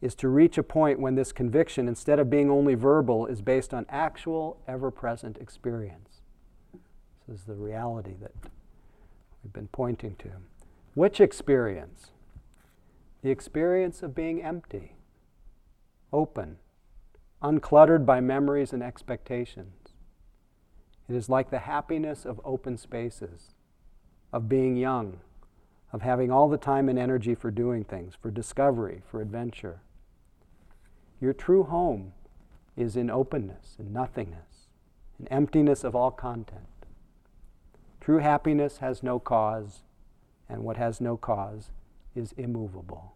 is 0.00 0.14
to 0.14 0.28
reach 0.28 0.58
a 0.58 0.62
point 0.62 1.00
when 1.00 1.16
this 1.16 1.32
conviction, 1.32 1.88
instead 1.88 2.18
of 2.18 2.30
being 2.30 2.50
only 2.50 2.74
verbal, 2.74 3.26
is 3.26 3.42
based 3.42 3.74
on 3.74 3.84
actual, 3.88 4.60
ever 4.68 4.90
present 4.90 5.36
experience. 5.38 6.20
This 7.26 7.40
is 7.40 7.44
the 7.44 7.54
reality 7.54 8.14
that 8.20 8.32
we've 9.42 9.52
been 9.52 9.68
pointing 9.68 10.14
to. 10.16 10.30
Which 10.94 11.20
experience? 11.20 12.12
The 13.22 13.30
experience 13.30 14.02
of 14.02 14.14
being 14.14 14.42
empty, 14.42 14.94
open, 16.12 16.58
uncluttered 17.42 18.06
by 18.06 18.20
memories 18.20 18.72
and 18.72 18.82
expectations. 18.82 19.74
It 21.08 21.16
is 21.16 21.28
like 21.28 21.50
the 21.50 21.60
happiness 21.60 22.24
of 22.24 22.40
open 22.44 22.76
spaces, 22.76 23.54
of 24.32 24.48
being 24.48 24.76
young, 24.76 25.18
of 25.92 26.02
having 26.02 26.30
all 26.30 26.48
the 26.48 26.56
time 26.56 26.88
and 26.88 26.98
energy 26.98 27.34
for 27.34 27.50
doing 27.50 27.82
things, 27.82 28.14
for 28.20 28.30
discovery, 28.30 29.02
for 29.10 29.20
adventure. 29.20 29.80
Your 31.20 31.32
true 31.32 31.64
home 31.64 32.12
is 32.76 32.96
in 32.96 33.10
openness 33.10 33.74
and 33.78 33.92
nothingness, 33.92 34.68
in 35.18 35.26
emptiness 35.28 35.82
of 35.82 35.96
all 35.96 36.12
content. 36.12 36.66
True 38.00 38.18
happiness 38.18 38.78
has 38.78 39.02
no 39.02 39.18
cause, 39.18 39.82
and 40.48 40.62
what 40.62 40.76
has 40.76 41.00
no 41.00 41.16
cause 41.16 41.70
is 42.14 42.32
immovable. 42.32 43.14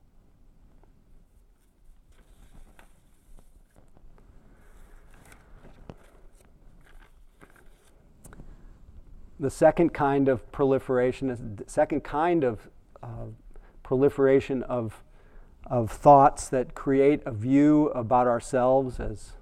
The 9.39 9.51
second 9.51 9.95
kind 9.95 10.29
of 10.29 10.51
proliferation, 10.53 11.31
is 11.31 11.39
the 11.39 11.65
second 11.67 12.03
kind 12.03 12.45
of 12.45 12.69
uh, 13.03 13.27
proliferation 13.83 14.63
of 14.65 15.03
of 15.67 15.91
thoughts 15.91 16.49
that 16.49 16.75
create 16.75 17.23
a 17.25 17.33
view 17.33 17.89
about 17.91 18.27
ourselves 18.27 19.01
as 19.01 19.33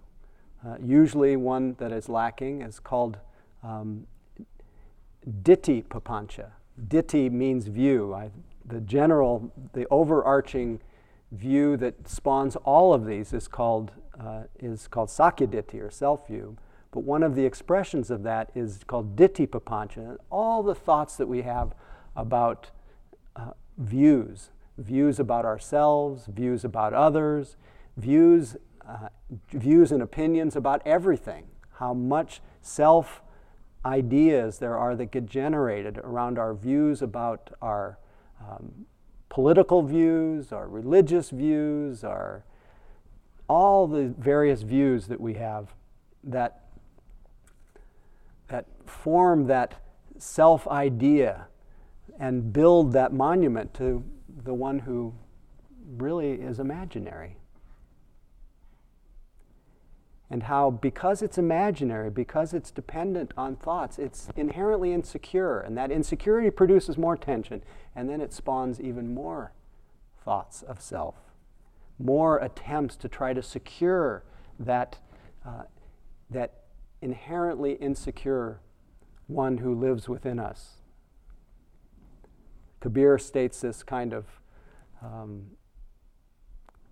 uh, 0.67 0.77
usually 0.83 1.37
one 1.37 1.75
that 1.79 1.93
is 1.93 2.09
lacking 2.09 2.63
is 2.63 2.79
called 2.79 3.19
um, 3.63 4.07
ditthi 5.43 5.83
papancha. 5.85 6.51
Ditthi 6.89 7.31
means 7.31 7.67
view. 7.67 8.15
I, 8.15 8.31
the 8.67 8.81
general, 8.81 9.53
the 9.73 9.87
overarching 9.91 10.81
view 11.33 11.77
that 11.77 12.09
spawns 12.09 12.57
all 12.57 12.93
of 12.93 13.07
these 13.07 13.33
is 13.33 13.49
called, 13.49 13.93
uh, 14.19 14.43
is 14.59 14.89
called 14.89 15.09
Sakyaditthi 15.09 15.81
or 15.81 15.91
self 15.91 16.27
view. 16.27 16.57
But 16.93 17.05
one 17.05 17.23
of 17.23 17.37
the 17.37 17.45
expressions 17.45 18.11
of 18.11 18.23
that 18.25 18.51
is 18.55 18.81
called 18.87 19.17
Ditthi 19.17 19.47
Papancha. 19.47 20.17
All 20.29 20.63
the 20.63 20.75
thoughts 20.75 21.17
that 21.17 21.29
we 21.29 21.43
have 21.43 21.73
about 22.17 22.71
uh, 23.37 23.53
views, 23.79 24.51
views 24.81 25.21
about 25.21 25.45
ourselves, 25.45 26.27
views 26.27 26.65
about 26.65 26.93
others, 26.93 27.57
views, 27.97 28.57
uh, 28.89 29.09
views 29.53 29.93
and 29.93 30.03
opinions 30.03 30.57
about 30.57 30.83
everything, 30.85 31.47
how 31.75 31.95
much 31.95 32.41
self 32.61 33.23
ideas 33.85 34.59
there 34.59 34.77
are 34.77 34.95
that 34.97 35.07
get 35.07 35.27
generated 35.27 35.99
around 35.99 36.39
our 36.39 36.55
views 36.55 37.01
about 37.01 37.51
our 37.63 37.99
um, 38.41 38.87
political 39.29 39.83
views, 39.83 40.53
our 40.53 40.69
religious 40.69 41.31
views, 41.31 42.05
our 42.05 42.45
all 43.49 43.87
the 43.89 44.15
various 44.17 44.63
views 44.63 45.09
that 45.09 45.21
we 45.21 45.35
have 45.35 45.75
that 46.23 46.67
that 48.49 48.67
form 48.87 49.47
that 49.47 49.75
self 50.19 50.69
idea 50.69 51.47
and 52.19 52.53
build 52.53 52.93
that 52.93 53.13
monument 53.13 53.73
to 53.75 54.05
the 54.45 54.55
one 54.55 54.81
who 54.81 55.15
really 55.97 56.33
is 56.33 56.59
imaginary 56.59 57.37
and 60.31 60.45
how, 60.45 60.71
because 60.71 61.23
it's 61.23 61.39
imaginary, 61.39 62.09
because 62.09 62.55
it's 62.55 62.71
dependent 62.71 63.35
on 63.37 63.57
thoughts, 63.57 63.99
it's 63.99 64.29
inherently 64.37 64.93
insecure. 64.93 65.59
And 65.59 65.77
that 65.77 65.91
insecurity 65.91 66.51
produces 66.51 66.97
more 66.97 67.17
tension. 67.17 67.65
And 67.97 68.09
then 68.09 68.21
it 68.21 68.33
spawns 68.33 68.81
even 68.81 69.13
more 69.13 69.53
thoughts 70.25 70.63
of 70.63 70.81
self, 70.81 71.17
more 71.99 72.39
attempts 72.39 72.95
to 72.97 73.09
try 73.09 73.33
to 73.33 73.43
secure 73.43 74.23
that, 74.61 74.99
uh, 75.45 75.65
that 76.31 76.63
inherently 77.03 77.73
insecure 77.73 78.61
one 79.27 79.59
who 79.59 79.75
lives 79.75 80.09
within 80.09 80.39
us. 80.39 80.80
Kabir 82.81 83.19
states 83.19 83.61
this 83.61 83.83
kind 83.83 84.13
of 84.13 84.25
um, 85.03 85.51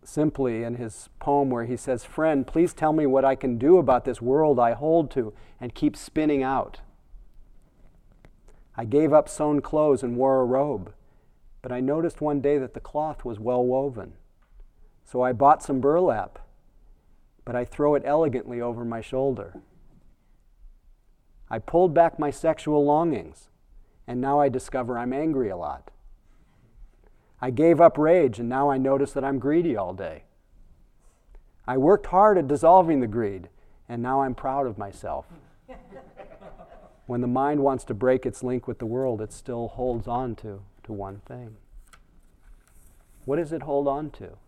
simply 0.05 0.63
in 0.63 0.77
his 0.77 1.09
poem 1.19 1.51
where 1.51 1.65
he 1.65 1.77
says, 1.77 2.05
Friend, 2.05 2.47
please 2.47 2.73
tell 2.73 2.93
me 2.93 3.07
what 3.07 3.25
I 3.25 3.35
can 3.35 3.59
do 3.59 3.79
about 3.79 4.05
this 4.05 4.23
world 4.23 4.59
I 4.59 4.73
hold 4.73 5.11
to 5.13 5.35
and 5.61 5.75
keep 5.75 5.97
spinning 5.97 6.43
out. 6.43 6.81
I 8.77 8.85
gave 8.85 9.13
up 9.13 9.29
sewn 9.29 9.61
clothes 9.61 10.03
and 10.03 10.17
wore 10.17 10.41
a 10.41 10.45
robe, 10.45 10.93
but 11.63 11.73
I 11.73 11.81
noticed 11.81 12.21
one 12.21 12.41
day 12.41 12.59
that 12.59 12.75
the 12.75 12.81
cloth 12.81 13.25
was 13.25 13.39
well 13.39 13.65
woven. 13.65 14.15
So 15.05 15.23
I 15.23 15.33
bought 15.33 15.63
some 15.63 15.81
burlap, 15.81 16.39
but 17.45 17.57
I 17.57 17.65
throw 17.65 17.95
it 17.95 18.03
elegantly 18.05 18.61
over 18.61 18.85
my 18.85 19.01
shoulder. 19.01 19.61
I 21.51 21.59
pulled 21.59 21.93
back 21.95 22.19
my 22.19 22.31
sexual 22.31 22.85
longings, 22.85 23.49
and 24.09 24.23
now 24.23 24.41
I 24.41 24.49
discover 24.49 24.99
I'm 24.99 25.13
angry 25.13 25.51
a 25.51 25.57
lot. 25.57 25.91
I 27.43 27.51
gave 27.51 27.79
up 27.79 27.99
rage, 27.99 28.41
and 28.41 28.49
now 28.49 28.71
I 28.71 28.79
notice 28.79 29.13
that 29.13 29.23
I'm 29.23 29.39
greedy 29.39 29.77
all 29.77 29.93
day. 29.93 30.25
I 31.67 31.77
worked 31.77 32.07
hard 32.07 32.39
at 32.39 32.49
dissolving 32.49 33.01
the 33.01 33.07
greed, 33.07 33.51
and 33.87 34.03
now 34.03 34.23
I'm 34.23 34.35
proud 34.35 34.67
of 34.67 34.79
myself. 34.79 35.27
when 37.07 37.21
the 37.21 37.27
mind 37.27 37.61
wants 37.61 37.85
to 37.85 37.95
break 37.95 38.25
its 38.25 38.43
link 38.43 38.67
with 38.67 38.79
the 38.79 38.87
world, 38.87 39.21
it 39.21 39.33
still 39.33 39.69
holds 39.69 40.09
on 40.09 40.35
to, 40.37 40.63
to 40.85 40.93
one 40.93 41.21
thing. 41.27 41.57
What 43.27 43.37
does 43.37 43.53
it 43.53 43.63
hold 43.63 43.87
on 43.87 44.11
to? 44.13 44.39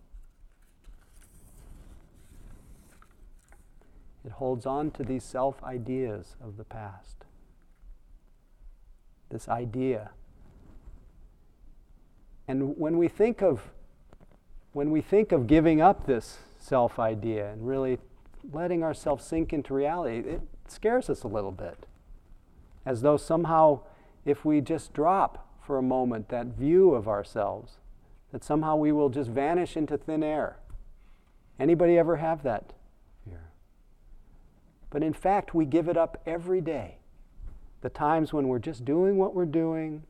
It 4.24 4.32
holds 4.32 4.64
on 4.64 4.90
to 4.92 5.02
these 5.02 5.22
self 5.22 5.62
ideas 5.62 6.36
of 6.42 6.56
the 6.56 6.64
past. 6.64 7.26
This 9.30 9.48
idea 9.48 10.10
and 12.50 12.76
when 12.76 12.98
we 12.98 13.06
think 13.06 13.42
of 13.42 13.70
when 14.72 14.90
we 14.90 15.00
think 15.00 15.30
of 15.30 15.46
giving 15.46 15.80
up 15.80 16.06
this 16.06 16.38
self 16.58 16.98
idea 16.98 17.52
and 17.52 17.64
really 17.64 18.00
letting 18.52 18.82
ourselves 18.82 19.24
sink 19.24 19.52
into 19.52 19.72
reality, 19.72 20.28
it 20.28 20.40
scares 20.66 21.08
us 21.08 21.22
a 21.22 21.28
little 21.28 21.52
bit. 21.52 21.86
As 22.84 23.02
though 23.02 23.16
somehow, 23.16 23.82
if 24.24 24.44
we 24.44 24.60
just 24.60 24.92
drop 24.92 25.46
for 25.64 25.78
a 25.78 25.82
moment 25.82 26.28
that 26.30 26.46
view 26.46 26.92
of 26.92 27.06
ourselves, 27.06 27.74
that 28.32 28.42
somehow 28.42 28.74
we 28.74 28.90
will 28.90 29.10
just 29.10 29.30
vanish 29.30 29.76
into 29.76 29.96
thin 29.96 30.24
air. 30.24 30.56
Anybody 31.60 31.96
ever 31.98 32.16
have 32.16 32.42
that 32.42 32.72
fear? 33.24 33.52
But 34.90 35.04
in 35.04 35.12
fact, 35.12 35.54
we 35.54 35.66
give 35.66 35.88
it 35.88 35.96
up 35.96 36.20
every 36.26 36.60
day. 36.60 36.96
The 37.82 37.90
times 37.90 38.32
when 38.32 38.48
we're 38.48 38.58
just 38.58 38.84
doing 38.84 39.16
what 39.16 39.34
we're 39.34 39.46
doing, 39.46 40.02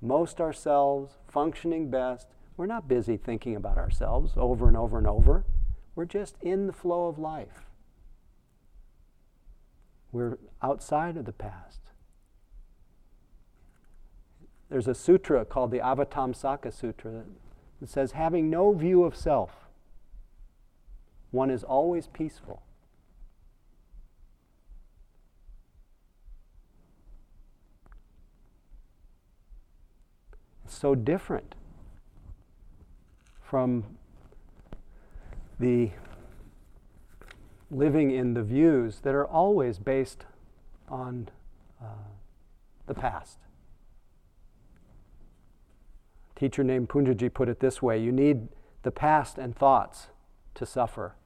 most 0.00 0.40
ourselves, 0.40 1.14
functioning 1.28 1.90
best. 1.90 2.28
We're 2.56 2.66
not 2.66 2.88
busy 2.88 3.16
thinking 3.16 3.56
about 3.56 3.78
ourselves 3.78 4.32
over 4.36 4.68
and 4.68 4.76
over 4.76 4.98
and 4.98 5.06
over. 5.06 5.44
We're 5.94 6.04
just 6.04 6.36
in 6.42 6.66
the 6.66 6.72
flow 6.72 7.06
of 7.06 7.18
life. 7.18 7.66
We're 10.12 10.38
outside 10.62 11.16
of 11.16 11.24
the 11.24 11.32
past. 11.32 11.80
There's 14.68 14.88
a 14.88 14.94
sutra 14.94 15.44
called 15.44 15.70
the 15.70 15.78
Avatamsaka 15.78 16.72
Sutra 16.72 17.24
that 17.80 17.88
says, 17.88 18.12
having 18.12 18.50
no 18.50 18.72
view 18.72 19.04
of 19.04 19.14
self, 19.14 19.50
one 21.30 21.50
is 21.50 21.62
always 21.62 22.06
peaceful. 22.06 22.62
So 30.68 30.94
different 30.94 31.54
from 33.42 33.84
the 35.58 35.90
living 37.70 38.10
in 38.10 38.34
the 38.34 38.42
views 38.42 39.00
that 39.00 39.14
are 39.14 39.26
always 39.26 39.78
based 39.78 40.24
on 40.88 41.28
uh, 41.82 41.86
the 42.86 42.94
past. 42.94 43.38
A 46.34 46.38
teacher 46.38 46.62
named 46.62 46.88
Poonjaji 46.88 47.32
put 47.32 47.48
it 47.48 47.60
this 47.60 47.80
way 47.80 47.98
you 47.98 48.12
need 48.12 48.48
the 48.82 48.90
past 48.90 49.38
and 49.38 49.56
thoughts 49.56 50.08
to 50.54 50.66
suffer. 50.66 51.16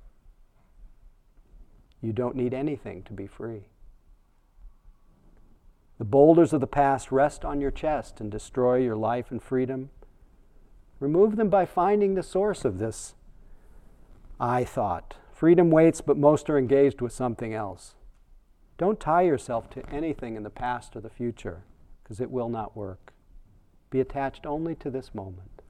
You 2.00 2.12
don't 2.12 2.36
need 2.36 2.54
anything 2.54 3.02
to 3.04 3.12
be 3.12 3.26
free. 3.26 3.64
The 6.00 6.06
boulders 6.06 6.54
of 6.54 6.62
the 6.62 6.66
past 6.66 7.12
rest 7.12 7.44
on 7.44 7.60
your 7.60 7.70
chest 7.70 8.22
and 8.22 8.30
destroy 8.30 8.76
your 8.76 8.96
life 8.96 9.30
and 9.30 9.42
freedom. 9.42 9.90
Remove 10.98 11.36
them 11.36 11.50
by 11.50 11.66
finding 11.66 12.14
the 12.14 12.22
source 12.22 12.64
of 12.64 12.78
this 12.78 13.14
I 14.40 14.64
thought. 14.64 15.16
Freedom 15.30 15.70
waits, 15.70 16.00
but 16.00 16.16
most 16.16 16.48
are 16.48 16.56
engaged 16.56 17.02
with 17.02 17.12
something 17.12 17.52
else. 17.52 17.96
Don't 18.78 18.98
tie 18.98 19.20
yourself 19.20 19.68
to 19.70 19.86
anything 19.90 20.36
in 20.36 20.42
the 20.42 20.48
past 20.48 20.96
or 20.96 21.02
the 21.02 21.10
future, 21.10 21.64
because 22.02 22.18
it 22.18 22.30
will 22.30 22.48
not 22.48 22.74
work. 22.74 23.12
Be 23.90 24.00
attached 24.00 24.46
only 24.46 24.74
to 24.76 24.88
this 24.88 25.14
moment. 25.14 25.60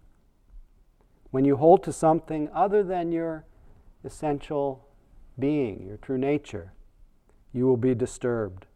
When 1.32 1.44
you 1.44 1.56
hold 1.56 1.82
to 1.82 1.92
something 1.92 2.48
other 2.54 2.84
than 2.84 3.10
your 3.10 3.46
essential 4.04 4.86
being, 5.40 5.88
your 5.88 5.96
true 5.96 6.18
nature, 6.18 6.72
you 7.52 7.66
will 7.66 7.76
be 7.76 7.96
disturbed. 7.96 8.66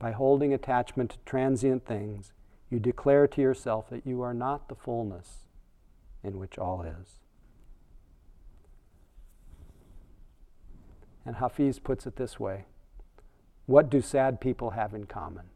By 0.00 0.12
holding 0.12 0.52
attachment 0.52 1.10
to 1.10 1.18
transient 1.26 1.84
things, 1.84 2.32
you 2.70 2.80
declare 2.80 3.28
to 3.28 3.40
yourself 3.42 3.90
that 3.90 4.06
you 4.06 4.22
are 4.22 4.32
not 4.32 4.68
the 4.68 4.74
fullness 4.74 5.46
in 6.24 6.38
which 6.38 6.58
all 6.58 6.82
is. 6.82 7.20
And 11.26 11.36
Hafiz 11.36 11.78
puts 11.78 12.06
it 12.06 12.16
this 12.16 12.40
way 12.40 12.64
What 13.66 13.90
do 13.90 14.00
sad 14.00 14.40
people 14.40 14.70
have 14.70 14.94
in 14.94 15.04
common? 15.04 15.50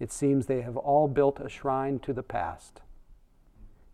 It 0.00 0.10
seems 0.10 0.46
they 0.46 0.62
have 0.62 0.76
all 0.76 1.08
built 1.08 1.40
a 1.40 1.48
shrine 1.48 1.98
to 2.00 2.14
the 2.14 2.22
past 2.22 2.80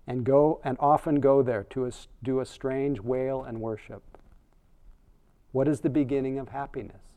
and 0.06 0.22
go 0.22 0.60
and 0.62 0.76
often 0.78 1.18
go 1.18 1.42
there 1.42 1.64
to 1.64 1.90
do 2.22 2.38
a 2.38 2.46
strange 2.46 3.00
wail 3.00 3.42
and 3.42 3.60
worship. 3.60 4.02
What 5.50 5.66
is 5.66 5.80
the 5.80 5.90
beginning 5.90 6.38
of 6.38 6.50
happiness? 6.50 7.13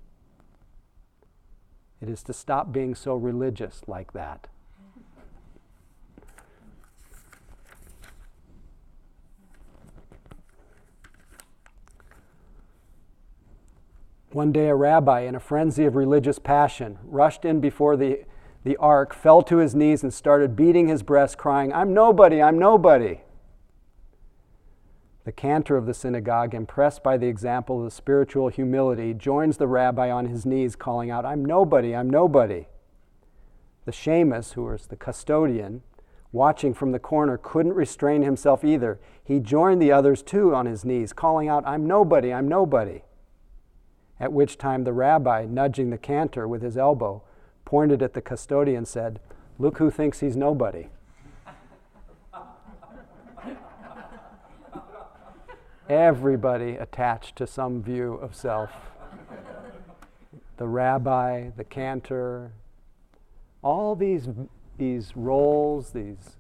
It 2.02 2.10
is 2.10 2.22
to 2.24 2.34
stop 2.34 2.72
being 2.72 2.94
so 2.94 3.16
religious 3.16 3.82
like 3.88 4.14
that. 4.14 4.48
One 14.32 14.52
day, 14.52 14.68
a 14.68 14.76
rabbi, 14.76 15.22
in 15.22 15.34
a 15.34 15.40
frenzy 15.40 15.86
of 15.86 15.96
religious 15.96 16.38
passion, 16.38 17.00
rushed 17.04 17.44
in 17.44 17.60
before 17.60 17.98
the, 17.98 18.26
the 18.64 18.78
ark, 18.78 19.16
fell 19.16 19.42
to 19.44 19.58
his 19.58 19.74
knees, 19.74 20.04
and 20.04 20.14
started 20.14 20.56
beating 20.56 20.88
his 20.88 21.02
breast, 21.02 21.40
crying, 21.40 21.74
I'm 21.74 21.92
nobody, 21.92 22.40
I'm 22.40 22.60
nobody. 22.60 23.22
The 25.28 25.34
cantor 25.34 25.76
of 25.76 25.86
the 25.86 25.94
synagogue, 25.94 26.56
impressed 26.56 27.04
by 27.04 27.18
the 27.18 27.28
example 27.28 27.80
of 27.80 27.84
the 27.84 27.92
spiritual 27.92 28.48
humility, 28.48 29.14
joins 29.14 29.58
the 29.58 29.68
rabbi 29.68 30.10
on 30.10 30.28
his 30.28 30.46
knees, 30.46 30.78
calling 30.78 31.12
out, 31.12 31.26
I'm 31.26 31.44
nobody, 31.44 31.94
I'm 31.94 32.10
nobody. 32.10 32.68
The 33.84 33.92
shamus, 33.92 34.54
who 34.54 34.64
was 34.64 34.88
the 34.88 34.96
custodian, 34.96 35.82
watching 36.32 36.74
from 36.74 36.94
the 36.94 37.00
corner, 37.00 37.38
couldn't 37.38 37.74
restrain 37.74 38.22
himself 38.22 38.64
either. 38.64 39.02
He 39.22 39.42
joined 39.42 39.82
the 39.82 39.92
others 39.92 40.24
too 40.24 40.56
on 40.56 40.66
his 40.66 40.86
knees, 40.86 41.12
calling 41.12 41.50
out, 41.50 41.68
I'm 41.68 41.86
nobody, 41.86 42.34
I'm 42.34 42.48
nobody. 42.48 43.02
At 44.22 44.32
which 44.32 44.58
time 44.58 44.86
the 44.86 44.94
rabbi, 44.94 45.46
nudging 45.46 45.90
the 45.90 45.98
cantor 45.98 46.48
with 46.48 46.62
his 46.62 46.78
elbow, 46.78 47.22
pointed 47.66 48.02
at 48.02 48.14
the 48.14 48.22
custodian 48.22 48.78
and 48.78 48.88
said, 48.88 49.20
Look 49.60 49.78
who 49.78 49.92
thinks 49.92 50.22
he's 50.22 50.38
nobody. 50.38 50.88
Everybody 55.90 56.76
attached 56.76 57.38
to 57.38 57.48
some 57.48 57.82
view 57.82 58.16
of 58.16 58.36
self. 58.36 58.72
the 60.58 60.68
rabbi, 60.68 61.52
the 61.56 61.64
cantor, 61.64 62.52
all 63.62 63.96
these, 63.96 64.28
these 64.78 65.16
roles, 65.16 65.92
these 65.92 66.38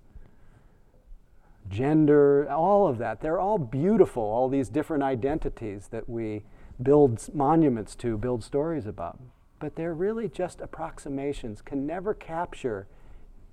gender, 1.69 2.49
all 2.49 2.87
of 2.87 2.97
that, 2.97 3.21
they're 3.21 3.39
all 3.39 3.57
beautiful, 3.57 4.23
all 4.23 4.49
these 4.49 4.67
different 4.67 5.03
identities 5.03 5.87
that 5.91 6.09
we 6.09 6.43
build 6.81 7.33
monuments 7.33 7.95
to, 7.95 8.17
build 8.17 8.43
stories 8.43 8.85
about. 8.85 9.19
But 9.59 9.75
they're 9.75 9.93
really 9.93 10.27
just 10.27 10.59
approximations, 10.59 11.61
can 11.61 11.87
never 11.87 12.13
capture 12.13 12.87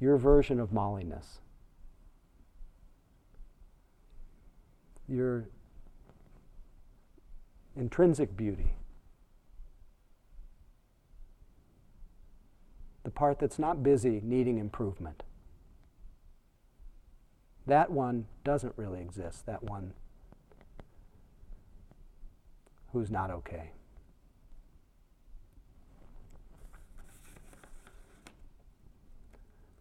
your 0.01 0.17
version 0.17 0.59
of 0.59 0.73
Molliness. 0.73 1.41
Your 5.09 5.47
intrinsic 7.77 8.37
beauty. 8.37 8.75
The 13.03 13.11
part 13.11 13.39
that's 13.39 13.59
not 13.59 13.83
busy 13.83 14.21
needing 14.23 14.59
improvement. 14.59 15.23
That 17.67 17.91
one 17.91 18.27
doesn't 18.45 18.75
really 18.77 19.01
exist, 19.01 19.47
that 19.47 19.63
one 19.63 19.95
who's 22.93 23.11
not 23.11 23.31
okay. 23.31 23.71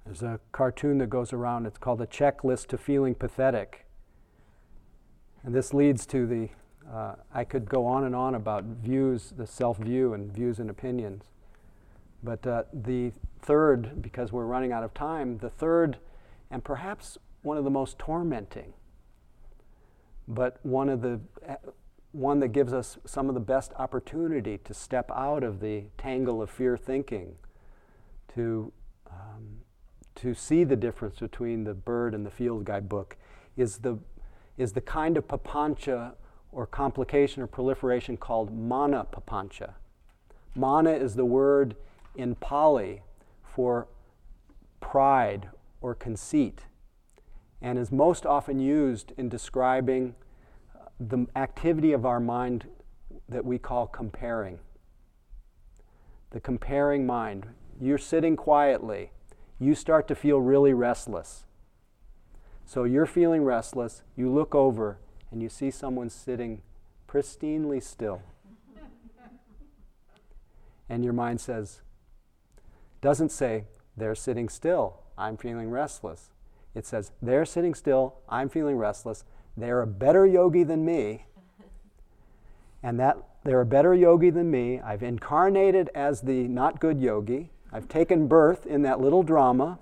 There's 0.05 0.23
a 0.23 0.39
cartoon 0.51 0.97
that 0.97 1.09
goes 1.09 1.31
around, 1.31 1.65
it's 1.65 1.77
called 1.77 2.01
A 2.01 2.07
Checklist 2.07 2.67
to 2.67 2.77
Feeling 2.77 3.15
Pathetic. 3.15 3.85
And 5.43 5.55
this 5.55 5.73
leads 5.73 6.05
to 6.07 6.25
the, 6.25 6.49
uh, 6.93 7.15
I 7.33 7.43
could 7.43 7.67
go 7.67 7.87
on 7.87 8.03
and 8.03 8.15
on 8.15 8.35
about 8.35 8.63
views, 8.63 9.33
the 9.35 9.47
self 9.47 9.77
view, 9.77 10.13
and 10.13 10.31
views 10.31 10.59
and 10.59 10.69
opinions. 10.69 11.23
But 12.21 12.45
uh, 12.45 12.63
the 12.71 13.11
third, 13.41 14.01
because 14.01 14.31
we're 14.31 14.45
running 14.45 14.71
out 14.71 14.83
of 14.83 14.93
time, 14.93 15.39
the 15.39 15.49
third, 15.49 15.97
and 16.51 16.63
perhaps 16.63 17.17
one 17.41 17.57
of 17.57 17.63
the 17.63 17.69
most 17.69 17.97
tormenting, 17.97 18.73
but 20.27 20.59
one 20.63 20.87
of 20.87 21.01
the 21.01 21.19
uh, 21.47 21.55
one 22.11 22.39
that 22.41 22.49
gives 22.49 22.73
us 22.73 22.99
some 23.05 23.27
of 23.27 23.33
the 23.33 23.41
best 23.41 23.73
opportunity 23.77 24.59
to 24.59 24.73
step 24.73 25.09
out 25.09 25.43
of 25.43 25.59
the 25.61 25.85
tangle 25.97 26.43
of 26.43 26.49
fear 26.51 26.77
thinking, 26.77 27.33
to 28.35 28.71
um, 29.09 29.61
to 30.15 30.35
see 30.35 30.63
the 30.63 30.75
difference 30.75 31.19
between 31.19 31.63
the 31.63 31.73
bird 31.73 32.13
and 32.13 32.23
the 32.23 32.31
field 32.31 32.65
guide 32.65 32.87
book, 32.87 33.17
is 33.57 33.79
the 33.79 33.97
is 34.57 34.73
the 34.73 34.81
kind 34.81 35.17
of 35.17 35.27
papancha 35.27 36.13
or 36.53 36.65
complication 36.65 37.41
or 37.41 37.47
proliferation 37.47 38.15
called 38.15 38.55
mana 38.55 39.05
papancha. 39.11 39.73
Mana 40.55 40.91
is 40.91 41.15
the 41.15 41.25
word 41.25 41.75
in 42.15 42.35
Pali 42.35 43.01
for 43.43 43.87
pride 44.79 45.49
or 45.81 45.95
conceit 45.95 46.65
and 47.61 47.79
is 47.79 47.91
most 47.91 48.25
often 48.25 48.59
used 48.59 49.13
in 49.17 49.29
describing 49.29 50.13
uh, 50.75 50.89
the 50.99 51.25
activity 51.35 51.93
of 51.93 52.05
our 52.05 52.19
mind 52.19 52.67
that 53.29 53.45
we 53.45 53.57
call 53.57 53.87
comparing. 53.87 54.59
The 56.31 56.41
comparing 56.41 57.05
mind. 57.05 57.47
You're 57.79 57.97
sitting 57.97 58.35
quietly, 58.35 59.11
you 59.59 59.75
start 59.75 60.07
to 60.09 60.15
feel 60.15 60.39
really 60.39 60.73
restless. 60.73 61.45
So 62.65 62.83
you're 62.83 63.05
feeling 63.05 63.43
restless, 63.43 64.03
you 64.15 64.31
look 64.31 64.53
over 64.53 64.99
and 65.34 65.41
you 65.41 65.49
see 65.49 65.71
someone 65.71 66.09
sitting 66.11 66.61
pristinely 67.07 67.81
still. 67.81 68.21
and 70.89 71.03
your 71.03 71.13
mind 71.13 71.41
says, 71.41 71.81
doesn't 73.01 73.31
say, 73.31 73.65
they're 73.97 74.15
sitting 74.15 74.47
still, 74.47 74.99
I'm 75.17 75.38
feeling 75.38 75.71
restless. 75.71 76.29
It 76.75 76.86
says, 76.86 77.11
they're 77.21 77.45
sitting 77.45 77.73
still, 77.73 78.15
I'm 78.29 78.47
feeling 78.47 78.77
restless, 78.77 79.23
they're 79.57 79.81
a 79.81 79.88
better 79.88 80.25
yogi 80.25 80.63
than 80.63 80.86
me, 80.86 81.25
and 82.84 82.99
that 82.99 83.17
they're 83.43 83.61
a 83.61 83.65
better 83.65 83.93
yogi 83.93 84.29
than 84.29 84.51
me. 84.51 84.79
I've 84.79 85.03
incarnated 85.03 85.89
as 85.95 86.21
the 86.21 86.47
not 86.47 86.79
good 86.79 86.99
yogi. 87.01 87.49
I've 87.71 87.88
taken 87.88 88.27
birth 88.27 88.65
in 88.65 88.84
that 88.84 88.99
little 88.99 89.23
drama, 89.23 89.79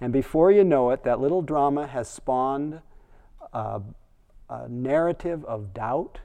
and 0.00 0.10
before 0.12 0.50
you 0.50 0.64
know 0.64 0.90
it, 0.90 1.04
that 1.04 1.20
little 1.20 1.42
drama 1.42 1.86
has 1.86 2.08
spawned 2.08 2.80
a, 3.52 3.82
a 4.50 4.68
narrative 4.68 5.44
of 5.46 5.72
doubt, 5.72 6.18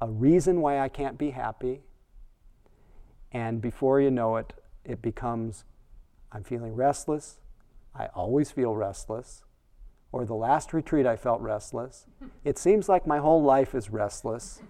a 0.00 0.08
reason 0.08 0.60
why 0.60 0.78
I 0.78 0.88
can't 0.88 1.18
be 1.18 1.30
happy, 1.30 1.80
and 3.32 3.60
before 3.60 4.00
you 4.00 4.10
know 4.10 4.36
it, 4.36 4.52
it 4.84 5.00
becomes 5.02 5.64
I'm 6.32 6.44
feeling 6.44 6.74
restless. 6.74 7.40
I 7.94 8.06
always 8.14 8.50
feel 8.50 8.74
restless. 8.74 9.42
Or 10.12 10.24
the 10.24 10.34
last 10.34 10.72
retreat, 10.72 11.06
I 11.06 11.16
felt 11.16 11.40
restless. 11.40 12.06
It 12.44 12.58
seems 12.58 12.88
like 12.88 13.06
my 13.06 13.18
whole 13.18 13.40
life 13.40 13.72
is 13.72 13.88
restless. 13.88 14.60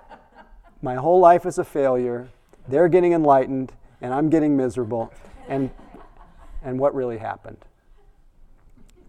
my 0.82 0.96
whole 0.96 1.18
life 1.18 1.46
is 1.46 1.56
a 1.56 1.64
failure. 1.64 2.28
They're 2.68 2.88
getting 2.88 3.14
enlightened, 3.14 3.72
and 4.02 4.12
I'm 4.12 4.28
getting 4.28 4.54
miserable. 4.54 5.10
And, 5.48 5.70
and 6.62 6.78
what 6.78 6.94
really 6.94 7.16
happened? 7.16 7.64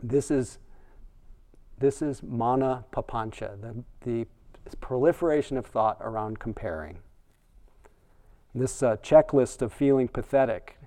This 0.01 0.31
is, 0.31 0.57
this 1.81 2.01
is 2.01 2.23
mana 2.23 2.85
papancha, 2.93 3.59
the, 3.59 3.83
the 4.03 4.25
proliferation 4.77 5.57
of 5.57 5.65
thought 5.65 5.97
around 5.99 6.39
comparing. 6.39 6.99
This 8.55 8.81
uh, 8.81 8.97
checklist 8.97 9.61
of 9.61 9.73
feeling 9.73 10.07
pathetic. 10.07 10.77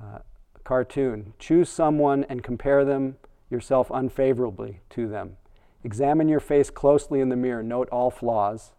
Uh, 0.00 0.18
cartoon. 0.66 1.32
Choose 1.38 1.70
someone 1.70 2.24
and 2.28 2.42
compare 2.42 2.84
them 2.84 3.16
yourself 3.50 3.88
unfavorably 3.94 4.80
to 4.90 5.06
them. 5.08 5.36
Examine 5.84 6.28
your 6.28 6.40
face 6.40 6.70
closely 6.70 7.20
in 7.20 7.28
the 7.28 7.36
mirror. 7.36 7.62
Note 7.62 7.88
all 7.90 8.10
flaws. 8.10 8.72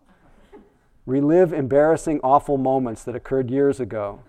Relive 1.06 1.54
embarrassing, 1.54 2.20
awful 2.22 2.58
moments 2.58 3.06
that 3.06 3.16
occurred 3.16 3.50
years 3.50 3.80
ago. 3.80 4.20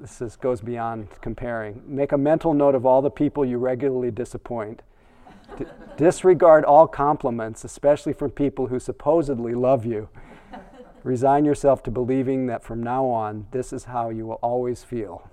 This 0.00 0.22
is, 0.22 0.36
goes 0.36 0.62
beyond 0.62 1.08
comparing. 1.20 1.82
Make 1.86 2.12
a 2.12 2.18
mental 2.18 2.54
note 2.54 2.74
of 2.74 2.86
all 2.86 3.02
the 3.02 3.10
people 3.10 3.44
you 3.44 3.58
regularly 3.58 4.10
disappoint. 4.10 4.80
D- 5.56 5.64
disregard 5.96 6.64
all 6.64 6.86
compliments, 6.86 7.64
especially 7.64 8.12
from 8.12 8.30
people 8.30 8.66
who 8.66 8.78
supposedly 8.78 9.54
love 9.54 9.84
you. 9.86 10.08
Resign 11.04 11.44
yourself 11.44 11.82
to 11.84 11.90
believing 11.90 12.46
that 12.46 12.62
from 12.62 12.82
now 12.82 13.06
on, 13.06 13.46
this 13.50 13.72
is 13.72 13.84
how 13.84 14.10
you 14.10 14.26
will 14.26 14.38
always 14.42 14.82
feel. 14.82 15.30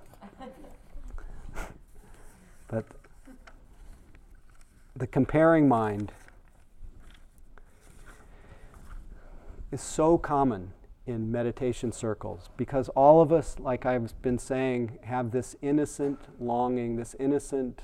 but 2.67 2.85
the 4.95 5.07
comparing 5.07 5.67
mind 5.67 6.11
is 9.71 9.81
so 9.81 10.17
common 10.17 10.71
in 11.05 11.31
meditation 11.31 11.91
circles 11.91 12.49
because 12.57 12.89
all 12.89 13.21
of 13.21 13.31
us, 13.31 13.57
like 13.59 13.85
I've 13.85 14.19
been 14.21 14.39
saying, 14.39 14.97
have 15.03 15.31
this 15.31 15.55
innocent 15.61 16.19
longing, 16.39 16.95
this 16.95 17.15
innocent 17.19 17.81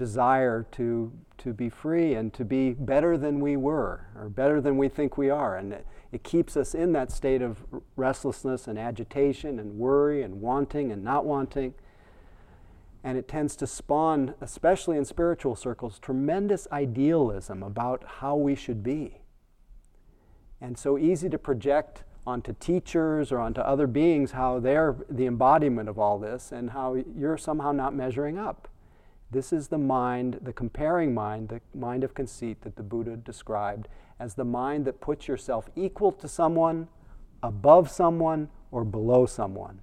desire 0.00 0.66
to, 0.72 1.12
to 1.36 1.52
be 1.52 1.68
free 1.68 2.14
and 2.14 2.32
to 2.32 2.44
be 2.44 2.72
better 2.72 3.18
than 3.18 3.38
we 3.38 3.54
were 3.54 4.06
or 4.16 4.30
better 4.30 4.60
than 4.60 4.78
we 4.78 4.88
think 4.88 5.18
we 5.18 5.28
are. 5.28 5.56
And 5.56 5.74
it, 5.74 5.86
it 6.10 6.24
keeps 6.24 6.56
us 6.56 6.74
in 6.74 6.92
that 6.92 7.12
state 7.12 7.42
of 7.42 7.58
restlessness 7.96 8.66
and 8.66 8.78
agitation 8.78 9.58
and 9.58 9.78
worry 9.78 10.22
and 10.22 10.40
wanting 10.40 10.90
and 10.90 11.04
not 11.04 11.26
wanting 11.26 11.74
and 13.02 13.16
it 13.16 13.28
tends 13.28 13.56
to 13.56 13.66
spawn, 13.66 14.34
especially 14.40 14.96
in 14.96 15.04
spiritual 15.04 15.56
circles, 15.56 15.98
tremendous 15.98 16.68
idealism 16.70 17.62
about 17.62 18.04
how 18.18 18.36
we 18.36 18.54
should 18.54 18.82
be. 18.82 19.22
And 20.60 20.78
so 20.78 20.98
easy 20.98 21.30
to 21.30 21.38
project 21.38 22.04
onto 22.26 22.52
teachers 22.52 23.32
or 23.32 23.38
onto 23.38 23.62
other 23.62 23.86
beings 23.86 24.32
how 24.32 24.60
they're 24.60 24.96
the 25.08 25.26
embodiment 25.26 25.88
of 25.88 25.98
all 25.98 26.18
this 26.18 26.52
and 26.52 26.70
how 26.70 27.02
you're 27.16 27.38
somehow 27.38 27.72
not 27.72 27.94
measuring 27.94 28.38
up. 28.38 28.68
This 29.30 29.52
is 29.52 29.68
the 29.68 29.78
mind, 29.78 30.40
the 30.42 30.52
comparing 30.52 31.14
mind, 31.14 31.48
the 31.48 31.60
mind 31.78 32.02
of 32.04 32.14
conceit 32.14 32.62
that 32.62 32.76
the 32.76 32.82
Buddha 32.82 33.16
described 33.16 33.88
as 34.18 34.34
the 34.34 34.44
mind 34.44 34.84
that 34.86 35.00
puts 35.00 35.28
yourself 35.28 35.68
equal 35.76 36.12
to 36.12 36.28
someone, 36.28 36.88
above 37.42 37.90
someone, 37.90 38.48
or 38.70 38.84
below 38.84 39.26
someone. 39.26 39.80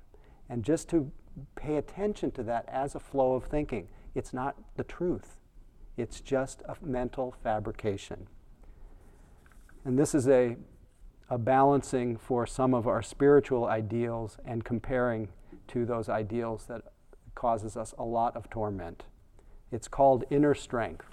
And 0.50 0.64
just 0.64 0.90
to 0.90 1.12
pay 1.56 1.78
attention 1.78 2.32
to 2.32 2.44
that 2.44 2.66
as 2.68 2.96
a 2.96 3.00
flow 3.00 3.34
of 3.34 3.46
thinking. 3.46 3.88
It's 4.16 4.34
not 4.34 4.56
the 4.76 4.84
truth, 4.84 5.38
it's 5.96 6.22
just 6.22 6.62
a 6.66 6.76
mental 6.82 7.36
fabrication. 7.44 8.28
And 9.86 9.98
this 9.98 10.14
is 10.14 10.28
a, 10.28 10.58
a 11.30 11.38
balancing 11.38 12.18
for 12.18 12.46
some 12.46 12.74
of 12.74 12.88
our 12.88 13.02
spiritual 13.02 13.66
ideals 13.66 14.38
and 14.46 14.64
comparing 14.64 15.30
to 15.70 15.86
those 15.86 16.10
ideals 16.10 16.66
that 16.66 16.82
causes 17.36 17.78
us 17.78 17.94
a 17.98 18.04
lot 18.04 18.36
of 18.36 18.50
torment. 18.50 19.04
It's 19.72 19.88
called 19.88 20.24
inner 20.30 20.56
strength. 20.56 21.06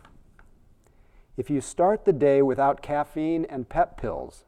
If 1.37 1.51
you 1.51 1.61
start 1.61 2.05
the 2.05 2.13
day 2.13 2.43
without 2.43 2.83
caffeine 2.83 3.45
and 3.47 3.69
pep 3.69 4.01
pills, 4.01 4.45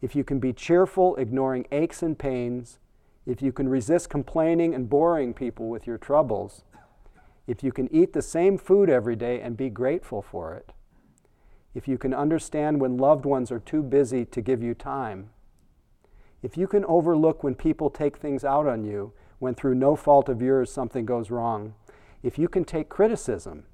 if 0.00 0.16
you 0.16 0.24
can 0.24 0.40
be 0.40 0.52
cheerful, 0.52 1.14
ignoring 1.16 1.66
aches 1.70 2.02
and 2.02 2.18
pains, 2.18 2.78
if 3.26 3.42
you 3.42 3.52
can 3.52 3.68
resist 3.68 4.08
complaining 4.08 4.74
and 4.74 4.88
boring 4.88 5.34
people 5.34 5.68
with 5.68 5.86
your 5.86 5.98
troubles, 5.98 6.64
if 7.46 7.62
you 7.62 7.70
can 7.70 7.92
eat 7.94 8.12
the 8.12 8.22
same 8.22 8.56
food 8.56 8.88
every 8.88 9.16
day 9.16 9.40
and 9.40 9.56
be 9.56 9.68
grateful 9.68 10.22
for 10.22 10.54
it, 10.54 10.72
if 11.74 11.86
you 11.86 11.98
can 11.98 12.14
understand 12.14 12.80
when 12.80 12.96
loved 12.96 13.24
ones 13.24 13.52
are 13.52 13.60
too 13.60 13.82
busy 13.82 14.24
to 14.24 14.40
give 14.40 14.62
you 14.62 14.74
time, 14.74 15.30
if 16.42 16.56
you 16.56 16.66
can 16.66 16.84
overlook 16.86 17.44
when 17.44 17.54
people 17.54 17.90
take 17.90 18.16
things 18.16 18.44
out 18.44 18.66
on 18.66 18.84
you, 18.84 19.12
when 19.38 19.54
through 19.54 19.74
no 19.74 19.94
fault 19.94 20.28
of 20.28 20.42
yours 20.42 20.72
something 20.72 21.04
goes 21.04 21.30
wrong, 21.30 21.74
if 22.22 22.38
you 22.38 22.48
can 22.48 22.64
take 22.64 22.88
criticism 22.88 23.64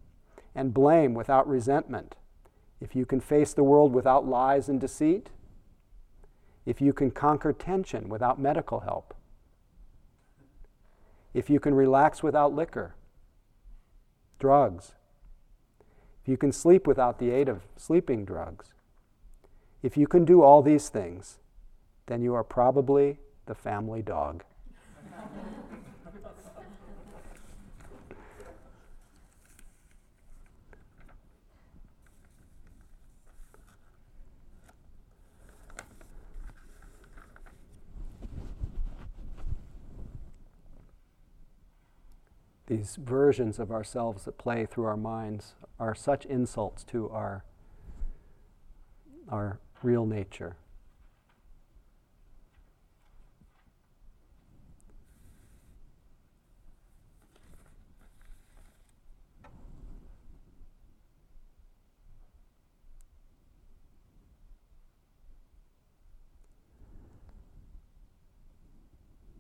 and 0.55 0.74
blame 0.74 1.14
without 1.14 1.46
resentment, 1.46 2.16
if 2.80 2.94
you 2.94 3.05
can 3.05 3.20
face 3.20 3.53
the 3.53 3.64
world 3.64 3.92
without 3.92 4.26
lies 4.26 4.68
and 4.68 4.80
deceit, 4.80 5.30
if 6.64 6.80
you 6.80 6.92
can 6.92 7.11
conquer 7.11 7.53
tension 7.53 8.09
without 8.09 8.40
medical 8.40 8.80
help, 8.80 9.14
if 11.34 11.51
you 11.51 11.61
can 11.61 11.74
relax 11.74 12.22
without 12.22 12.55
liquor, 12.55 12.94
drugs, 14.38 14.92
if 16.22 16.28
you 16.28 16.36
can 16.36 16.53
sleep 16.53 16.86
without 16.86 17.18
the 17.18 17.30
aid 17.30 17.49
of 17.49 17.62
sleeping 17.76 18.24
drugs, 18.24 18.72
if 19.82 19.96
you 19.96 20.07
can 20.07 20.24
do 20.24 20.42
all 20.42 20.62
these 20.62 20.88
things, 20.88 21.38
then 22.07 22.22
you 22.22 22.34
are 22.34 22.44
probably 22.44 23.18
the 23.46 23.55
family 23.55 24.03
dog. 24.03 24.44
these 42.68 42.96
versions 42.96 43.58
of 43.58 43.70
ourselves 43.70 44.24
that 44.26 44.36
play 44.36 44.66
through 44.66 44.84
our 44.84 44.96
minds 44.96 45.54
are 45.80 45.94
such 45.94 46.26
insults 46.26 46.84
to 46.84 47.08
our, 47.08 47.42
our 49.30 49.58
real 49.82 50.04
nature. 50.04 50.56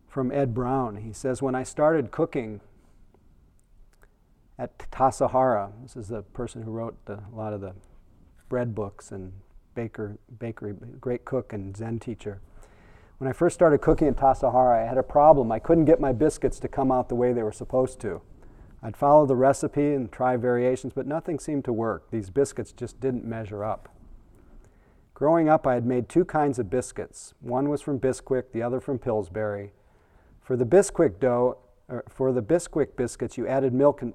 From 0.08 0.32
Ed 0.32 0.54
Brown, 0.54 0.96
he 0.96 1.12
says, 1.12 1.42
When 1.42 1.54
I 1.54 1.62
started 1.62 2.10
cooking 2.10 2.62
at 4.58 4.78
Tassajara. 4.90 5.70
This 5.82 5.96
is 5.96 6.08
the 6.08 6.22
person 6.22 6.62
who 6.62 6.70
wrote 6.70 6.96
the, 7.06 7.14
a 7.32 7.36
lot 7.36 7.52
of 7.52 7.60
the 7.60 7.74
bread 8.48 8.74
books 8.74 9.12
and 9.12 9.32
baker, 9.74 10.18
bakery, 10.38 10.74
great 11.00 11.24
cook 11.24 11.52
and 11.52 11.76
Zen 11.76 12.00
teacher. 12.00 12.40
When 13.18 13.28
I 13.28 13.32
first 13.32 13.54
started 13.54 13.78
cooking 13.80 14.08
at 14.08 14.16
Tassajara, 14.16 14.82
I 14.84 14.88
had 14.88 14.98
a 14.98 15.02
problem. 15.02 15.52
I 15.52 15.58
couldn't 15.58 15.84
get 15.84 16.00
my 16.00 16.12
biscuits 16.12 16.58
to 16.60 16.68
come 16.68 16.90
out 16.90 17.08
the 17.08 17.14
way 17.14 17.32
they 17.32 17.42
were 17.42 17.52
supposed 17.52 18.00
to. 18.00 18.20
I'd 18.82 18.96
follow 18.96 19.26
the 19.26 19.36
recipe 19.36 19.94
and 19.94 20.10
try 20.10 20.36
variations, 20.36 20.92
but 20.92 21.06
nothing 21.06 21.38
seemed 21.40 21.64
to 21.64 21.72
work. 21.72 22.10
These 22.10 22.30
biscuits 22.30 22.72
just 22.72 23.00
didn't 23.00 23.24
measure 23.24 23.64
up. 23.64 23.88
Growing 25.14 25.48
up, 25.48 25.66
I 25.66 25.74
had 25.74 25.84
made 25.84 26.08
two 26.08 26.24
kinds 26.24 26.60
of 26.60 26.70
biscuits. 26.70 27.34
One 27.40 27.68
was 27.68 27.82
from 27.82 27.98
Bisquick, 27.98 28.52
the 28.52 28.62
other 28.62 28.78
from 28.78 29.00
Pillsbury. 29.00 29.72
For 30.40 30.56
the 30.56 30.64
Bisquick 30.64 31.18
dough, 31.18 31.58
for 32.08 32.30
the 32.30 32.40
Bisquick 32.40 32.94
biscuits, 32.94 33.36
you 33.36 33.44
added 33.48 33.72
milk 33.72 34.00
and 34.00 34.14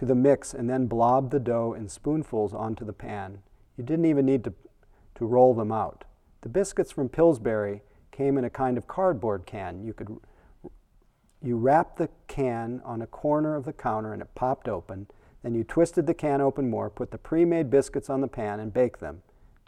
to 0.00 0.06
the 0.06 0.14
mix 0.14 0.54
and 0.54 0.68
then 0.68 0.86
blob 0.86 1.30
the 1.30 1.38
dough 1.38 1.74
in 1.74 1.86
spoonfuls 1.86 2.54
onto 2.54 2.86
the 2.86 2.92
pan. 2.92 3.42
You 3.76 3.84
didn't 3.84 4.06
even 4.06 4.24
need 4.24 4.44
to, 4.44 4.54
to 5.16 5.26
roll 5.26 5.52
them 5.52 5.70
out. 5.70 6.04
The 6.40 6.48
biscuits 6.48 6.90
from 6.90 7.10
Pillsbury 7.10 7.82
came 8.10 8.38
in 8.38 8.44
a 8.44 8.50
kind 8.50 8.78
of 8.78 8.88
cardboard 8.88 9.44
can. 9.44 9.84
You 9.84 9.92
could 9.92 10.18
you 11.42 11.56
wrapped 11.56 11.98
the 11.98 12.08
can 12.28 12.80
on 12.82 13.02
a 13.02 13.06
corner 13.06 13.54
of 13.54 13.66
the 13.66 13.74
counter 13.74 14.14
and 14.14 14.22
it 14.22 14.34
popped 14.34 14.68
open. 14.68 15.06
Then 15.42 15.54
you 15.54 15.64
twisted 15.64 16.06
the 16.06 16.14
can 16.14 16.40
open 16.40 16.70
more, 16.70 16.88
put 16.88 17.10
the 17.10 17.18
pre-made 17.18 17.68
biscuits 17.68 18.08
on 18.08 18.22
the 18.22 18.28
pan 18.28 18.58
and 18.58 18.72
baked 18.72 19.00
them. 19.00 19.20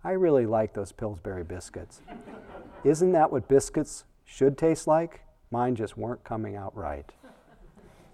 I 0.03 0.13
really 0.13 0.47
like 0.47 0.73
those 0.73 0.93
Pillsbury 0.93 1.45
biscuits. 1.45 2.01
Isn't 2.85 3.13
that 3.13 3.31
what 3.31 3.49
biscuits 3.49 4.05
should 4.25 4.57
taste 4.57 4.87
like? 4.87 5.21
Mine 5.51 5.75
just 5.75 5.99
weren't 5.99 6.25
coming 6.25 6.57
out 6.57 6.75
right. 6.75 7.13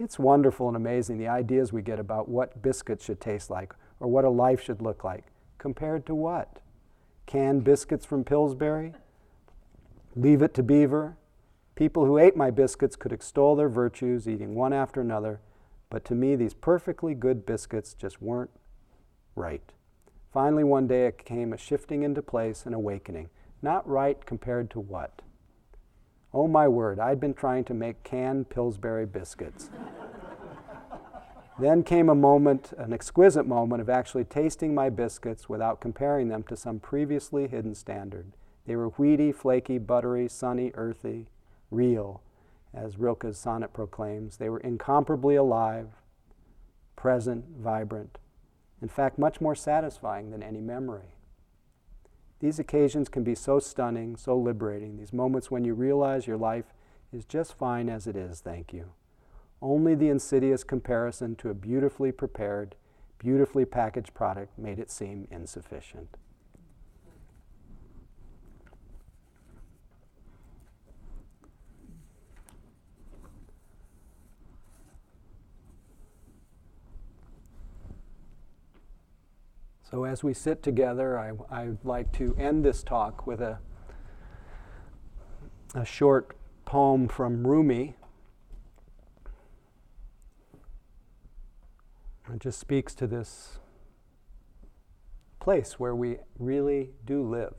It's 0.01 0.18
wonderful 0.18 0.68
and 0.68 0.76
amazing 0.76 1.18
the 1.18 1.26
ideas 1.26 1.72
we 1.72 1.82
get 1.82 1.99
about 1.99 2.28
what 2.28 2.62
biscuits 2.62 3.05
should 3.05 3.20
taste 3.20 3.51
like 3.51 3.74
or 3.99 4.07
what 4.09 4.24
a 4.24 4.30
life 4.30 4.62
should 4.62 4.80
look 4.80 5.03
like. 5.03 5.24
Compared 5.59 6.07
to 6.07 6.14
what? 6.14 6.61
Canned 7.26 7.64
biscuits 7.64 8.07
from 8.07 8.22
Pillsbury? 8.22 8.94
Leave 10.14 10.40
it 10.40 10.55
to 10.55 10.62
Beaver? 10.62 11.16
People 11.74 12.07
who 12.07 12.16
ate 12.16 12.36
my 12.36 12.51
biscuits 12.51 12.94
could 12.94 13.12
extol 13.12 13.57
their 13.57 13.68
virtues, 13.68 14.28
eating 14.28 14.55
one 14.55 14.72
after 14.72 15.01
another, 15.01 15.40
but 15.90 16.05
to 16.05 16.14
me, 16.14 16.36
these 16.36 16.55
perfectly 16.55 17.14
good 17.14 17.44
biscuits 17.44 17.94
just 17.94 18.22
weren't 18.22 18.51
right. 19.34 19.72
Finally, 20.32 20.64
one 20.64 20.86
day 20.86 21.07
it 21.07 21.24
came 21.24 21.53
a 21.53 21.57
shifting 21.57 22.03
into 22.05 22.22
place 22.22 22.66
and 22.66 22.74
awakening. 22.74 23.30
Not 23.62 23.88
right 23.88 24.24
compared 24.24 24.70
to 24.70 24.80
what? 24.80 25.22
Oh 26.32 26.46
my 26.46 26.68
word, 26.68 27.00
I'd 27.00 27.20
been 27.20 27.32
trying 27.32 27.64
to 27.64 27.74
make 27.74 28.02
canned 28.02 28.50
Pillsbury 28.50 29.06
biscuits. 29.06 29.70
then 31.58 31.82
came 31.82 32.10
a 32.10 32.14
moment, 32.14 32.72
an 32.76 32.92
exquisite 32.92 33.46
moment, 33.46 33.80
of 33.80 33.88
actually 33.88 34.24
tasting 34.24 34.74
my 34.74 34.90
biscuits 34.90 35.48
without 35.48 35.80
comparing 35.80 36.28
them 36.28 36.42
to 36.44 36.56
some 36.56 36.80
previously 36.80 37.48
hidden 37.48 37.74
standard. 37.74 38.32
They 38.66 38.76
were 38.76 38.90
wheaty, 38.90 39.34
flaky, 39.34 39.78
buttery, 39.78 40.28
sunny, 40.28 40.70
earthy, 40.74 41.28
real, 41.70 42.20
as 42.74 42.98
Rilke's 42.98 43.38
sonnet 43.38 43.72
proclaims. 43.72 44.36
They 44.36 44.50
were 44.50 44.60
incomparably 44.60 45.36
alive, 45.36 45.88
present, 46.94 47.46
vibrant, 47.58 48.18
in 48.82 48.88
fact, 48.88 49.18
much 49.18 49.40
more 49.40 49.54
satisfying 49.54 50.30
than 50.30 50.42
any 50.42 50.60
memory. 50.60 51.14
These 52.41 52.59
occasions 52.59 53.09
can 53.09 53.24
be 53.24 53.34
so 53.34 53.59
stunning, 53.59 54.16
so 54.16 54.36
liberating, 54.36 54.97
these 54.97 55.12
moments 55.12 55.51
when 55.51 55.64
you 55.64 55.74
realize 55.74 56.26
your 56.26 56.36
life 56.36 56.72
is 57.12 57.24
just 57.24 57.55
fine 57.55 57.89
as 57.89 58.07
it 58.07 58.14
is, 58.14 58.41
thank 58.41 58.72
you. 58.72 58.93
Only 59.61 59.97
the 59.97 60.09
insidious 60.09 60.62
comparison 60.62 61.34
to 61.36 61.51
a 61.51 61.55
beautifully 61.55 62.12
prepared, 62.12 62.76
beautifully 63.18 63.64
packaged 63.64 64.14
product 64.14 64.57
made 64.57 64.78
it 64.78 64.91
seem 64.91 65.26
insufficient. 65.30 66.16
So, 79.91 80.05
as 80.05 80.22
we 80.22 80.34
sit 80.34 80.62
together, 80.62 81.18
I, 81.18 81.32
I'd 81.51 81.78
like 81.82 82.12
to 82.12 82.34
end 82.39 82.62
this 82.64 82.82
talk 82.82 83.26
with 83.26 83.41
a, 83.41 83.59
a 85.74 85.84
short 85.84 86.36
poem 86.66 87.09
from 87.09 87.47
Rumi. 87.47 87.97
It 92.32 92.41
just 92.41 92.61
speaks 92.61 92.95
to 92.97 93.07
this 93.07 93.59
place 95.41 95.80
where 95.80 95.95
we 95.95 96.18
really 96.39 96.91
do 97.07 97.22
live. 97.22 97.55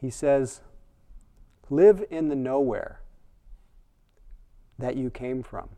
He 0.00 0.10
says, 0.10 0.62
Live 1.70 2.04
in 2.10 2.28
the 2.28 2.36
nowhere 2.36 3.02
that 4.78 4.96
you 4.96 5.10
came 5.10 5.44
from. 5.44 5.68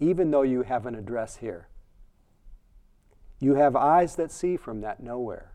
even 0.00 0.30
though 0.30 0.42
you 0.42 0.62
have 0.62 0.86
an 0.86 0.94
address 0.94 1.36
here. 1.36 1.67
You 3.40 3.54
have 3.54 3.76
eyes 3.76 4.16
that 4.16 4.32
see 4.32 4.56
from 4.56 4.80
that 4.80 5.00
nowhere, 5.00 5.52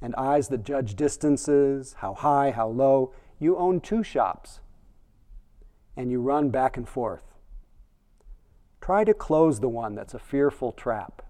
and 0.00 0.14
eyes 0.14 0.48
that 0.48 0.64
judge 0.64 0.94
distances, 0.94 1.96
how 1.98 2.14
high, 2.14 2.50
how 2.50 2.68
low. 2.68 3.12
You 3.38 3.56
own 3.56 3.80
two 3.80 4.02
shops, 4.02 4.60
and 5.96 6.10
you 6.10 6.20
run 6.20 6.50
back 6.50 6.76
and 6.76 6.88
forth. 6.88 7.34
Try 8.80 9.04
to 9.04 9.14
close 9.14 9.60
the 9.60 9.68
one 9.68 9.94
that's 9.94 10.14
a 10.14 10.18
fearful 10.18 10.72
trap, 10.72 11.22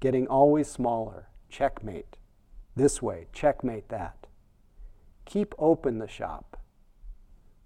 getting 0.00 0.26
always 0.26 0.68
smaller. 0.70 1.28
Checkmate. 1.48 2.18
This 2.76 3.00
way, 3.00 3.26
checkmate 3.32 3.88
that. 3.88 4.26
Keep 5.24 5.54
open 5.58 5.98
the 5.98 6.06
shop 6.06 6.58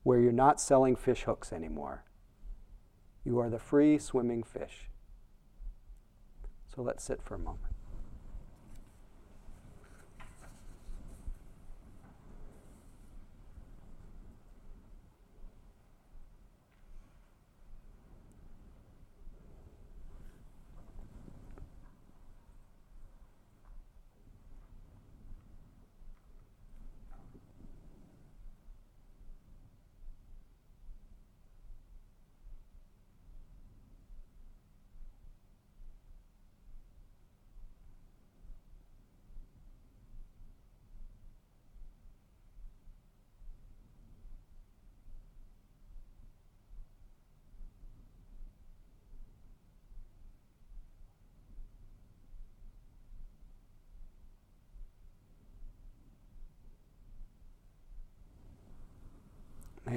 where 0.05 0.21
you're 0.21 0.33
not 0.33 0.61
selling 0.61 0.97
fish 0.97 1.25
hooks 1.25 1.53
anymore. 1.53 2.05
You 3.25 3.39
are 3.41 3.51
the 3.51 3.59
free 3.59 3.99
swimming 3.99 4.43
fish. 4.43 4.89
So 6.75 6.83
let's 6.83 7.05
sit 7.05 7.23
for 7.23 7.35
a 7.35 7.39
moment. 7.39 7.72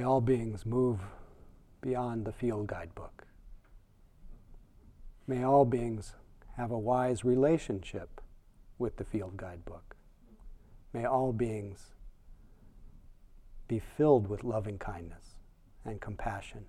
All 0.05 0.21
beings 0.21 0.65
move 0.65 0.99
beyond 1.81 2.25
the 2.25 2.31
field 2.31 2.67
guidebook. 2.67 3.25
May 5.27 5.43
all 5.43 5.65
beings 5.65 6.13
have 6.57 6.71
a 6.71 6.77
wise 6.77 7.25
relationship 7.25 8.21
with 8.77 8.97
the 8.97 9.03
field 9.03 9.37
guidebook. 9.37 9.95
May 10.93 11.05
all 11.05 11.33
beings 11.33 11.91
be 13.67 13.79
filled 13.79 14.27
with 14.27 14.43
loving 14.43 14.77
kindness 14.77 15.23
and 15.83 15.99
compassion. 15.99 16.65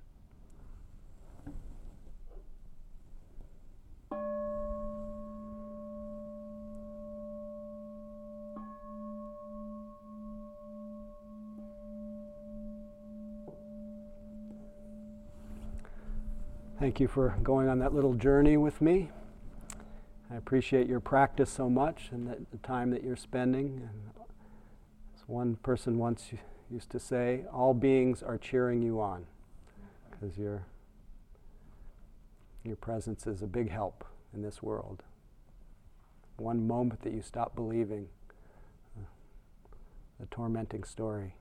Thank 16.79 17.01
you 17.01 17.09
for 17.09 17.35
going 17.43 17.71
on 17.71 17.79
that 17.79 17.95
little 17.95 18.13
journey 18.13 18.59
with 18.59 18.83
me. 18.83 19.11
I 20.31 20.37
appreciate 20.37 20.87
your 20.87 21.01
practice 21.01 21.49
so 21.49 21.71
much 21.71 22.11
and 22.13 22.29
the, 22.29 22.59
time 22.59 22.91
that 22.91 23.03
you're 23.03 23.17
spending. 23.17 23.89
And 23.89 24.27
as 25.15 25.23
one 25.27 25.57
person 25.63 25.97
once 25.97 26.33
used 26.71 26.91
to 26.91 27.01
say, 27.01 27.45
all 27.51 27.73
beings 27.73 28.23
are 28.23 28.37
cheering 28.37 28.83
you 28.83 29.01
on 29.01 29.25
because 30.11 30.37
your, 30.37 30.67
your 32.63 32.77
presence 32.77 33.27
is 33.27 33.41
a 33.41 33.47
big 33.47 33.71
help 33.71 34.05
in 34.35 34.43
this 34.43 34.63
world. 34.63 35.03
One 36.37 36.67
moment 36.67 37.01
that 37.05 37.15
you 37.15 37.23
stop 37.23 37.57
believing 37.57 38.09
uh, 38.99 39.07
the 40.21 40.27
tormenting 40.27 40.85
story, 40.85 41.37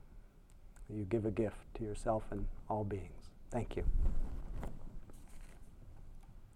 you 0.88 1.04
give 1.04 1.26
a 1.26 1.30
gift 1.30 1.58
to 1.74 1.84
yourself 1.84 2.22
and 2.30 2.46
all 2.70 2.84
beings. 2.84 3.32
Thank 3.50 3.76
you. 3.76 3.84